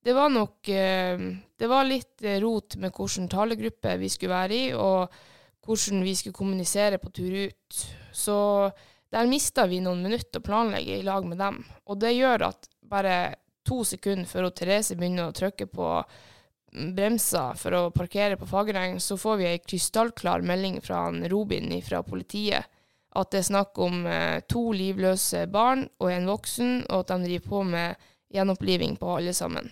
det 0.02 0.14
var 0.16 0.30
nok 0.32 0.68
eh, 0.68 1.20
Det 1.56 1.68
var 1.68 1.84
litt 1.84 2.22
eh, 2.22 2.40
rot 2.40 2.76
med 2.80 2.94
hvilken 2.96 3.28
talegruppe 3.28 3.96
vi 4.00 4.08
skulle 4.08 4.36
være 4.36 4.56
i, 4.56 4.72
og 4.72 5.12
hvordan 5.66 6.00
vi 6.06 6.14
skulle 6.16 6.36
kommunisere 6.36 6.98
på 6.98 7.12
tur 7.12 7.34
ut. 7.44 7.82
Så 8.12 8.38
der 9.12 9.28
mista 9.28 9.66
vi 9.68 9.82
noen 9.84 10.02
minutter 10.02 10.40
å 10.40 10.46
planlegge 10.46 10.98
i 10.98 11.06
lag 11.06 11.26
med 11.28 11.38
dem. 11.38 11.60
Og 11.86 12.00
det 12.00 12.14
gjør 12.16 12.48
at 12.48 12.68
bare 12.80 13.36
to 13.66 13.82
sekunder 13.84 14.26
før 14.26 14.48
Therese 14.56 14.96
begynner 14.96 15.28
å 15.28 15.36
trykke 15.36 15.68
på 15.68 15.88
bremser 16.70 17.58
for 17.58 17.76
å 17.76 17.90
parkere 17.92 18.38
på 18.38 18.46
Fagereng, 18.48 19.00
så 19.02 19.18
får 19.18 19.40
vi 19.40 19.48
ei 19.50 19.62
krystallklar 19.62 20.44
melding 20.46 20.78
fra 20.80 21.08
Robin 21.28 21.72
fra 21.82 22.04
politiet 22.06 22.70
at 23.18 23.32
det 23.32 23.40
er 23.40 23.48
snakk 23.48 23.78
om 23.82 24.04
eh, 24.06 24.38
to 24.46 24.70
livløse 24.76 25.46
barn 25.50 25.86
og 25.98 26.12
en 26.12 26.28
voksen, 26.30 26.84
og 26.88 27.02
at 27.02 27.12
de 27.12 27.26
driver 27.26 27.48
på 27.48 27.62
med 27.72 28.10
gjenoppliving 28.30 28.96
på 29.00 29.16
alle 29.16 29.34
sammen. 29.34 29.70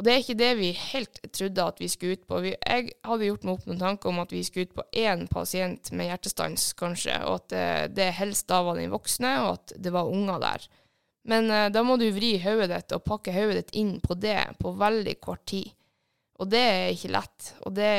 Og 0.00 0.04
det 0.06 0.12
er 0.14 0.22
ikke 0.22 0.40
det 0.40 0.54
vi 0.56 0.68
helt 0.72 1.18
trodde 1.36 1.64
at 1.68 1.80
vi 1.82 1.86
skulle 1.92 2.16
ut 2.16 2.22
på. 2.24 2.38
Vi, 2.40 2.54
jeg 2.56 2.92
hadde 3.04 3.26
gjort 3.26 3.42
meg 3.44 3.58
opp 3.58 3.66
noen 3.68 3.80
tanker 3.82 4.08
om 4.08 4.22
at 4.22 4.30
vi 4.32 4.40
skulle 4.46 4.70
ut 4.70 4.78
på 4.78 4.86
én 4.96 5.26
pasient 5.28 5.90
med 5.92 6.08
hjertestans, 6.08 6.70
kanskje, 6.78 7.18
og 7.28 7.42
at 7.42 7.50
det, 7.52 7.66
det 7.98 8.06
helst 8.16 8.46
da 8.48 8.62
var 8.64 8.80
den 8.80 8.94
voksne, 8.94 9.34
og 9.44 9.58
at 9.58 9.74
det 9.76 9.92
var 9.92 10.08
unger 10.08 10.40
der. 10.40 10.64
Men 11.28 11.52
uh, 11.52 11.66
da 11.68 11.82
må 11.84 11.98
du 12.00 12.06
vri 12.16 12.32
hodet 12.40 12.70
ditt 12.72 12.96
og 12.96 13.04
pakke 13.10 13.36
hodet 13.36 13.58
ditt 13.58 13.76
inn 13.82 13.92
på 14.00 14.16
det 14.16 14.38
på 14.56 14.72
veldig 14.80 15.16
kort 15.20 15.44
tid. 15.52 15.68
Og 16.40 16.48
det 16.48 16.64
er 16.64 16.94
ikke 16.94 17.12
lett. 17.18 17.52
Og 17.68 17.76
det, 17.76 17.92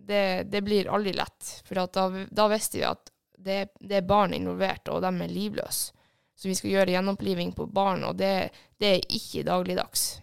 det, 0.00 0.24
det 0.48 0.64
blir 0.64 0.88
aldri 0.88 1.12
lett. 1.12 1.54
For 1.68 1.76
da, 1.76 2.08
da, 2.32 2.48
visste 2.56 2.80
vi 2.80 2.88
at 2.88 3.12
det, 3.36 3.60
det, 3.84 4.00
er 4.00 4.08
barn 4.08 4.32
involvert, 4.32 4.88
og 4.88 5.04
de 5.04 5.12
er 5.12 5.36
livløse. 5.36 5.92
Så 6.32 6.48
vi 6.48 6.56
skal 6.56 6.72
gjøre 6.72 6.96
gjenoppliving 6.96 7.52
på 7.52 7.68
barn, 7.68 8.08
og 8.08 8.16
det, 8.16 8.48
det 8.80 8.96
er 8.96 9.10
ikke 9.12 9.44
dagligdags. 9.46 10.22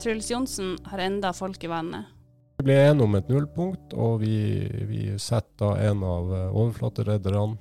Truls 0.00 0.30
Johnsen 0.30 0.78
har 0.84 0.98
enda 0.98 1.32
folk 1.32 1.64
i 1.64 1.68
vannet. 1.68 2.04
Vi 2.58 2.64
ble 2.64 2.76
enige 2.76 3.04
om 3.04 3.16
et 3.16 3.28
nullpunkt, 3.28 3.92
og 3.96 4.22
vi, 4.22 4.36
vi 4.88 5.02
setter 5.20 5.80
en 5.90 6.04
av 6.04 6.32
eh, 6.36 6.56
overflateredderne 6.56 7.56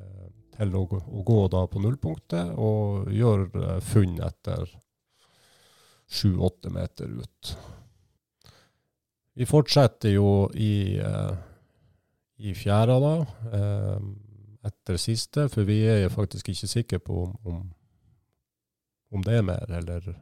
eh, 0.00 0.26
til 0.56 0.74
å, 0.76 0.82
å, 0.88 1.22
gå 1.24 1.38
da 1.52 1.66
på 1.68 1.80
nullpunktet 1.84 2.54
og 2.56 3.10
gjøre 3.12 3.62
eh, 3.62 3.78
funn 3.84 4.16
etter 4.24 4.64
sju-åtte 6.08 6.72
meter 6.72 7.12
ut. 7.20 7.52
Vi 9.36 9.44
fortsetter 9.44 10.14
jo 10.14 10.48
i, 10.56 10.96
uh, 10.96 11.34
i 12.40 12.54
fjæra, 12.56 12.94
da, 13.02 13.16
uh, 13.52 14.04
etter 14.64 14.96
siste, 14.96 15.44
for 15.52 15.68
vi 15.68 15.82
er 15.84 16.06
jo 16.06 16.12
faktisk 16.14 16.48
ikke 16.48 16.68
sikre 16.70 17.00
på 17.04 17.18
om, 17.26 17.34
om, 17.44 17.58
om 19.12 19.26
det 19.26 19.34
er 19.36 19.44
mer, 19.44 19.66
eller 19.68 20.14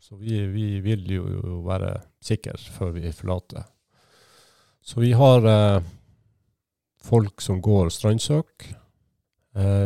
Så 0.00 0.16
vi, 0.16 0.46
vi 0.48 0.80
vil 0.80 1.10
jo, 1.12 1.24
være 1.66 2.00
sikre 2.24 2.56
før 2.56 2.94
vi 2.94 3.12
forlater. 3.12 3.66
Så 4.80 5.00
vi 5.00 5.10
har 5.12 5.44
uh, 5.44 5.82
folk 7.04 7.40
som 7.44 7.60
går 7.60 7.90
strandsøk. 7.90 8.74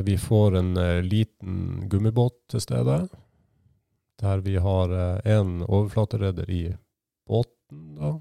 vi 0.05 0.17
får 0.17 0.57
en 0.57 0.75
liten 1.03 1.89
gummibåt 1.89 2.35
til 2.49 2.61
stede, 2.61 3.09
der 4.21 4.41
vi 4.45 4.55
har 4.55 4.93
en 5.25 5.63
overflateredder 5.63 6.51
i 6.51 6.75
båten. 7.27 7.95
da, 7.97 8.13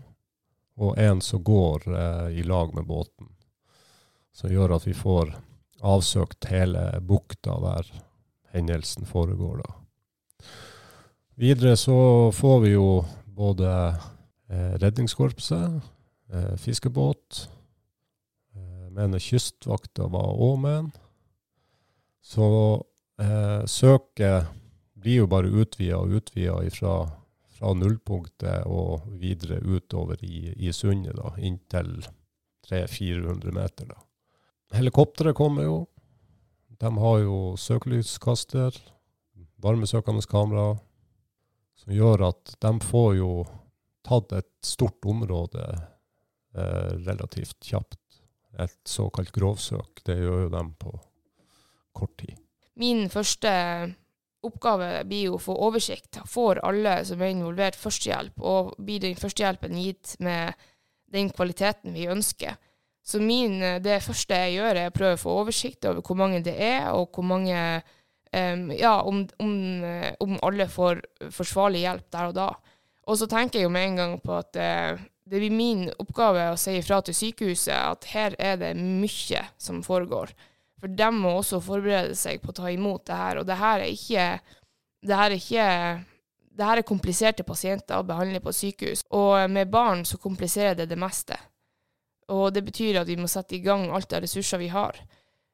og 0.75 0.97
en 0.97 1.21
som 1.21 1.43
går 1.43 1.88
eh, 1.88 2.39
i 2.39 2.43
lag 2.43 2.73
med 2.75 2.86
båten. 2.86 3.29
Som 4.33 4.49
gjør 4.49 4.77
at 4.77 4.88
vi 4.88 4.95
får 4.97 5.36
avsøkt 5.83 6.47
hele 6.49 6.88
bukta 7.01 7.57
der 7.62 7.91
hendelsen 8.53 9.05
foregår. 9.05 9.62
da. 9.62 10.47
Videre 11.36 11.77
så 11.77 12.31
får 12.33 12.59
vi 12.62 12.73
jo 12.75 13.05
både 13.25 13.69
eh, 14.49 14.73
Redningskorpset, 14.81 15.81
eh, 16.33 16.55
fiskebåt, 16.57 17.49
eh, 18.55 18.89
mener 18.89 19.19
Kystvakta 19.19 20.07
var 20.07 20.33
òg 20.38 20.59
med. 20.62 20.91
Så 22.21 22.45
eh, 23.19 23.65
søket 23.65 24.45
blir 24.93 25.23
jo 25.23 25.27
bare 25.27 25.51
utvida 25.51 25.99
og 25.99 26.13
utvida 26.21 26.62
ifra 26.63 26.95
fra 27.63 27.73
nullpunktet 27.80 28.65
og 28.67 29.06
videre 29.19 29.62
utover 29.63 30.19
i, 30.26 30.52
i 30.67 30.71
sundet, 30.76 31.15
da, 31.15 31.32
inntil 31.39 32.02
300-400 32.67 33.56
meter. 33.56 33.88
da. 33.93 33.99
Helikopteret 34.76 35.38
kommer 35.38 35.63
jo. 35.63 35.78
De 36.80 36.91
har 36.99 37.19
jo 37.23 37.56
søkelyskaster, 37.60 38.76
varmesøkende 39.63 40.26
kamera, 40.28 40.73
som 41.80 41.95
gjør 41.95 42.28
at 42.34 42.56
de 42.60 42.73
får 42.84 43.15
jo 43.21 43.32
tatt 44.04 44.36
et 44.36 44.52
stort 44.67 45.06
område 45.08 45.63
eh, 45.63 46.91
relativt 47.08 47.62
kjapt. 47.63 47.99
Et 48.60 48.80
såkalt 48.86 49.32
grovsøk. 49.34 50.04
Det 50.06 50.19
gjør 50.19 50.43
jo 50.45 50.52
de 50.52 50.63
på 50.84 50.91
kort 51.95 52.17
tid. 52.19 52.36
Min 52.76 53.08
første 53.10 53.54
oppgave 54.47 54.89
blir 55.08 55.29
jo 55.29 55.38
å 55.38 55.41
få 55.41 55.56
oversikt. 55.67 56.19
Får 56.29 56.62
alle 56.67 56.99
som 57.08 57.21
er 57.21 57.34
involvert, 57.34 57.79
førstehjelp? 57.79 58.38
Og 58.43 58.73
blir 58.77 59.01
den 59.03 59.17
førstehjelpen 59.19 59.79
gitt 59.79 60.15
med 60.23 60.53
den 61.13 61.32
kvaliteten 61.34 61.95
vi 61.95 62.10
ønsker? 62.12 62.58
Så 63.03 63.19
min, 63.19 63.60
det 63.84 63.99
første 64.06 64.38
jeg 64.45 64.58
gjør, 64.58 64.79
er 64.79 64.91
å 64.91 64.95
prøve 64.95 65.17
å 65.17 65.23
få 65.25 65.39
oversikt 65.41 65.88
over 65.89 66.03
hvor 66.06 66.19
mange 66.19 66.39
det 66.45 66.56
er, 66.56 66.88
og 66.95 67.12
hvor 67.12 67.27
mange 67.27 67.58
um, 68.32 68.69
Ja, 68.71 69.01
om, 69.03 69.25
om, 69.43 69.56
om, 70.23 70.38
alle 70.41 70.69
får 70.71 71.03
forsvarlig 71.36 71.84
hjelp 71.84 72.08
der 72.15 72.29
og 72.32 72.38
da. 72.38 72.51
Og 73.03 73.19
så 73.19 73.27
tenker 73.27 73.60
jeg 73.60 73.67
jo 73.67 73.73
med 73.75 73.89
en 73.89 73.99
gang 73.99 74.15
på 74.23 74.38
at 74.38 74.56
uh, 74.56 75.03
det 75.27 75.41
blir 75.41 75.51
min 75.51 75.89
oppgave 75.99 76.47
å 76.53 76.60
si 76.60 76.77
ifra 76.79 77.01
til 77.03 77.15
sykehuset 77.17 77.75
at 77.75 78.08
her 78.13 78.36
er 78.39 78.58
det 78.62 78.73
mye 78.79 79.43
som 79.60 79.84
foregår. 79.84 80.32
For 80.84 80.91
de 80.91 81.08
må 81.15 81.38
også 81.39 81.62
forberede 81.63 82.15
seg 82.19 82.41
på 82.43 82.52
å 82.52 82.58
ta 82.58 82.67
imot 82.67 83.06
det 83.08 83.15
her. 83.15 83.39
Og 83.39 83.48
det 83.48 83.56
her 83.56 83.86
er 83.86 83.93
ikke 83.93 84.26
Det 85.04 85.15
her 85.19 85.32
er 85.32 85.39
ikke 85.39 85.69
det 86.54 86.67
her 86.67 86.78
er 86.78 86.86
kompliserte 86.86 87.41
pasienter 87.43 87.98
å 87.98 88.06
behandle 88.06 88.38
på 88.43 88.52
sykehus. 88.54 89.02
Og 89.17 89.50
med 89.50 89.72
barn 89.74 90.04
så 90.06 90.19
kompliserer 90.22 90.76
det 90.78 90.86
det 90.91 91.00
meste. 91.02 91.34
Og 92.30 92.54
det 92.54 92.62
betyr 92.67 93.00
at 93.02 93.10
vi 93.10 93.17
må 93.17 93.28
sette 93.32 93.58
i 93.58 93.63
gang 93.63 93.88
alt 93.89 94.13
av 94.13 94.22
ressurser 94.22 94.62
vi 94.62 94.69
har. 94.69 95.00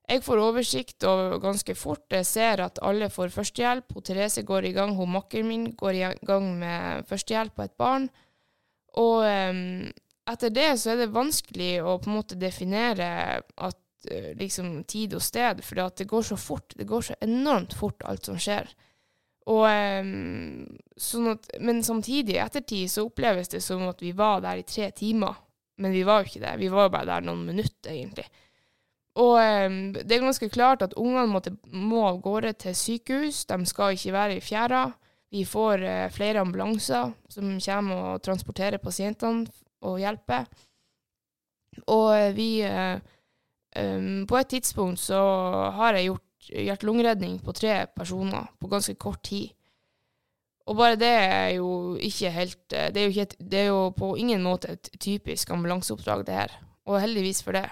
Jeg 0.09 0.25
får 0.25 0.41
oversikt 0.41 1.05
og 1.07 1.37
ganske 1.41 1.75
fort. 1.77 2.03
Jeg 2.11 2.27
ser 2.27 2.65
at 2.65 2.81
alle 2.83 3.07
får 3.13 3.31
førstehjelp. 3.31 3.93
Hun 3.95 4.05
Therese 4.05 4.43
går 4.43 4.65
i 4.65 4.73
gang, 4.75 4.95
hun 4.97 5.13
makkeren 5.13 5.47
min 5.47 5.67
går 5.77 5.97
i 5.97 6.05
gang 6.25 6.51
med 6.59 7.07
førstehjelp 7.09 7.55
på 7.55 7.67
et 7.69 7.77
barn. 7.79 8.09
Og 8.99 9.21
um, 9.23 9.85
etter 10.29 10.53
det 10.53 10.71
så 10.81 10.93
er 10.93 11.03
det 11.03 11.13
vanskelig 11.13 11.75
å 11.79 11.99
på 12.01 12.09
en 12.09 12.17
måte 12.17 12.39
definere 12.41 13.39
at 13.55 13.79
liksom 14.39 14.83
tid 14.87 15.13
og 15.17 15.23
sted, 15.23 15.63
for 15.65 15.89
det 15.97 16.07
går 16.07 16.21
så 16.29 16.37
fort. 16.39 16.75
Det 16.77 16.87
går 16.87 17.01
så 17.09 17.17
enormt 17.25 17.73
fort, 17.77 18.03
alt 18.07 18.29
som 18.29 18.37
skjer. 18.39 18.69
Og, 19.49 19.65
um, 19.65 20.65
sånn 20.99 21.31
at, 21.33 21.47
men 21.63 21.81
samtidig, 21.85 22.35
i 22.35 22.43
ettertid, 22.43 22.91
så 22.91 23.07
oppleves 23.07 23.49
det 23.49 23.63
som 23.65 23.87
at 23.89 24.01
vi 24.03 24.13
var 24.17 24.43
der 24.45 24.61
i 24.61 24.67
tre 24.67 24.91
timer. 24.95 25.39
Men 25.79 25.95
vi 25.95 26.03
var 26.05 26.21
jo 26.21 26.29
ikke 26.29 26.43
det. 26.43 26.53
Vi 26.59 26.69
var 26.69 26.87
jo 26.87 26.93
bare 26.93 27.09
der 27.09 27.25
noen 27.25 27.45
minutter, 27.47 27.91
egentlig. 27.93 28.27
Og 29.19 29.35
um, 29.39 29.79
det 29.95 30.15
er 30.15 30.23
ganske 30.23 30.51
klart 30.53 30.83
at 30.85 30.95
ungene 30.99 31.41
må 31.73 32.03
av 32.07 32.19
gårde 32.23 32.53
til 32.61 32.77
sykehus. 32.77 33.45
De 33.49 33.57
skal 33.67 33.97
ikke 33.97 34.15
være 34.15 34.37
i 34.37 34.43
fjæra. 34.43 34.83
Vi 35.29 35.43
får 35.45 35.83
flere 36.09 36.41
ambulanser 36.41 37.11
som 37.29 37.49
kommer 37.61 38.13
og 38.15 38.21
transporterer 38.25 38.81
pasientene 38.81 39.45
og 39.85 39.99
hjelper. 40.01 40.47
Og 41.85 42.33
vi 42.33 42.63
um, 43.75 44.25
På 44.27 44.37
et 44.39 44.47
tidspunkt 44.47 44.99
så 44.99 45.19
har 45.75 45.97
jeg 45.97 46.09
gjort 46.09 46.49
hjerte-lungeredning 46.49 47.39
på 47.43 47.53
tre 47.53 47.85
personer 47.95 48.47
på 48.59 48.67
ganske 48.71 48.95
kort 48.95 49.23
tid. 49.23 49.49
Og 50.69 50.77
bare 50.77 50.99
det 51.01 51.09
er 51.09 51.49
jo 51.57 51.95
ikke 51.97 52.29
helt 52.29 52.59
Det 52.69 52.97
er 52.97 53.03
jo, 53.03 53.09
ikke 53.09 53.21
et, 53.21 53.35
det 53.39 53.59
er 53.59 53.69
jo 53.71 53.89
på 53.89 54.15
ingen 54.15 54.43
måte 54.43 54.75
et 54.75 54.89
typisk 54.99 55.49
ambulanseoppdrag, 55.49 56.25
det 56.27 56.35
her. 56.35 56.59
Og 56.85 57.01
heldigvis 57.01 57.43
for 57.43 57.57
det. 57.57 57.65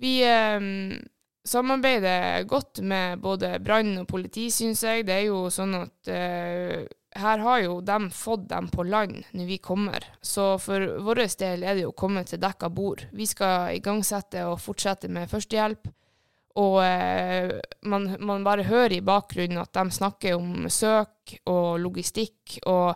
Vi 0.00 0.22
um, 0.24 1.00
samarbeider 1.44 2.44
godt 2.44 2.82
med 2.82 3.20
både 3.22 3.58
brann 3.64 3.98
og 3.98 4.06
politi, 4.06 4.50
syns 4.50 4.84
jeg. 4.84 5.06
Det 5.06 5.14
er 5.14 5.26
jo 5.28 5.48
sånn 5.52 5.74
at 5.78 6.10
eh, 6.12 6.86
her 7.18 7.38
har 7.38 7.62
jo 7.64 7.80
de 7.82 8.10
fått 8.14 8.48
dem 8.50 8.68
på 8.70 8.84
land 8.86 9.24
når 9.34 9.46
vi 9.48 9.58
kommer. 9.58 10.04
Så 10.22 10.54
for 10.62 10.84
vår 11.02 11.24
del 11.40 11.64
er 11.64 11.74
det 11.74 11.86
jo 11.86 11.94
å 11.94 11.96
komme 11.96 12.22
til 12.24 12.40
dekka 12.42 12.70
bord. 12.70 13.06
Vi 13.12 13.26
skal 13.26 13.74
igangsette 13.74 14.44
og 14.46 14.60
fortsette 14.62 15.10
med 15.10 15.30
førstehjelp. 15.30 15.90
Og 16.60 16.76
eh, 16.82 17.56
man, 17.86 18.08
man, 18.18 18.44
bare 18.44 18.66
hører 18.66 18.96
i 18.96 19.04
bakgrunnen 19.06 19.62
at 19.62 19.74
de 19.74 19.90
snakker 19.94 20.36
om 20.38 20.68
søk 20.70 21.34
og 21.50 21.80
logistikk. 21.82 22.58
Og 22.66 22.94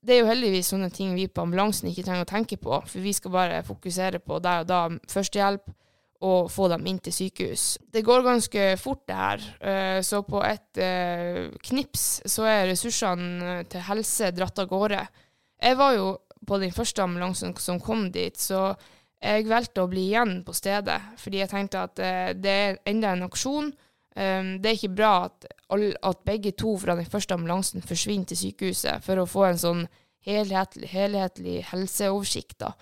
det 0.00 0.16
er 0.16 0.22
jo 0.22 0.30
heldigvis 0.30 0.72
sånne 0.72 0.90
ting 0.94 1.14
vi 1.16 1.28
på 1.28 1.44
ambulansen 1.44 1.90
ikke 1.90 2.06
trenger 2.06 2.24
å 2.24 2.32
tenke 2.32 2.56
på, 2.60 2.80
for 2.86 3.04
vi 3.04 3.12
skal 3.16 3.34
bare 3.34 3.62
fokusere 3.66 4.22
på 4.24 4.40
der 4.44 4.64
og 4.64 4.70
da 4.70 4.82
førstehjelp 5.12 5.72
og 6.20 6.50
få 6.52 6.68
dem 6.68 6.84
inn 6.90 6.98
til 7.00 7.14
sykehus. 7.16 7.64
Det 7.88 8.02
går 8.04 8.24
ganske 8.26 8.64
fort, 8.80 9.06
det 9.08 9.16
her. 9.16 9.44
Eh, 9.60 10.00
så 10.04 10.20
på 10.26 10.42
et 10.44 10.80
eh, 10.80 11.48
knips 11.70 12.06
så 12.28 12.44
er 12.48 12.66
ressursene 12.68 13.62
til 13.70 13.86
helse 13.88 14.32
dratt 14.36 14.60
av 14.60 14.68
gårde. 14.68 15.00
Jeg 15.60 15.78
var 15.80 15.94
jo 15.96 16.10
på 16.46 16.58
den 16.60 16.74
første 16.76 17.04
ambulansen 17.04 17.54
som 17.60 17.80
kom 17.80 18.10
dit, 18.12 18.36
så 18.36 18.74
jeg 19.20 19.48
valgte 19.48 19.84
å 19.84 19.88
bli 19.88 20.06
igjen 20.10 20.40
på 20.44 20.52
stedet, 20.56 20.96
fordi 21.20 21.42
jeg 21.42 21.52
tenkte 21.52 21.84
at 21.84 22.00
det 22.40 22.52
er 22.52 22.78
enda 22.88 23.10
en 23.12 23.26
aksjon. 23.26 23.68
Det 24.16 24.64
er 24.64 24.78
ikke 24.78 24.94
bra 24.96 25.10
at, 25.28 26.22
begge 26.24 26.54
to 26.56 26.72
fra 26.80 26.96
den 26.96 27.04
første 27.04 27.36
ambulansen 27.36 27.84
forsvinner 27.84 28.30
til 28.30 28.40
sykehuset 28.40 29.04
for 29.04 29.20
å 29.20 29.28
få 29.28 29.44
en 29.50 29.60
sånn 29.60 29.84
helhetlig, 30.24 30.88
helhetlig 30.88 31.58
helseoversikt. 31.68 32.58
da. 32.64 32.72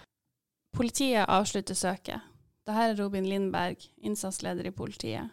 Politiet 0.74 1.26
avslutter 1.26 1.74
søket. 1.74 2.22
Dette 2.68 2.84
er 2.84 2.98
Robin 3.00 3.24
Lindberg, 3.24 3.80
innsatsleder 4.04 4.66
i 4.68 4.74
politiet. 4.76 5.30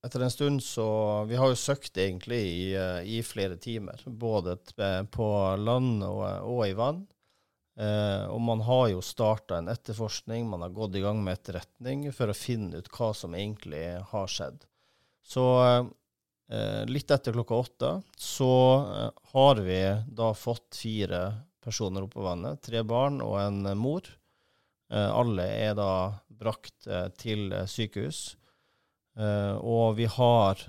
Etter 0.00 0.22
en 0.24 0.30
stund 0.32 0.62
så 0.64 0.86
Vi 1.28 1.36
har 1.36 1.50
jo 1.50 1.58
søkt 1.58 1.98
egentlig 2.00 2.38
i, 2.40 2.72
eh, 2.72 3.02
i 3.04 3.18
flere 3.22 3.58
timer, 3.60 4.00
både 4.06 4.56
på 5.12 5.28
land 5.60 6.02
og, 6.06 6.22
og 6.48 6.62
i 6.64 6.72
vann. 6.72 7.02
Eh, 7.76 8.24
og 8.32 8.40
man 8.40 8.62
har 8.64 8.88
jo 8.94 9.04
starta 9.04 9.58
en 9.58 9.68
etterforskning, 9.68 10.48
man 10.48 10.64
har 10.64 10.72
gått 10.72 10.96
i 10.96 11.02
gang 11.04 11.20
med 11.22 11.36
etterretning 11.36 12.08
for 12.16 12.32
å 12.32 12.38
finne 12.38 12.80
ut 12.80 12.88
hva 12.96 13.12
som 13.14 13.36
egentlig 13.36 13.84
har 14.08 14.32
skjedd. 14.32 14.64
Så 15.20 15.44
eh, 15.68 16.84
litt 16.88 17.12
etter 17.12 17.36
klokka 17.36 17.60
åtte 17.60 17.92
så 18.16 18.54
eh, 18.88 19.10
har 19.34 19.60
vi 19.68 19.82
da 20.08 20.32
fått 20.32 20.80
fire 20.80 21.26
personer 21.60 22.08
opp 22.08 22.16
på 22.16 22.24
vannet. 22.24 22.64
Tre 22.64 22.82
barn 22.88 23.20
og 23.20 23.36
en 23.42 23.76
mor. 23.76 24.08
Eh, 24.88 25.10
alle 25.12 25.44
er 25.44 25.74
da 25.76 25.90
brakt 26.40 26.86
eh, 26.88 27.08
til 27.20 27.52
sykehus. 27.68 28.38
Eh, 29.18 29.54
og 29.60 29.98
vi 29.98 30.08
har 30.08 30.62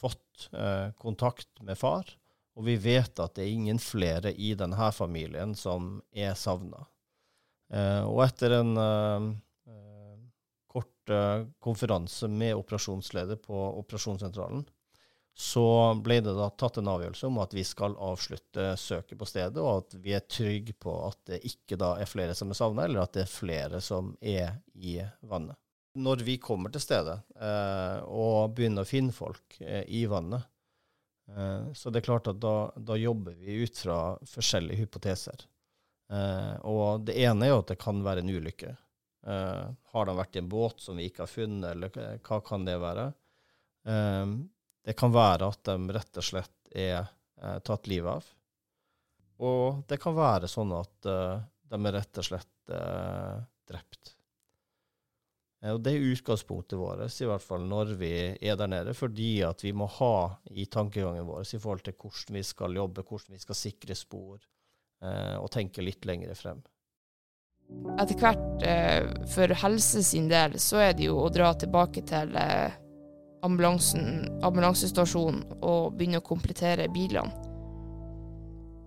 fått 0.00 0.48
kontakt 0.96 1.60
med 1.60 1.76
far. 1.76 2.08
Og 2.56 2.64
vi 2.64 2.78
vet 2.80 3.20
at 3.20 3.34
det 3.36 3.44
er 3.44 3.52
ingen 3.52 3.80
flere 3.82 4.32
i 4.32 4.54
denne 4.56 4.88
familien 4.96 5.52
som 5.56 5.98
er 6.16 6.32
savna. 6.38 6.86
Og 8.08 8.22
etter 8.24 8.54
en 8.56 8.72
kort 10.72 11.12
konferanse 11.62 12.30
med 12.32 12.56
operasjonsleder 12.56 13.38
på 13.44 13.60
operasjonssentralen, 13.82 14.64
så 15.36 15.94
ble 16.04 16.18
det 16.24 16.34
da 16.36 16.50
tatt 16.52 16.80
en 16.80 16.90
avgjørelse 16.92 17.28
om 17.30 17.38
at 17.40 17.54
vi 17.56 17.64
skal 17.64 17.94
avslutte 17.96 18.74
søket 18.76 19.16
på 19.18 19.28
stedet, 19.28 19.56
og 19.62 19.86
at 19.86 19.96
vi 20.02 20.12
er 20.16 20.26
trygge 20.28 20.74
på 20.76 20.94
at 21.06 21.20
det 21.30 21.40
ikke 21.48 21.78
da 21.80 21.94
er 22.02 22.10
flere 22.10 22.34
som 22.36 22.52
er 22.52 22.58
savna, 22.58 22.84
eller 22.84 23.06
at 23.06 23.16
det 23.16 23.24
er 23.24 23.32
flere 23.32 23.80
som 23.84 24.12
er 24.20 24.58
i 24.74 24.98
vannet. 25.22 25.56
Når 26.00 26.22
vi 26.26 26.36
kommer 26.38 26.70
til 26.70 26.82
stedet 26.84 27.16
eh, 27.40 27.96
og 28.06 28.52
begynner 28.54 28.84
å 28.84 28.90
finne 28.90 29.14
folk 29.14 29.56
eh, 29.64 29.82
i 29.88 30.04
vannet, 30.10 30.44
Eh, 31.36 31.72
så 31.72 31.90
det 31.90 32.00
er 32.00 32.08
klart 32.08 32.28
at 32.30 32.40
da, 32.42 32.72
da 32.76 32.96
jobber 32.98 33.36
vi 33.38 33.62
ut 33.64 33.78
fra 33.78 34.00
forskjellige 34.26 34.84
hypoteser. 34.84 35.46
Eh, 36.12 36.54
og 36.66 37.06
det 37.06 37.18
ene 37.22 37.46
er 37.46 37.54
jo 37.54 37.60
at 37.62 37.72
det 37.72 37.80
kan 37.82 38.02
være 38.04 38.24
en 38.24 38.32
ulykke. 38.32 38.74
Eh, 39.26 39.66
har 39.92 40.08
de 40.08 40.16
vært 40.18 40.36
i 40.38 40.42
en 40.42 40.50
båt 40.50 40.82
som 40.82 40.98
vi 40.98 41.10
ikke 41.10 41.26
har 41.26 41.32
funnet, 41.32 41.70
eller 41.74 42.18
hva 42.26 42.40
kan 42.44 42.66
det 42.66 42.80
være? 42.82 43.10
Det 44.86 44.96
kan 44.98 45.12
være 45.12 45.50
at 45.52 45.64
de 45.68 45.96
rett 45.96 46.20
og 46.20 46.24
slett 46.24 46.70
er 46.70 47.10
tatt 47.66 47.88
livet 47.90 48.20
av. 48.20 48.30
Og 49.40 49.82
det 49.88 49.98
kan 50.00 50.16
være 50.16 50.48
sånn 50.50 50.72
at 50.76 50.94
de 51.04 51.78
er 51.78 51.94
rett 51.96 52.20
og 52.20 52.26
slett 52.26 52.72
drept. 53.70 54.14
Eh, 55.62 55.74
og 55.74 55.80
Det 55.84 55.94
er 55.94 56.08
utgangspunktet 56.12 56.78
vårt, 56.78 57.20
i 57.20 57.28
hvert 57.28 57.44
fall 57.44 57.66
når 57.68 57.94
vi 58.00 58.12
er 58.40 58.58
der 58.58 58.70
nede, 58.70 58.94
fordi 58.96 59.42
at 59.46 59.64
vi 59.64 59.72
må 59.76 59.88
ha 60.00 60.40
i 60.50 60.66
tankegangen 60.66 61.28
vår 61.28 61.44
i 61.44 61.60
forhold 61.60 61.84
til 61.86 61.96
hvordan 62.00 62.40
vi 62.40 62.44
skal 62.46 62.76
jobbe, 62.80 63.06
hvordan 63.06 63.36
vi 63.36 63.44
skal 63.44 63.58
sikre 63.58 63.96
spor, 63.98 64.40
eh, 65.02 65.36
og 65.38 65.50
tenke 65.52 65.84
litt 65.84 66.08
lengre 66.08 66.36
frem. 66.38 66.62
Etter 68.02 68.16
hvert, 68.18 68.62
eh, 68.66 69.26
for 69.30 69.52
helse 69.62 70.02
sin 70.02 70.26
del, 70.28 70.58
så 70.58 70.80
er 70.88 70.94
det 70.98 71.06
jo 71.06 71.20
å 71.22 71.30
dra 71.30 71.52
tilbake 71.54 72.02
til 72.02 72.34
eh, 72.34 72.72
ambulansestasjonen 73.42 75.44
og 75.60 75.92
begynne 75.96 76.20
å 76.20 76.26
komplettere 76.26 76.88
bilene. 76.92 77.50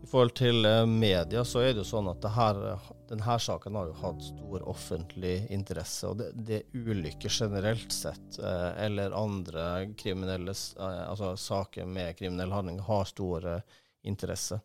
I 0.04 0.08
forhold 0.08 0.34
til 0.36 0.66
eh, 0.68 0.86
media 0.86 1.46
så 1.48 1.62
er 1.64 1.70
det 1.72 1.80
jo 1.80 1.86
sånn 1.88 2.10
at 2.12 2.26
her, 2.36 2.58
denne 3.08 3.36
saken 3.40 3.76
har 3.80 3.88
jo 3.88 3.94
hatt 4.02 4.26
stor 4.26 4.66
offentlig 4.68 5.48
interesse. 5.56 6.10
Og 6.10 6.18
det, 6.20 6.28
det 6.36 6.58
er 6.58 6.90
ulykker 6.92 7.32
generelt 7.32 7.92
sett, 7.96 8.40
eh, 8.40 8.72
eller 8.84 9.16
andre 9.16 9.94
kriminelle, 9.98 10.52
eh, 10.52 11.06
altså 11.08 11.38
saker 11.40 11.88
med 11.88 12.18
kriminell 12.20 12.52
handling, 12.52 12.82
har 12.84 13.08
stor 13.08 13.48
interesse. 14.04 14.60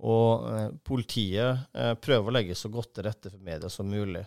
Og 0.00 0.46
politiet 0.86 1.66
prøver 2.00 2.30
å 2.30 2.32
legge 2.32 2.54
så 2.56 2.70
godt 2.72 2.94
til 2.96 3.04
rette 3.04 3.28
for 3.28 3.42
media 3.44 3.68
som 3.68 3.90
mulig 3.90 4.22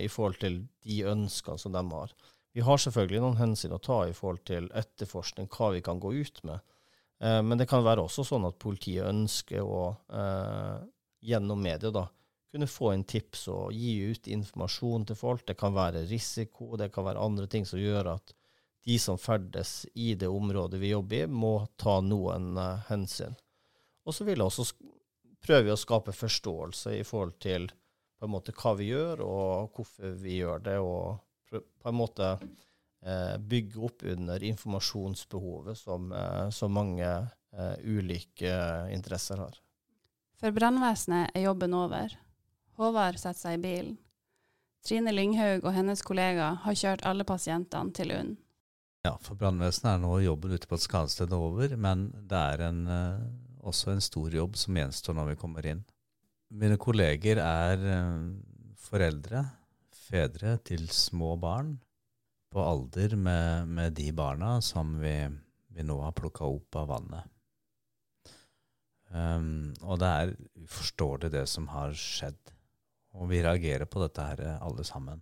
i 0.00 0.06
forhold 0.08 0.38
til 0.40 0.54
de 0.86 1.02
ønskene 1.10 1.60
som 1.60 1.74
de 1.74 1.82
har. 1.90 2.14
Vi 2.56 2.64
har 2.64 2.80
selvfølgelig 2.80 3.22
noen 3.22 3.38
hensyn 3.38 3.74
å 3.76 3.80
ta 3.82 4.02
i 4.08 4.14
forhold 4.16 4.44
til 4.48 4.68
etterforskning, 4.76 5.48
hva 5.52 5.72
vi 5.74 5.82
kan 5.84 6.00
gå 6.00 6.14
ut 6.16 6.42
med. 6.48 6.64
Eh, 7.20 7.40
men 7.42 7.58
det 7.60 7.68
kan 7.70 7.84
være 7.86 8.06
også 8.06 8.24
sånn 8.26 8.46
at 8.48 8.58
politiet 8.62 9.08
ønsker 9.08 9.62
å, 9.62 9.82
eh, 10.14 10.86
gjennom 11.28 11.60
media, 11.62 11.90
da, 11.90 12.06
kunne 12.52 12.70
få 12.70 12.94
inn 12.94 13.04
tips 13.04 13.48
og 13.52 13.72
gi 13.76 14.10
ut 14.10 14.30
informasjon 14.32 15.06
til 15.06 15.18
folk. 15.18 15.44
Det 15.46 15.58
kan 15.58 15.74
være 15.74 16.06
risiko, 16.08 16.76
det 16.76 16.92
kan 16.92 17.04
være 17.04 17.22
andre 17.22 17.46
ting 17.46 17.66
som 17.68 17.78
gjør 17.78 18.14
at 18.14 18.32
de 18.88 18.96
som 18.98 19.18
ferdes 19.20 19.84
i 19.94 20.14
det 20.14 20.30
området 20.32 20.80
vi 20.80 20.94
jobber 20.94 21.26
i, 21.26 21.26
må 21.28 21.68
ta 21.76 21.98
noen 22.00 22.56
eh, 22.56 22.86
hensyn. 22.88 23.36
Og 24.08 24.16
så 24.16 24.24
vil 24.24 24.40
jeg 24.40 24.48
også 24.48 24.70
prøve 25.44 25.74
å 25.74 25.78
skape 25.78 26.14
forståelse 26.16 26.96
i 26.96 27.04
forhold 27.06 27.36
til 27.42 27.68
på 28.18 28.26
en 28.26 28.32
måte 28.32 28.54
hva 28.56 28.72
vi 28.78 28.88
gjør, 28.88 29.20
og 29.22 29.76
hvorfor 29.76 30.16
vi 30.18 30.40
gjør 30.40 30.64
det, 30.64 30.78
og 30.82 31.20
på 31.50 31.88
en 31.88 31.94
måte 31.94 32.38
eh, 33.02 33.38
bygge 33.38 33.80
opp 33.80 34.02
under 34.02 34.42
informasjonsbehovet 34.42 35.78
som, 35.78 36.12
eh, 36.12 36.50
som 36.50 36.72
mange 36.72 37.08
eh, 37.52 37.74
ulike 37.84 38.52
interesser 38.92 39.36
har. 39.36 39.58
For 40.38 40.54
brannvesenet 40.54 41.34
er 41.34 41.48
jobben 41.48 41.74
over. 41.74 42.14
Håvard 42.78 43.18
setter 43.18 43.40
seg 43.40 43.58
i 43.58 43.62
bilen. 43.62 43.96
Trine 44.86 45.12
Lynghaug 45.12 45.64
og 45.66 45.74
hennes 45.74 46.04
kollega 46.06 46.52
har 46.62 46.78
kjørt 46.78 47.02
alle 47.08 47.26
pasientene 47.26 47.92
til 47.96 48.14
UNN. 48.14 48.36
Ja, 49.06 49.16
for 49.22 49.38
brannvesenet 49.38 49.96
er 49.96 50.02
nå 50.02 50.12
jobben 50.22 50.54
ute 50.54 50.68
på 50.70 50.78
et 50.78 50.84
skadested 50.84 51.34
over, 51.34 51.74
men 51.76 52.08
det 52.30 52.38
er 52.38 52.64
en 52.68 52.80
også 53.68 53.92
en 53.92 54.02
stor 54.02 54.32
jobb 54.32 54.56
som 54.56 54.78
gjenstår 54.78 55.16
når 55.18 55.32
vi 55.32 55.38
kommer 55.40 55.66
inn. 55.66 55.82
Mine 56.54 56.78
kolleger 56.80 57.40
er 57.42 57.82
foreldre, 58.80 59.42
fedre 60.08 60.56
til 60.66 60.88
små 60.92 61.34
barn, 61.40 61.76
på 62.48 62.62
alder 62.64 63.12
med, 63.20 63.68
med 63.68 63.96
de 63.98 64.08
barna 64.16 64.54
som 64.64 64.94
vi, 65.02 65.14
vi 65.76 65.84
nå 65.84 65.98
har 66.00 66.16
plukka 66.16 66.48
opp 66.48 66.78
av 66.80 66.88
vannet. 66.94 67.34
Um, 69.08 69.74
og 69.84 70.00
det 70.00 70.08
er 70.08 70.32
uforståelig, 70.64 71.30
det 71.32 71.44
som 71.48 71.68
har 71.72 71.92
skjedd. 71.96 72.54
Og 73.20 73.28
vi 73.30 73.42
reagerer 73.44 73.88
på 73.88 74.00
dette 74.00 74.24
her 74.24 74.42
alle 74.56 74.84
sammen, 74.84 75.20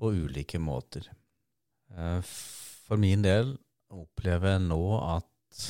på 0.00 0.12
ulike 0.16 0.60
måter. 0.60 1.04
Uh, 1.92 2.20
for 2.24 3.00
min 3.00 3.24
del 3.24 3.52
opplever 3.92 4.56
jeg 4.56 4.64
nå 4.68 4.84
at 4.96 5.60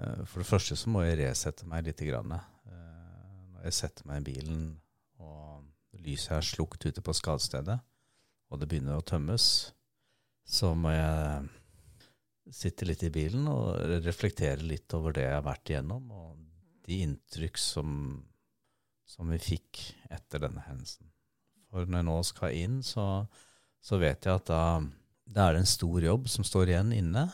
Eh, 0.00 0.24
for 0.26 0.42
det 0.42 0.48
første 0.48 0.76
så 0.78 0.90
må 0.90 1.04
jeg 1.04 1.20
resette 1.22 1.68
meg 1.70 1.86
litt. 1.86 2.02
Grann. 2.04 2.34
Eh, 2.34 3.34
når 3.54 3.68
jeg 3.68 3.78
setter 3.78 4.08
meg 4.08 4.22
i 4.22 4.32
bilen 4.32 4.64
og 5.22 5.53
lyset 6.04 6.36
er 6.38 6.46
slukt 6.46 6.84
ute 6.86 7.02
på 7.04 7.14
skadestedet, 7.16 7.78
og 8.52 8.60
det 8.60 8.68
begynner 8.70 9.00
å 9.00 9.06
tømmes, 9.06 9.46
så 10.44 10.74
må 10.76 10.92
jeg 10.92 11.48
sitte 12.52 12.86
litt 12.86 13.02
i 13.06 13.12
bilen 13.12 13.48
og 13.48 13.78
reflektere 14.04 14.60
litt 14.60 14.92
over 14.96 15.16
det 15.16 15.24
jeg 15.24 15.36
har 15.38 15.46
vært 15.46 15.72
igjennom, 15.72 16.10
og 16.12 16.42
de 16.84 17.00
inntrykk 17.06 17.60
som, 17.60 17.94
som 19.08 19.32
vi 19.32 19.40
fikk 19.40 19.80
etter 20.12 20.44
denne 20.44 20.64
hendelsen. 20.66 21.08
For 21.72 21.88
når 21.88 22.02
jeg 22.02 22.08
nå 22.10 22.18
skal 22.28 22.58
inn, 22.58 22.76
så, 22.86 23.06
så 23.82 23.98
vet 24.02 24.28
jeg 24.28 24.36
at 24.42 24.50
da, 24.50 24.64
da 25.24 25.48
er 25.48 25.58
en 25.58 25.68
stor 25.68 26.04
jobb 26.04 26.28
som 26.30 26.46
står 26.46 26.74
igjen 26.74 26.92
inne. 26.94 27.24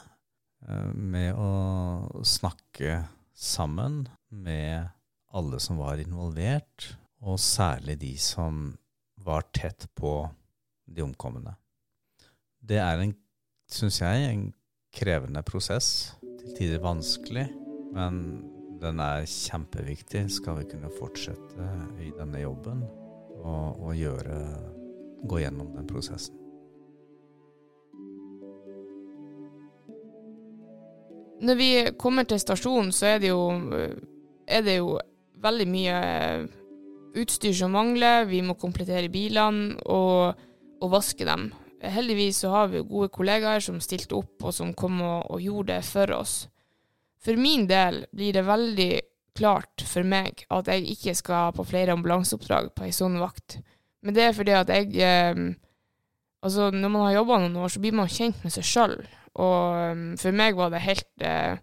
Eh, 0.65 0.93
med 0.95 1.35
å 1.35 2.23
snakke 2.25 3.03
sammen 3.35 4.05
med 4.31 4.89
alle 5.35 5.61
som 5.63 5.79
var 5.81 6.01
involvert, 6.03 6.95
og 7.21 7.41
særlig 7.41 7.99
de 8.01 8.15
som 8.19 8.71
var 9.21 9.45
tett 9.53 9.87
på 9.95 10.25
de 10.89 11.03
omkomne. 11.05 11.55
Det 12.61 12.81
er 12.81 13.03
en, 13.03 13.13
syns 13.71 14.01
jeg, 14.01 14.31
en 14.31 14.47
krevende 14.95 15.43
prosess. 15.47 16.17
Til 16.41 16.57
tider 16.57 16.81
vanskelig, 16.83 17.47
men 17.93 18.41
den 18.81 19.01
er 19.05 19.29
kjempeviktig 19.29 20.25
skal 20.33 20.63
vi 20.63 20.69
kunne 20.71 20.93
fortsette 20.97 21.71
i 22.01 22.13
denne 22.17 22.41
jobben 22.41 22.85
og, 23.41 23.81
og 23.81 23.97
gjøre, 23.97 24.39
gå 25.29 25.43
gjennom 25.43 25.75
den 25.77 25.89
prosessen. 25.89 26.37
Når 31.41 31.57
vi 31.57 31.69
kommer 31.97 32.25
til 32.29 32.41
stasjonen, 32.41 32.93
så 32.93 33.15
er 33.15 33.21
det 33.21 33.31
jo, 33.31 33.45
er 34.49 34.65
det 34.65 34.75
jo 34.77 34.99
veldig 35.41 35.69
mye 35.73 36.01
utstyr 37.18 37.55
som 37.57 37.75
mangler. 37.75 38.29
Vi 38.31 38.42
må 38.44 38.57
komplettere 38.61 39.11
bilene 39.12 39.77
og, 39.87 40.40
og, 40.81 40.88
vaske 40.92 41.27
dem. 41.27 41.51
Heldigvis 41.81 42.42
så 42.44 42.53
har 42.55 42.73
vi 42.73 42.85
gode 42.85 43.09
kollegaer 43.14 43.62
som 43.64 43.81
stilte 43.81 44.18
opp 44.18 44.44
og 44.44 44.55
som 44.55 44.75
kom 44.77 45.01
og, 45.01 45.31
og 45.33 45.40
gjorde 45.44 45.77
det 45.77 45.85
for 45.88 46.12
oss. 46.16 46.35
For 47.20 47.37
min 47.40 47.66
del 47.68 48.05
blir 48.16 48.37
det 48.37 48.46
veldig 48.49 48.92
klart 49.37 49.85
for 49.87 50.05
meg 50.05 50.44
at 50.53 50.68
jeg 50.68 50.88
ikke 50.94 51.14
skal 51.16 51.55
på 51.57 51.64
flere 51.68 51.94
ambulanseoppdrag 51.96 52.73
på 52.77 52.87
ei 52.87 52.94
sånn 52.94 53.20
vakt. 53.20 53.61
Men 54.05 54.16
det 54.16 54.27
er 54.27 54.37
fordi 54.37 54.57
at 54.57 54.73
jeg 54.73 54.96
eh, 55.05 55.51
Altså, 56.40 56.70
når 56.73 56.88
man 56.88 57.03
har 57.05 57.18
jobba 57.18 57.37
noen 57.42 57.57
år, 57.61 57.68
så 57.68 57.81
blir 57.83 57.92
man 57.92 58.09
kjent 58.09 58.38
med 58.40 58.55
seg 58.55 58.64
sjøl. 58.64 58.94
Og 59.44 59.90
um, 59.92 60.05
for 60.16 60.33
meg 60.33 60.57
var 60.59 60.73
det 60.73 60.81
helt 60.83 61.23
eh, 61.23 61.61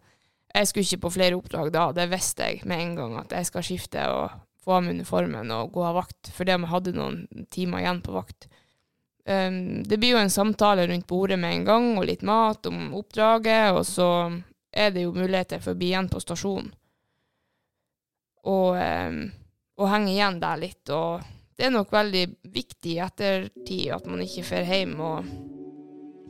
Jeg 0.53 0.69
skulle 0.69 0.85
ikke 0.85 1.03
på 1.07 1.13
flere 1.17 1.37
oppdrag 1.37 1.71
da, 1.73 1.87
det 1.97 2.05
visste 2.11 2.45
jeg 2.45 2.61
med 2.69 2.83
en 2.83 2.93
gang, 2.95 3.15
at 3.19 3.33
jeg 3.33 3.49
skal 3.49 3.65
skifte 3.65 4.05
og 4.13 4.37
få 4.67 4.75
av 4.75 4.83
meg 4.83 4.97
uniformen 4.99 5.51
og 5.55 5.71
gå 5.75 5.83
av 5.87 5.95
vakt, 6.01 6.31
fordi 6.35 6.57
vi 6.59 6.71
hadde 6.73 6.95
noen 6.97 7.45
timer 7.53 7.83
igjen 7.83 8.01
på 8.03 8.15
vakt. 8.17 8.49
Um, 9.27 9.83
det 9.87 9.99
blir 9.99 10.15
jo 10.15 10.19
en 10.19 10.33
samtale 10.33 10.87
rundt 10.87 11.07
bordet 11.07 11.39
med 11.39 11.55
en 11.55 11.65
gang, 11.67 11.87
og 11.95 12.07
litt 12.09 12.25
mat 12.27 12.67
om 12.67 12.91
oppdraget, 12.99 13.71
og 13.75 13.85
så 13.87 14.09
er 14.71 14.91
det 14.91 15.05
jo 15.07 15.15
muligheter 15.15 15.63
for 15.63 15.73
å 15.73 15.79
bli 15.79 15.93
igjen 15.93 16.11
på 16.11 16.19
stasjonen. 16.23 16.73
Og, 18.47 18.75
um, 18.75 19.21
og 19.79 19.91
henge 19.91 20.13
igjen 20.13 20.39
der 20.43 20.59
litt. 20.59 20.83
Og 20.95 21.23
det 21.57 21.67
er 21.67 21.73
nok 21.73 21.91
veldig 21.91 22.25
viktig 22.53 22.93
i 22.95 23.01
ettertid 23.03 23.95
at 23.95 24.07
man 24.07 24.23
ikke 24.23 24.45
drar 24.47 24.73
hjem 24.73 24.97
og 25.03 25.35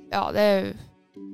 Ja, 0.07 0.29
det 0.31 0.43
er 0.47 0.69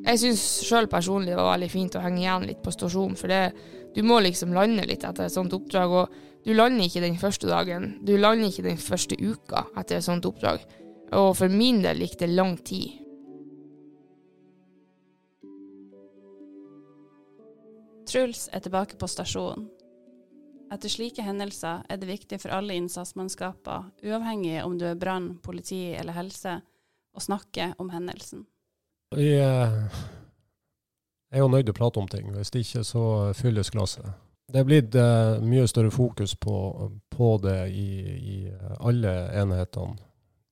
jeg 0.04 0.20
syns 0.20 0.42
sjøl 0.68 0.90
personlig 0.92 1.32
det 1.32 1.40
var 1.40 1.54
veldig 1.54 1.70
fint 1.72 1.96
å 1.96 2.02
henge 2.04 2.20
igjen 2.26 2.48
litt 2.50 2.60
på 2.64 2.74
stasjonen, 2.76 3.16
for 3.20 3.32
det, 3.32 3.54
du 3.96 4.02
må 4.04 4.20
liksom 4.20 4.52
lande 4.56 4.84
litt 4.88 5.06
etter 5.08 5.30
et 5.30 5.34
sånt 5.34 5.54
oppdrag. 5.56 5.94
Og 5.96 6.33
du 6.44 6.52
lander 6.54 6.88
ikke 6.88 7.04
den 7.04 7.20
første 7.20 7.48
dagen, 7.48 7.98
du 8.04 8.16
lander 8.18 8.50
ikke 8.50 8.66
den 8.66 8.80
første 8.82 9.16
uka 9.16 9.66
etter 9.80 10.00
et 10.00 10.08
sånt 10.08 10.26
oppdrag. 10.28 10.66
Og 11.14 11.32
for 11.38 11.52
min 11.52 11.84
del 11.84 12.04
gikk 12.04 12.18
det 12.20 12.32
lang 12.34 12.58
tid. 12.66 13.00
Truls 18.10 18.50
er 18.52 18.64
tilbake 18.66 18.98
på 19.00 19.08
stasjonen. 19.08 19.70
Etter 20.74 20.90
slike 20.90 21.22
hendelser 21.22 21.84
er 21.90 22.00
det 22.02 22.10
viktig 22.10 22.40
for 22.42 22.54
alle 22.56 22.74
innsatsmannskaper, 22.80 23.92
uavhengig 24.10 24.58
om 24.64 24.74
du 24.80 24.88
er 24.90 24.98
brann, 24.98 25.36
politi 25.44 25.94
eller 25.94 26.18
helse, 26.18 26.58
å 27.14 27.22
snakke 27.22 27.76
om 27.78 27.92
hendelsen. 27.94 28.48
Vi 29.14 29.36
eh, 29.38 29.76
er 31.30 31.44
jo 31.44 31.50
nødt 31.52 31.68
til 31.68 31.76
å 31.76 31.78
prate 31.78 32.02
om 32.02 32.10
ting. 32.10 32.32
Hvis 32.34 32.50
ikke 32.58 32.82
så 32.88 33.06
fylles 33.38 33.70
glasset. 33.70 34.10
Det 34.52 34.60
er 34.60 34.68
blitt 34.68 34.96
uh, 35.00 35.40
mye 35.44 35.68
større 35.72 35.92
fokus 35.94 36.36
på, 36.36 36.56
på 37.10 37.30
det 37.44 37.60
i, 37.72 37.90
i, 38.36 38.38
alle 38.84 39.14
enhetene 39.40 39.96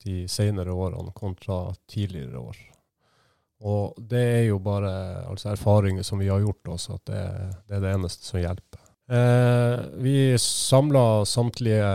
de 0.01 0.23
senere 0.31 0.73
årene 0.73 1.11
kontra 1.13 1.73
tidligere 1.91 2.39
år. 2.39 2.61
Og 3.61 3.99
det 4.09 4.21
er 4.39 4.45
jo 4.47 4.57
bare 4.63 4.93
altså 5.29 5.51
erfaringer 5.51 6.05
som 6.07 6.21
vi 6.23 6.31
har 6.31 6.41
gjort 6.41 6.71
oss, 6.73 6.87
at 6.89 7.03
det, 7.05 7.25
det 7.67 7.77
er 7.77 7.83
det 7.83 7.91
eneste 7.93 8.25
som 8.25 8.41
hjelper. 8.41 8.81
Eh, 9.11 9.83
vi 10.01 10.15
samla 10.41 11.25
samtlige 11.29 11.91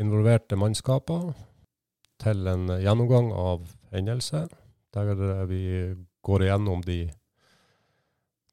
involverte 0.00 0.56
mannskaper 0.56 1.32
til 2.22 2.46
en 2.48 2.70
gjennomgang 2.80 3.32
av 3.36 3.66
hendelser 3.92 4.48
der 4.94 5.44
vi 5.50 5.62
går 6.24 6.44
igjennom 6.46 6.84
de 6.86 7.00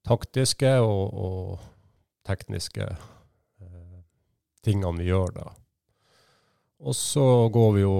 taktiske 0.07 0.71
og, 0.81 1.13
og 1.13 1.59
tekniske 2.29 2.85
eh, 2.85 3.99
tingene 4.65 5.01
vi 5.01 5.09
gjør 5.09 5.35
da. 5.41 5.47
Og 6.79 6.95
så 6.95 7.49
går 7.51 7.71
vi 7.75 7.83
jo, 7.83 7.95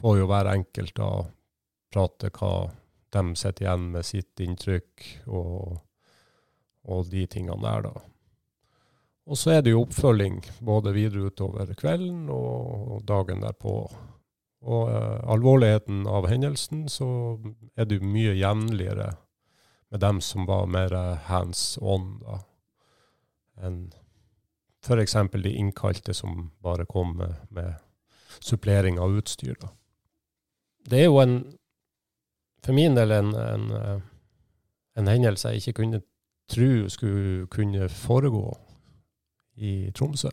får 0.00 0.18
jo 0.22 0.28
hver 0.30 0.50
enkelt 0.56 0.96
da 0.98 1.10
prate 1.92 2.32
hva 2.34 2.52
de 3.14 3.22
sitter 3.38 3.64
igjen 3.64 3.88
med 3.94 4.04
sitt 4.04 4.42
inntrykk 4.42 5.04
og, 5.32 5.78
og 6.88 7.06
de 7.12 7.24
tingene 7.30 7.62
der, 7.62 7.86
da. 7.88 7.94
Og 9.28 9.36
så 9.36 9.58
er 9.58 9.64
det 9.64 9.74
jo 9.74 9.84
oppfølging 9.84 10.40
både 10.64 10.94
videre 10.96 11.28
utover 11.28 11.72
kvelden 11.76 12.30
og 12.32 13.02
dagen 13.08 13.42
derpå. 13.44 13.74
Og 14.68 14.90
eh, 14.90 15.18
alvorligheten 15.30 16.06
av 16.08 16.26
hendelsen, 16.30 16.86
så 16.90 17.06
er 17.76 17.86
det 17.86 18.00
jo 18.00 18.08
mye 18.08 18.34
jevnligere 18.34 19.12
med 19.92 20.00
dem 20.02 20.20
som 20.24 20.48
var 20.48 20.66
mer 20.68 20.94
hands 21.28 21.78
on, 21.80 22.16
da. 22.24 22.40
Enn 23.64 23.88
f.eks. 24.84 25.16
de 25.42 25.52
innkalte 25.52 26.14
som 26.14 26.50
bare 26.62 26.86
kom 26.86 27.16
med, 27.18 27.34
med 27.50 27.74
supplering 28.40 28.98
av 28.98 29.16
utstyr. 29.18 29.56
Da. 29.60 29.72
Det 30.88 31.00
er 31.02 31.08
jo 31.08 31.18
en, 31.22 31.40
for 32.64 32.76
min 32.76 32.94
del 32.96 33.12
en, 33.12 33.34
en, 33.34 33.70
eh, 33.74 33.98
en 34.98 35.10
hendelse 35.10 35.52
jeg 35.52 35.62
ikke 35.62 35.80
kunne 35.82 36.02
tro 36.48 36.88
skulle 36.88 37.46
kunne 37.52 37.88
foregå 37.92 38.46
i 39.60 39.90
Tromsø. 39.92 40.30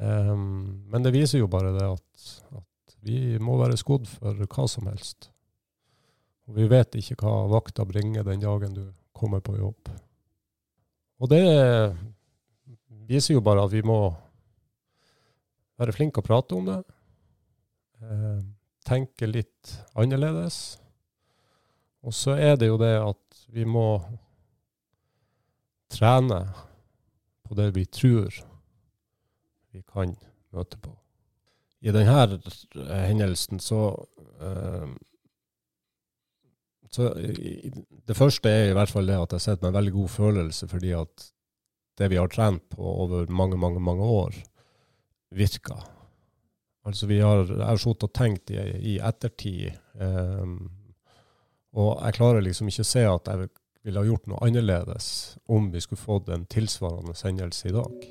Um, 0.00 0.86
men 0.88 1.04
det 1.04 1.12
viser 1.12 1.42
jo 1.42 1.50
bare 1.52 1.74
det 1.74 1.84
at, 1.84 2.28
at 2.56 2.94
vi 3.04 3.36
må 3.42 3.58
være 3.60 3.76
skodd 3.76 4.08
for 4.08 4.46
hva 4.46 4.68
som 4.70 4.88
helst. 4.88 5.28
Og 6.48 6.56
vi 6.56 6.68
vet 6.70 6.96
ikke 6.96 7.18
hva 7.20 7.50
vakta 7.50 7.84
bringer 7.84 8.24
den 8.24 8.40
dagen 8.40 8.78
du 8.78 8.86
kommer 9.12 9.42
på 9.44 9.58
jobb. 9.58 9.90
Og 11.20 11.28
det 11.28 11.44
viser 13.10 13.36
jo 13.36 13.44
bare 13.44 13.66
at 13.66 13.72
vi 13.74 13.82
må 13.84 13.98
være 15.80 15.94
flinke 15.96 16.22
å 16.22 16.24
prate 16.24 16.56
om 16.56 16.68
det. 16.68 16.80
Eh, 18.00 18.40
tenke 18.88 19.28
litt 19.28 19.74
annerledes. 19.98 20.78
Og 22.00 22.16
så 22.16 22.36
er 22.40 22.56
det 22.56 22.70
jo 22.70 22.78
det 22.80 22.94
at 22.96 23.44
vi 23.52 23.66
må 23.68 24.00
trene 25.92 26.40
på 27.44 27.56
det 27.58 27.68
vi 27.76 27.84
tror 27.84 28.32
vi 29.74 29.82
kan 29.82 30.14
møte 30.54 30.78
på. 30.80 30.94
I 31.80 31.92
denne 31.94 32.14
hendelsen 33.08 33.60
så, 33.60 34.06
eh, 34.40 34.88
så 36.90 37.12
Det 37.14 38.16
første 38.18 38.50
er 38.50 38.70
i 38.70 38.74
hvert 38.74 38.90
fall 38.90 39.06
det 39.06 39.18
at 39.18 39.36
jeg 39.36 39.44
sitter 39.44 39.62
med 39.62 39.70
en 39.70 39.78
veldig 39.78 39.92
god 39.94 40.08
følelse, 40.08 40.68
fordi 40.68 40.90
at 40.98 41.30
det 42.00 42.08
vi 42.10 42.18
har 42.18 42.28
trent 42.32 42.64
på 42.72 42.82
over 42.82 43.30
mange, 43.30 43.56
mange, 43.60 43.80
mange 43.80 44.02
år, 44.02 44.34
virker. 45.30 45.84
Altså 46.86 47.06
vi 47.06 47.20
har, 47.20 47.44
jeg 47.44 47.66
har 47.66 47.78
sittet 47.78 48.08
og 48.08 48.14
tenkt 48.16 48.50
i, 48.50 48.58
i 48.94 48.98
ettertid, 48.98 49.76
um, 50.00 50.70
og 51.76 51.90
jeg 52.00 52.16
klarer 52.16 52.42
liksom 52.42 52.70
ikke 52.70 52.86
å 52.86 52.90
se 52.90 53.02
at 53.06 53.28
jeg 53.30 53.50
ville 53.84 54.00
ha 54.00 54.08
gjort 54.08 54.26
noe 54.30 54.40
annerledes 54.46 55.10
om 55.46 55.68
vi 55.70 55.82
skulle 55.84 56.02
fått 56.02 56.32
en 56.32 56.48
tilsvarende 56.50 57.14
sendelse 57.14 57.70
i 57.70 57.76
dag. 57.76 58.08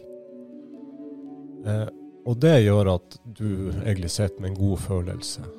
Uh, 1.66 1.90
og 2.30 2.38
det 2.40 2.60
gjør 2.62 2.94
at 2.94 3.18
du 3.26 3.72
egentlig 3.82 4.14
sitter 4.14 4.40
med 4.40 4.54
en 4.54 4.62
god 4.62 4.86
følelse. 4.86 5.50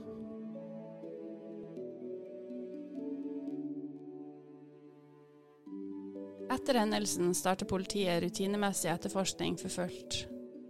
Etter 6.70 6.80
hendelsen 6.80 7.34
starter 7.34 7.66
politiet 7.66 8.22
rutinemessig 8.22 8.92
etterforskning 8.92 9.56
for 9.58 9.72
fullt. 9.74 10.20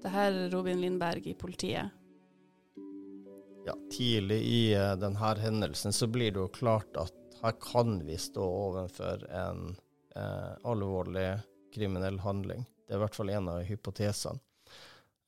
Det 0.00 0.08
her 0.08 0.30
er 0.32 0.46
Robin 0.48 0.78
Lindberg 0.80 1.26
i 1.28 1.34
politiet. 1.36 1.90
Ja, 3.66 3.74
tidlig 3.92 4.38
i 4.48 4.62
uh, 4.72 4.94
denne 4.96 5.34
hendelsen 5.42 5.92
så 5.92 6.08
blir 6.08 6.32
det 6.32 6.40
jo 6.40 6.46
klart 6.54 6.96
at 6.96 7.36
her 7.42 7.52
kan 7.60 7.98
vi 8.06 8.16
stå 8.16 8.46
overfor 8.46 9.26
en 9.28 9.76
eh, 10.16 10.54
alvorlig 10.72 11.26
kriminell 11.76 12.16
handling. 12.24 12.64
Det 12.64 12.96
er 12.96 13.02
i 13.02 13.02
hvert 13.04 13.20
fall 13.20 13.34
en 13.36 13.52
av 13.52 13.60
hypotesene. 13.68 14.40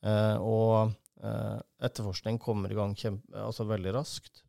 Eh, 0.08 0.40
og 0.40 0.96
etterforskning 1.84 2.40
kommer 2.40 2.72
i 2.72 2.80
gang 2.80 2.96
kjempe, 2.96 3.36
altså 3.44 3.68
veldig 3.68 3.92
raskt. 3.94 4.42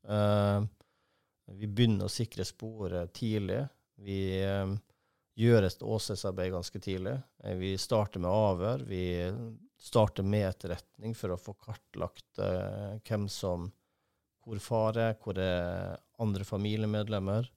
vi 1.52 1.68
begynner 1.68 2.08
å 2.08 2.16
sikre 2.16 2.48
sporet 2.48 3.12
tidlig. 3.14 3.62
Vi 4.00 4.40
gjør 5.40 5.66
et 5.68 5.84
åstedsarbeid 5.84 6.52
ganske 6.54 6.80
tidlig. 6.80 7.16
vi 7.58 7.74
starter 7.78 8.22
med 8.22 8.30
avhør. 8.30 8.84
Vi 8.86 9.06
starter 9.82 10.24
med 10.24 10.48
etterretning 10.48 11.16
for 11.18 11.34
å 11.34 11.40
få 11.42 11.56
kartlagt 11.60 12.40
uh, 12.40 13.00
hvem 13.04 13.28
som 13.32 13.72
hvor 14.44 14.60
far 14.60 15.00
er, 15.00 15.18
hvor 15.24 15.40
er 15.40 15.98
andre 16.22 16.46
familiemedlemmer. 16.48 17.50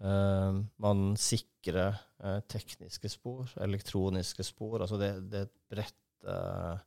Uh, 0.00 0.62
man 0.80 1.16
sikrer 1.20 1.96
uh, 2.22 2.40
tekniske 2.48 3.10
spor, 3.10 3.50
elektroniske 3.60 4.46
spor. 4.46 4.80
Altså 4.84 5.00
det, 5.00 5.10
det 5.32 5.42
er 5.42 5.48
et 5.50 5.56
bredt 5.72 6.02
eh, 6.26 6.78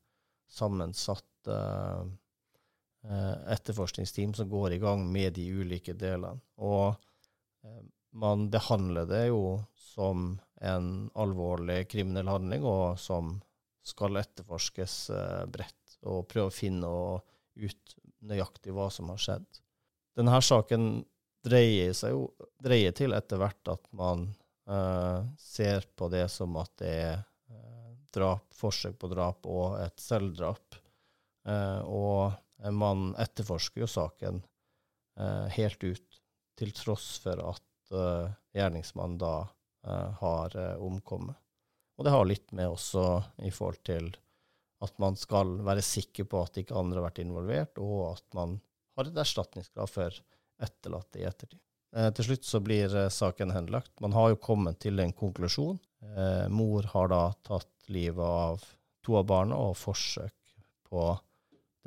sammensatt 0.49 1.47
eh, 1.47 2.01
eh, 3.09 3.53
etterforskningsteam 3.53 4.33
som 4.33 4.49
går 4.49 4.73
i 4.73 4.81
gang 4.81 5.05
med 5.11 5.33
de 5.33 5.45
ulike 5.61 5.93
delene. 5.93 6.41
Og 6.57 6.95
man 8.12 8.49
behandler 8.51 9.05
det 9.10 9.26
jo 9.30 9.60
som 9.76 10.39
en 10.62 11.10
alvorlig 11.16 11.88
kriminell 11.91 12.28
handling, 12.28 12.66
og 12.66 12.99
som 12.99 13.38
skal 13.86 14.20
etterforskes 14.20 14.95
eh, 15.16 15.45
bredt, 15.51 15.97
og 16.07 16.28
prøve 16.32 16.51
å 16.51 16.55
finne 16.55 16.89
ut 17.60 17.95
nøyaktig 18.30 18.74
hva 18.76 18.89
som 18.91 19.12
har 19.14 19.22
skjedd. 19.22 19.47
Denne 20.20 20.41
saken 20.43 20.89
dreier 21.45 21.95
seg 21.95 22.14
jo 22.16 22.26
dreier 22.60 22.95
til 22.95 23.16
etter 23.16 23.39
hvert 23.39 23.72
at 23.72 23.86
man 23.95 24.28
eh, 24.68 25.24
ser 25.39 25.88
på 25.95 26.10
det 26.12 26.28
som 26.34 26.57
at 26.60 26.74
det 26.82 26.91
er 26.91 27.16
eh, 27.51 27.95
drap, 28.16 28.49
forsøk 28.55 28.99
på 28.99 29.12
drap 29.14 29.47
og 29.47 29.80
et 29.80 29.99
selvdrap. 30.03 30.80
Eh, 31.47 31.82
og 31.88 32.36
man 32.76 33.14
etterforsker 33.22 33.86
jo 33.86 33.89
saken 33.89 34.41
eh, 35.20 35.47
helt 35.55 35.84
ut, 35.84 36.22
til 36.60 36.74
tross 36.76 37.14
for 37.24 37.39
at 37.39 37.68
eh, 37.91 38.31
gjerningsmannen 38.57 39.17
da 39.21 39.35
har 40.19 40.55
omkommet. 40.83 41.37
Og 41.95 42.03
det 42.03 42.11
har 42.11 42.25
litt 42.27 42.51
med 42.51 42.67
også 42.67 43.03
i 43.47 43.51
forhold 43.51 43.79
til 43.87 44.09
at 44.83 44.97
man 44.99 45.15
skal 45.15 45.53
være 45.63 45.83
sikker 45.83 46.27
på 46.27 46.41
at 46.43 46.59
ikke 46.59 46.75
andre 46.75 46.99
har 46.99 47.05
vært 47.05 47.21
involvert, 47.23 47.79
og 47.79 48.01
at 48.09 48.35
man 48.35 48.57
har 48.99 49.07
et 49.07 49.21
erstatningskrav 49.23 49.87
for 49.87 50.17
etterlatte 50.59 51.21
i 51.21 51.23
ettertid. 51.29 51.61
Til 52.19 52.27
slutt 52.27 52.45
så 52.45 52.59
blir 52.59 52.91
saken 53.07 53.55
henlagt. 53.55 53.95
Man 54.03 54.13
har 54.19 54.33
jo 54.33 54.41
kommet 54.43 54.81
til 54.83 54.99
en 54.99 55.15
konklusjon. 55.15 55.79
Mor 56.51 56.91
har 56.91 57.09
da 57.15 57.23
tatt 57.47 57.71
livet 57.87 58.19
av 58.19 58.67
to 59.07 59.15
av 59.23 59.25
barna 59.31 59.63
og 59.63 59.77
forsøk 59.79 60.35
på 60.91 61.07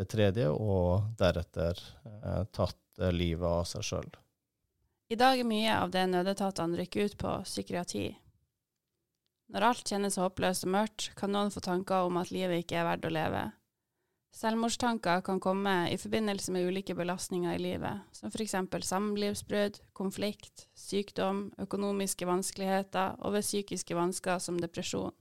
det 0.00 0.08
tredje, 0.10 0.48
og 0.48 1.12
deretter 1.20 1.78
tatt 2.56 3.04
livet 3.12 3.48
av 3.48 3.68
seg 3.68 3.86
sjøl. 3.92 4.12
I 5.12 5.16
dag 5.20 5.36
er 5.42 5.44
mye 5.44 5.72
av 5.76 5.90
det 5.92 6.06
nødetatene 6.08 6.78
rykker 6.78 7.10
ut 7.10 7.14
på, 7.20 7.30
psykiatri. 7.44 8.06
Når 9.52 9.64
alt 9.66 9.90
kjennes 9.92 10.14
håpløst 10.16 10.64
og 10.64 10.70
mørkt, 10.72 11.08
kan 11.18 11.34
noen 11.34 11.50
få 11.52 11.60
tanker 11.60 12.06
om 12.06 12.16
at 12.16 12.30
livet 12.32 12.62
ikke 12.62 12.78
er 12.80 12.86
verdt 12.86 13.04
å 13.04 13.10
leve. 13.12 13.42
Selvmordstanker 14.32 15.20
kan 15.26 15.42
komme 15.44 15.74
i 15.92 15.98
forbindelse 16.00 16.54
med 16.54 16.64
ulike 16.64 16.96
belastninger 16.96 17.58
i 17.58 17.60
livet, 17.60 18.06
som 18.16 18.32
f.eks. 18.32 18.56
samlivsbrudd, 18.88 19.82
konflikt, 19.92 20.64
sykdom, 20.72 21.50
økonomiske 21.60 22.30
vanskeligheter 22.30 23.20
og 23.20 23.36
ved 23.36 23.44
psykiske 23.44 23.98
vansker 23.98 24.40
som 24.40 24.62
depresjon. 24.64 25.12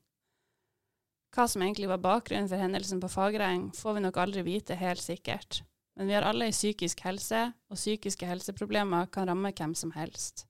Hva 1.36 1.50
som 1.52 1.68
egentlig 1.68 1.92
var 1.92 2.00
bakgrunnen 2.00 2.48
for 2.48 2.64
hendelsen 2.64 3.04
på 3.04 3.12
Fagreng, 3.12 3.74
får 3.76 4.00
vi 4.00 4.06
nok 4.08 4.24
aldri 4.24 4.48
vite 4.48 4.80
helt 4.80 5.04
sikkert, 5.04 5.66
men 5.98 6.08
vi 6.08 6.16
har 6.16 6.26
alle 6.28 6.48
i 6.48 6.56
psykisk 6.56 7.04
helse, 7.06 7.52
og 7.70 7.80
psykiske 7.80 8.28
helseproblemer 8.28 9.10
kan 9.12 9.28
ramme 9.30 9.52
hvem 9.56 9.76
som 9.76 9.92
helst. 9.96 10.46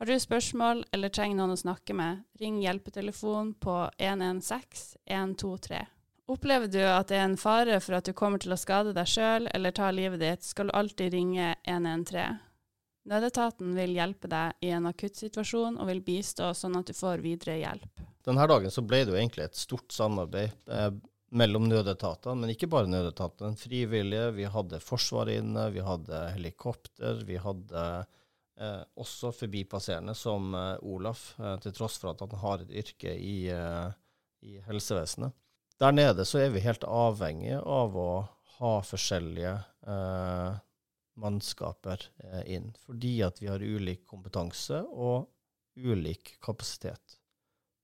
Har 0.00 0.08
du 0.08 0.16
spørsmål 0.16 0.84
eller 0.96 1.12
trenger 1.12 1.36
noen 1.36 1.52
å 1.52 1.60
snakke 1.60 1.92
med, 1.92 2.22
ring 2.40 2.62
hjelpetelefonen 2.62 3.52
på 3.60 3.74
116 3.98 4.96
123. 5.04 5.80
Opplever 6.30 6.70
du 6.70 6.78
at 6.86 7.10
det 7.10 7.18
er 7.18 7.26
en 7.26 7.36
fare 7.36 7.80
for 7.82 7.98
at 7.98 8.06
du 8.06 8.14
kommer 8.16 8.40
til 8.40 8.54
å 8.54 8.60
skade 8.60 8.94
deg 8.96 9.08
sjøl 9.10 9.48
eller 9.50 9.74
ta 9.76 9.90
livet 9.92 10.22
ditt, 10.22 10.46
skal 10.46 10.70
du 10.70 10.76
alltid 10.78 11.12
ringe 11.12 11.50
113. 11.68 12.38
Nødetaten 13.10 13.74
vil 13.74 13.96
hjelpe 13.96 14.28
deg 14.30 14.64
i 14.64 14.70
en 14.76 14.86
akuttsituasjon 14.86 15.80
og 15.80 15.88
vil 15.88 16.02
bistå 16.06 16.52
sånn 16.54 16.78
at 16.78 16.88
du 16.88 16.94
får 16.94 17.24
videre 17.24 17.58
hjelp. 17.58 18.04
Denne 18.24 18.46
dagen 18.46 18.72
så 18.72 18.84
ble 18.86 19.02
det 19.04 19.14
jo 19.14 19.18
egentlig 19.18 19.48
et 19.48 19.58
stort 19.58 19.92
samarbeid 19.92 20.70
eh, 20.70 20.90
mellom 21.30 21.68
nødetatene, 21.70 22.42
men 22.42 22.52
ikke 22.54 22.68
bare 22.70 22.90
nødetatene. 22.90 23.58
Frivillige, 23.58 24.30
vi 24.36 24.46
hadde 24.50 24.80
Forsvaret 24.82 25.40
inne, 25.40 25.68
vi 25.74 25.82
hadde 25.84 26.22
helikopter, 26.34 27.22
vi 27.26 27.38
hadde 27.40 27.84
eh, 28.60 28.82
også 28.98 29.32
forbipasserende 29.36 30.14
som 30.18 30.54
eh, 30.54 30.74
Olaf, 30.82 31.32
eh, 31.38 31.56
til 31.62 31.76
tross 31.76 32.00
for 32.02 32.12
at 32.12 32.24
han 32.24 32.34
har 32.42 32.64
et 32.64 32.74
yrke 32.82 33.14
i, 33.14 33.36
eh, 33.54 33.92
i, 34.46 34.58
helsevesenet. 34.66 35.36
Der 35.80 35.94
nede 35.94 36.26
så 36.28 36.42
er 36.42 36.50
vi 36.52 36.64
helt 36.64 36.84
avhengige 36.84 37.62
av 37.62 37.94
å 37.96 38.10
ha 38.58 38.74
forskjellige 38.84 39.54
eh, 39.88 40.58
mannskaper 41.20 42.10
eh, 42.24 42.42
inn, 42.56 42.72
fordi 42.84 43.20
at 43.24 43.40
vi 43.40 43.48
har 43.52 43.62
ulik 43.62 44.04
kompetanse 44.08 44.82
og 44.90 45.30
ulik 45.80 46.36
kapasitet. 46.44 47.19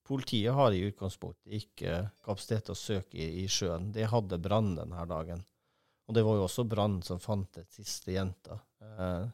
Politiet 0.06 0.54
har 0.54 0.72
i 0.72 0.84
utgangspunktet 0.86 1.56
ikke 1.58 1.98
kapasitet 2.24 2.68
til 2.68 2.76
å 2.76 2.78
søke 2.78 3.18
i, 3.18 3.42
i 3.42 3.48
sjøen. 3.50 3.90
Det 3.94 4.06
hadde 4.12 4.38
brann 4.42 4.76
denne 4.78 5.06
dagen. 5.10 5.42
Og 6.06 6.14
det 6.14 6.22
var 6.22 6.38
jo 6.38 6.44
også 6.46 6.64
brann 6.70 7.00
som 7.02 7.18
fant 7.22 7.50
den 7.58 7.66
siste 7.74 8.14
jenta. 8.14 8.60
Eh, 8.78 9.26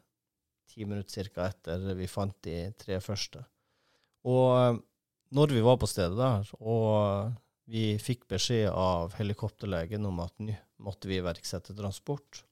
ti 0.73 0.87
minutter 0.89 1.21
cirka 1.21 1.51
etter 1.51 1.85
vi 1.99 2.09
fant 2.09 2.39
de 2.47 2.57
tre 2.81 2.97
første. 3.05 3.45
Og 4.25 4.47
eh, 4.57 4.79
når 5.37 5.55
vi 5.59 5.65
var 5.65 5.77
på 5.81 5.89
stedet 5.91 6.17
der, 6.17 6.49
og 6.61 7.35
vi 7.73 7.99
fikk 8.01 8.25
beskjed 8.33 8.71
av 8.73 9.15
helikopterlegen 9.19 10.09
om 10.09 10.25
at 10.25 10.35
nå 10.41 10.57
måtte 10.83 11.09
vi 11.09 11.21
iverksette 11.21 11.77
transport, 11.77 12.43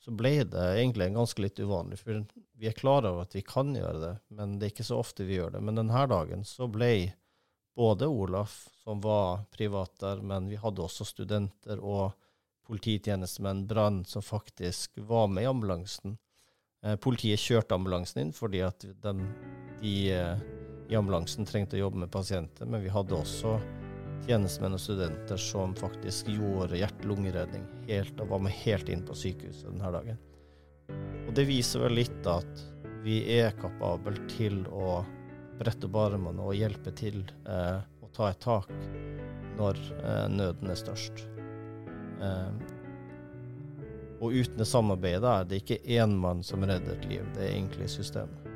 så 0.00 0.12
ble 0.16 0.32
det 0.48 0.64
egentlig 0.80 1.10
ganske 1.12 1.44
litt 1.44 1.60
uvanlig. 1.60 2.00
For 2.00 2.24
vi 2.56 2.68
er 2.68 2.76
klar 2.76 3.04
over 3.04 3.26
at 3.26 3.36
vi 3.36 3.44
kan 3.44 3.74
gjøre 3.76 4.00
det, 4.00 4.14
men 4.36 4.56
det 4.56 4.66
er 4.66 4.74
ikke 4.74 4.88
så 4.88 5.00
ofte 5.00 5.28
vi 5.28 5.36
gjør 5.36 5.58
det. 5.58 5.64
Men 5.64 5.76
denne 5.76 6.04
dagen 6.08 6.44
så 6.48 6.68
ble 6.72 6.90
både 7.80 8.06
Olaf, 8.06 8.68
som 8.84 9.00
var 9.00 9.44
privat 9.56 9.94
der, 10.00 10.18
men 10.20 10.48
vi 10.48 10.58
hadde 10.60 10.82
også 10.84 11.04
studenter 11.08 11.80
og 11.80 12.10
polititjenestemenn, 12.68 13.62
brann, 13.66 14.02
som 14.04 14.20
faktisk 14.22 14.98
var 15.08 15.30
med 15.32 15.46
i 15.46 15.48
ambulansen. 15.48 16.18
Eh, 16.84 16.98
politiet 17.00 17.40
kjørte 17.40 17.78
ambulansen 17.78 18.20
inn 18.20 18.32
fordi 18.36 18.60
at 18.66 18.84
de, 18.84 19.14
de 19.80 19.94
eh, 20.12 20.42
i 20.92 20.98
ambulansen 20.98 21.48
trengte 21.48 21.78
å 21.78 21.86
jobbe 21.86 22.02
med 22.02 22.12
pasienter, 22.12 22.68
men 22.68 22.84
vi 22.84 22.92
hadde 22.92 23.16
også 23.16 23.54
tjenestemenn 24.26 24.76
og 24.76 24.82
studenter 24.84 25.40
som 25.40 25.72
faktisk 25.78 26.28
gjorde 26.34 26.82
hjerte-lungeredning 26.82 27.64
helt, 27.88 28.20
og 28.20 28.34
var 28.34 28.44
med 28.44 28.58
helt 28.60 28.92
inn 28.92 29.06
på 29.08 29.16
sykehuset 29.16 29.70
denne 29.70 29.94
dagen. 29.96 30.20
Og 31.24 31.32
det 31.32 31.48
viser 31.48 31.86
vel 31.86 31.96
litt 32.02 32.28
at 32.28 32.66
vi 33.06 33.22
er 33.40 33.56
kapable 33.56 34.20
til 34.36 34.66
å 34.68 35.00
brette 35.60 35.88
opp 35.88 35.98
armene 36.00 36.44
og 36.44 36.56
hjelpe 36.56 36.92
til 36.96 37.20
eh, 37.44 37.80
å 38.00 38.10
ta 38.16 38.30
et 38.32 38.40
tak 38.40 38.70
når 39.58 39.80
eh, 40.00 40.26
nøden 40.32 40.72
er 40.72 40.78
størst. 40.78 41.26
Eh, 42.24 42.52
og 44.20 44.36
uten 44.36 44.60
det 44.60 44.68
samarbeidet 44.68 45.22
der, 45.24 45.44
det 45.48 45.58
er 45.58 45.64
ikke 45.64 45.96
én 45.96 46.16
mann 46.20 46.42
som 46.44 46.64
redder 46.64 46.96
et 46.96 47.08
liv, 47.08 47.28
det 47.36 47.44
er 47.44 47.54
egentlig 47.54 47.88
systemet. 47.92 48.48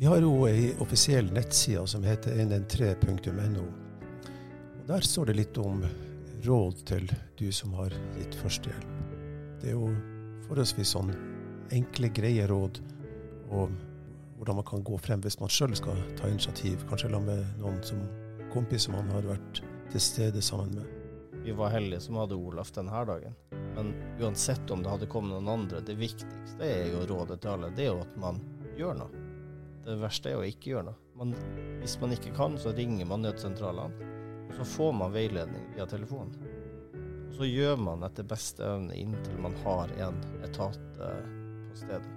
Vi 0.00 0.08
har 0.08 0.22
jo 0.24 0.46
ei 0.48 0.70
offisiell 0.80 1.26
nettside 1.36 1.82
som 1.92 2.04
heter 2.08 2.38
113.no. 2.40 3.66
Og 3.66 4.86
Der 4.88 5.04
står 5.04 5.28
det 5.28 5.34
litt 5.42 5.58
om 5.60 5.82
råd 6.46 6.80
til 6.88 7.10
du 7.36 7.50
som 7.52 7.74
har 7.76 7.92
gitt 8.16 8.38
førstehjelp. 8.40 8.94
Det 9.60 9.74
er 9.74 9.76
jo 9.76 9.90
forholdsvis 10.46 10.94
sånn 10.96 11.12
enkle, 11.74 12.10
greie 12.14 12.46
råd 12.50 12.80
om 13.50 13.76
hvordan 14.36 14.56
man 14.56 14.64
kan 14.64 14.82
gå 14.84 14.98
frem 14.98 15.20
hvis 15.20 15.40
man 15.40 15.52
sjøl 15.52 15.74
skal 15.76 15.98
ta 16.18 16.28
initiativ. 16.30 16.82
Kanskje 16.88 17.10
la 17.12 17.20
med 17.20 17.44
noen 17.60 17.80
som 17.84 18.00
kompis 18.52 18.86
som 18.86 18.96
man 18.96 19.10
har 19.12 19.26
vært 19.28 19.62
til 19.92 20.02
stede 20.02 20.42
sammen 20.42 20.78
med. 20.78 20.96
Vi 21.44 21.52
var 21.56 21.72
heldige 21.74 22.00
som 22.04 22.18
hadde 22.20 22.36
Olaf 22.36 22.72
denne 22.72 23.04
dagen. 23.06 23.36
Men 23.74 23.94
uansett 24.20 24.70
om 24.70 24.82
det 24.82 24.90
hadde 24.90 25.08
kommet 25.12 25.36
noen 25.36 25.48
andre, 25.48 25.80
det 25.80 25.96
viktigste 25.96 26.64
er 26.66 26.90
jo 26.92 27.06
rådet 27.08 27.40
til 27.40 27.54
alle. 27.54 27.70
Det 27.76 27.86
er 27.86 27.92
jo 27.94 28.04
at 28.04 28.16
man 28.20 28.40
gjør 28.76 28.96
noe. 29.00 29.26
Det 29.84 29.96
verste 30.00 30.32
er 30.32 30.40
å 30.40 30.46
ikke 30.46 30.74
gjøre 30.74 30.90
noe. 30.90 30.98
Man, 31.16 31.34
hvis 31.80 31.96
man 32.00 32.12
ikke 32.16 32.32
kan, 32.36 32.56
så 32.60 32.74
ringer 32.76 33.08
man 33.08 33.24
nødsentralene. 33.24 34.08
Og 34.48 34.56
så 34.58 34.66
får 34.66 34.96
man 34.98 35.14
veiledning 35.14 35.68
via 35.76 35.86
telefonen. 35.88 36.34
Og 37.30 37.36
så 37.38 37.48
gjør 37.48 37.76
man 37.80 38.04
etter 38.04 38.26
beste 38.28 38.66
evne 38.66 38.96
inntil 38.98 39.38
man 39.40 39.56
har 39.64 39.92
en 40.02 40.18
etat 40.44 41.00
eh, 41.00 41.39
stedet. 41.80 42.16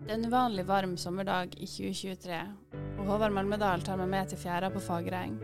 Det 0.00 0.14
er 0.16 0.18
en 0.18 0.26
uvanlig 0.26 0.64
varm 0.66 0.96
sommerdag 0.98 1.52
i 1.54 1.68
2023, 1.70 2.38
og 2.98 3.06
Håvard 3.06 3.34
Malmedal 3.36 3.84
tar 3.86 4.00
meg 4.00 4.10
med 4.10 4.32
til 4.32 4.40
fjæra 4.42 4.72
på 4.74 4.82
Fagereng. 4.82 5.36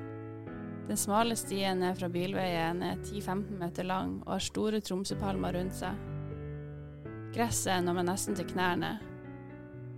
Den 0.88 0.98
smale 0.98 1.36
stien 1.38 1.80
ned 1.82 1.98
fra 1.98 2.08
bilveien 2.10 2.82
er 2.82 2.98
10-15 2.98 3.60
meter 3.60 3.86
lang 3.86 4.20
og 4.24 4.36
har 4.36 4.42
store 4.42 4.80
tromsøpalmer 4.82 5.54
rundt 5.58 5.74
seg. 5.78 5.98
Gresset 7.34 7.82
når 7.84 7.98
meg 7.98 8.08
nesten 8.08 8.38
til 8.38 8.46
knærne. 8.52 8.92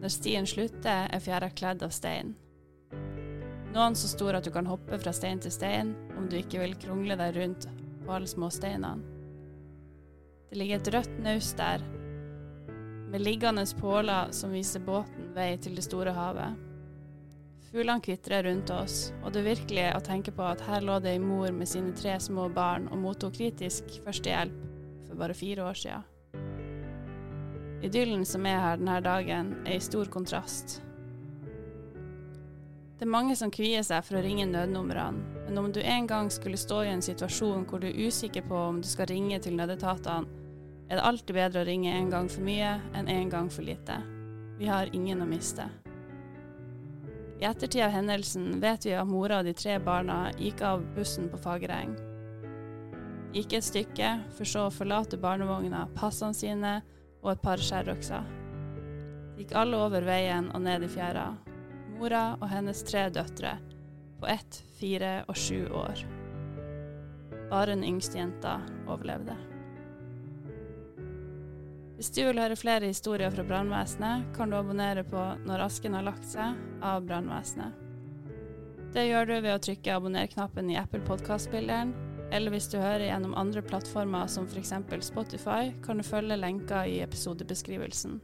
Når 0.03 0.15
stien 0.15 0.47
slutter, 0.49 1.09
er 1.09 1.23
fjæra 1.23 1.51
kledd 1.53 1.85
av 1.85 1.93
stein. 1.93 2.35
Noen 3.75 3.97
så 3.99 4.09
stor 4.09 4.39
at 4.39 4.47
du 4.47 4.53
kan 4.55 4.69
hoppe 4.69 4.97
fra 5.01 5.13
stein 5.13 5.43
til 5.45 5.53
stein 5.53 5.93
om 6.17 6.29
du 6.29 6.39
ikke 6.39 6.63
vil 6.63 6.77
krongle 6.81 7.19
deg 7.21 7.37
rundt 7.37 7.69
på 8.05 8.15
alle 8.17 8.29
små 8.31 8.49
steinene. 8.53 9.17
Det 10.49 10.57
ligger 10.57 10.81
et 10.81 10.93
rødt 10.95 11.19
naust 11.21 11.59
der, 11.61 11.85
med 13.11 13.21
liggende 13.21 13.67
påler 13.81 14.29
som 14.31 14.53
viser 14.53 14.81
båten 14.81 15.31
vei 15.35 15.57
til 15.57 15.77
det 15.79 15.85
store 15.87 16.13
havet. 16.13 16.65
Fuglene 17.69 18.01
kvitrer 18.01 18.43
rundt 18.45 18.71
oss, 18.73 19.13
og 19.23 19.33
det 19.33 19.43
er 19.43 19.49
virkelig 19.51 19.87
å 19.93 20.05
tenke 20.05 20.33
på 20.33 20.45
at 20.45 20.63
her 20.65 20.85
lå 20.85 20.99
det 21.05 21.15
ei 21.17 21.21
mor 21.21 21.53
med 21.53 21.69
sine 21.69 21.93
tre 21.97 22.15
små 22.21 22.49
barn 22.53 22.89
og 22.89 23.01
mottok 23.03 23.37
kritisk 23.37 23.99
førstehjelp 24.05 24.57
for 25.09 25.21
bare 25.21 25.37
fire 25.37 25.67
år 25.69 25.77
siden. 25.77 26.07
Idyllen 27.85 28.25
som 28.27 28.47
er 28.49 28.59
her 28.59 28.81
denne 28.81 28.99
dagen, 29.05 29.53
er 29.65 29.77
i 29.77 29.85
stor 29.85 30.09
kontrast. 30.13 30.81
Det 32.99 33.07
er 33.07 33.13
mange 33.13 33.37
som 33.39 33.53
kvier 33.55 33.85
seg 33.87 34.03
for 34.03 34.19
å 34.19 34.25
ringe 34.25 34.49
nødnumrene, 34.49 35.45
men 35.47 35.61
om 35.61 35.69
du 35.73 35.79
en 35.81 36.09
gang 36.11 36.33
skulle 36.35 36.59
stå 36.59 36.83
i 36.83 36.91
en 36.91 37.05
situasjon 37.05 37.69
hvor 37.69 37.85
du 37.85 37.87
er 37.93 38.01
usikker 38.09 38.49
på 38.49 38.65
om 38.73 38.81
du 38.83 38.89
skal 38.91 39.07
ringe 39.13 39.39
til 39.45 39.55
nødetatene, 39.61 40.38
er 40.89 40.97
det 40.97 41.05
alltid 41.05 41.37
bedre 41.37 41.63
å 41.63 41.69
ringe 41.69 41.93
en 41.93 42.09
gang 42.11 42.29
for 42.33 42.45
mye 42.45 42.79
enn 42.97 43.11
en 43.13 43.31
gang 43.33 43.51
for 43.53 43.67
lite. 43.67 44.01
Vi 44.59 44.67
har 44.67 44.89
ingen 44.97 45.23
å 45.23 45.29
miste. 45.29 45.69
I 47.39 47.47
ettertid 47.47 47.85
av 47.87 47.93
hendelsen 47.95 48.57
vet 48.61 48.87
vi 48.87 48.97
at 48.99 49.07
mora 49.07 49.39
og 49.39 49.47
de 49.47 49.55
tre 49.55 49.77
barna 49.79 50.33
gikk 50.41 50.65
av 50.67 50.83
bussen 50.97 51.29
på 51.31 51.39
Fagereng. 51.39 51.93
Gikk 53.37 53.55
et 53.59 53.67
stykke, 53.67 54.15
for 54.35 54.49
så 54.49 54.65
å 54.67 54.75
forlate 54.75 55.21
barnevogna, 55.21 55.85
passene 55.95 56.35
sine 56.35 56.79
og 57.23 57.35
et 57.35 57.43
par 57.45 57.63
skjærøkser. 57.63 58.25
Gikk 59.39 59.55
alle 59.61 59.79
over 59.85 60.07
veien 60.09 60.49
og 60.51 60.65
ned 60.65 60.87
i 60.87 60.91
fjæra. 60.91 61.29
Mora 61.99 62.25
og 62.41 62.49
hennes 62.51 62.81
tre 62.89 63.07
døtre, 63.15 63.59
på 64.19 64.27
ett, 64.33 64.63
fire 64.81 65.13
og 65.29 65.39
sju 65.39 65.69
år. 65.69 66.03
Bare 67.53 67.77
den 67.77 67.87
yngste 67.87 68.19
jenta 68.19 68.59
overlevde. 68.89 69.37
Hvis 71.99 72.13
du 72.15 72.21
vil 72.29 72.39
høre 72.39 72.55
flere 72.55 72.87
historier 72.87 73.33
fra 73.35 73.43
brannvesenet, 73.43 74.29
kan 74.37 74.53
du 74.53 74.55
abonnere 74.55 75.03
på 75.03 75.19
Når 75.49 75.65
asken 75.65 75.97
har 75.99 76.05
lagt 76.07 76.29
seg 76.31 76.55
av 76.79 77.03
brannvesenet. 77.03 77.75
Det 78.95 79.03
gjør 79.09 79.27
du 79.27 79.33
ved 79.35 79.51
å 79.51 79.63
trykke 79.67 79.97
abonner-knappen 79.97 80.71
i 80.71 80.77
Apple 80.79 81.03
podkastspilleren, 81.09 81.91
eller 82.31 82.55
hvis 82.55 82.69
du 82.71 82.77
hører 82.79 83.09
gjennom 83.09 83.35
andre 83.41 83.65
plattformer 83.67 84.31
som 84.31 84.47
f.eks. 84.47 84.71
Spotify, 85.09 85.73
kan 85.83 85.99
du 85.99 86.07
følge 86.07 86.39
lenka 86.39 86.85
i 86.87 87.01
episodebeskrivelsen. 87.03 88.21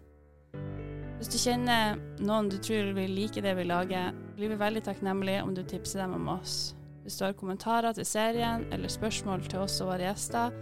Hvis 1.18 1.32
du 1.34 1.38
kjenner 1.42 1.98
noen 2.22 2.52
du 2.52 2.60
tror 2.62 2.92
vil 2.94 3.16
like 3.18 3.42
det 3.42 3.56
vi 3.58 3.66
lager, 3.66 4.14
blir 4.38 4.54
vi 4.54 4.60
veldig 4.60 4.84
takknemlige 4.86 5.42
om 5.42 5.50
du 5.56 5.64
tipser 5.66 6.04
dem 6.04 6.14
om 6.14 6.30
oss. 6.36 6.76
Hvis 7.02 7.18
du 7.18 7.26
har 7.26 7.34
kommentarer 7.34 7.98
til 7.98 8.06
serien 8.06 8.68
eller 8.70 8.92
spørsmål 8.92 9.42
til 9.50 9.66
oss 9.66 9.80
og 9.82 9.90
våre 9.90 10.06
gjester, 10.06 10.54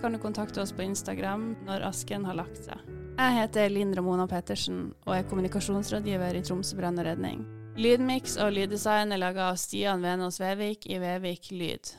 kan 0.00 0.12
du 0.12 0.18
kontakte 0.18 0.62
oss 0.62 0.72
på 0.72 0.84
Instagram 0.86 1.54
når 1.66 1.86
asken 1.88 2.24
har 2.28 2.38
lagt 2.38 2.64
seg. 2.68 2.80
Jeg 3.16 3.36
heter 3.38 3.70
Linn 3.72 3.94
Ramona 3.96 4.26
Pettersen 4.28 4.90
og 5.06 5.14
er 5.16 5.28
kommunikasjonsrådgiver 5.30 6.36
i 6.36 6.42
Tromsø 6.44 6.76
brann 6.76 7.00
og 7.00 7.08
redning. 7.08 7.44
Lydmiks 7.76 8.38
og 8.40 8.54
lyddesign 8.56 9.12
er 9.12 9.20
laga 9.20 9.50
av 9.50 9.60
Stian 9.60 10.04
Venås 10.04 10.40
Vevik 10.40 10.88
i 10.88 11.00
Vevik 11.00 11.50
Lyd. 11.52 11.96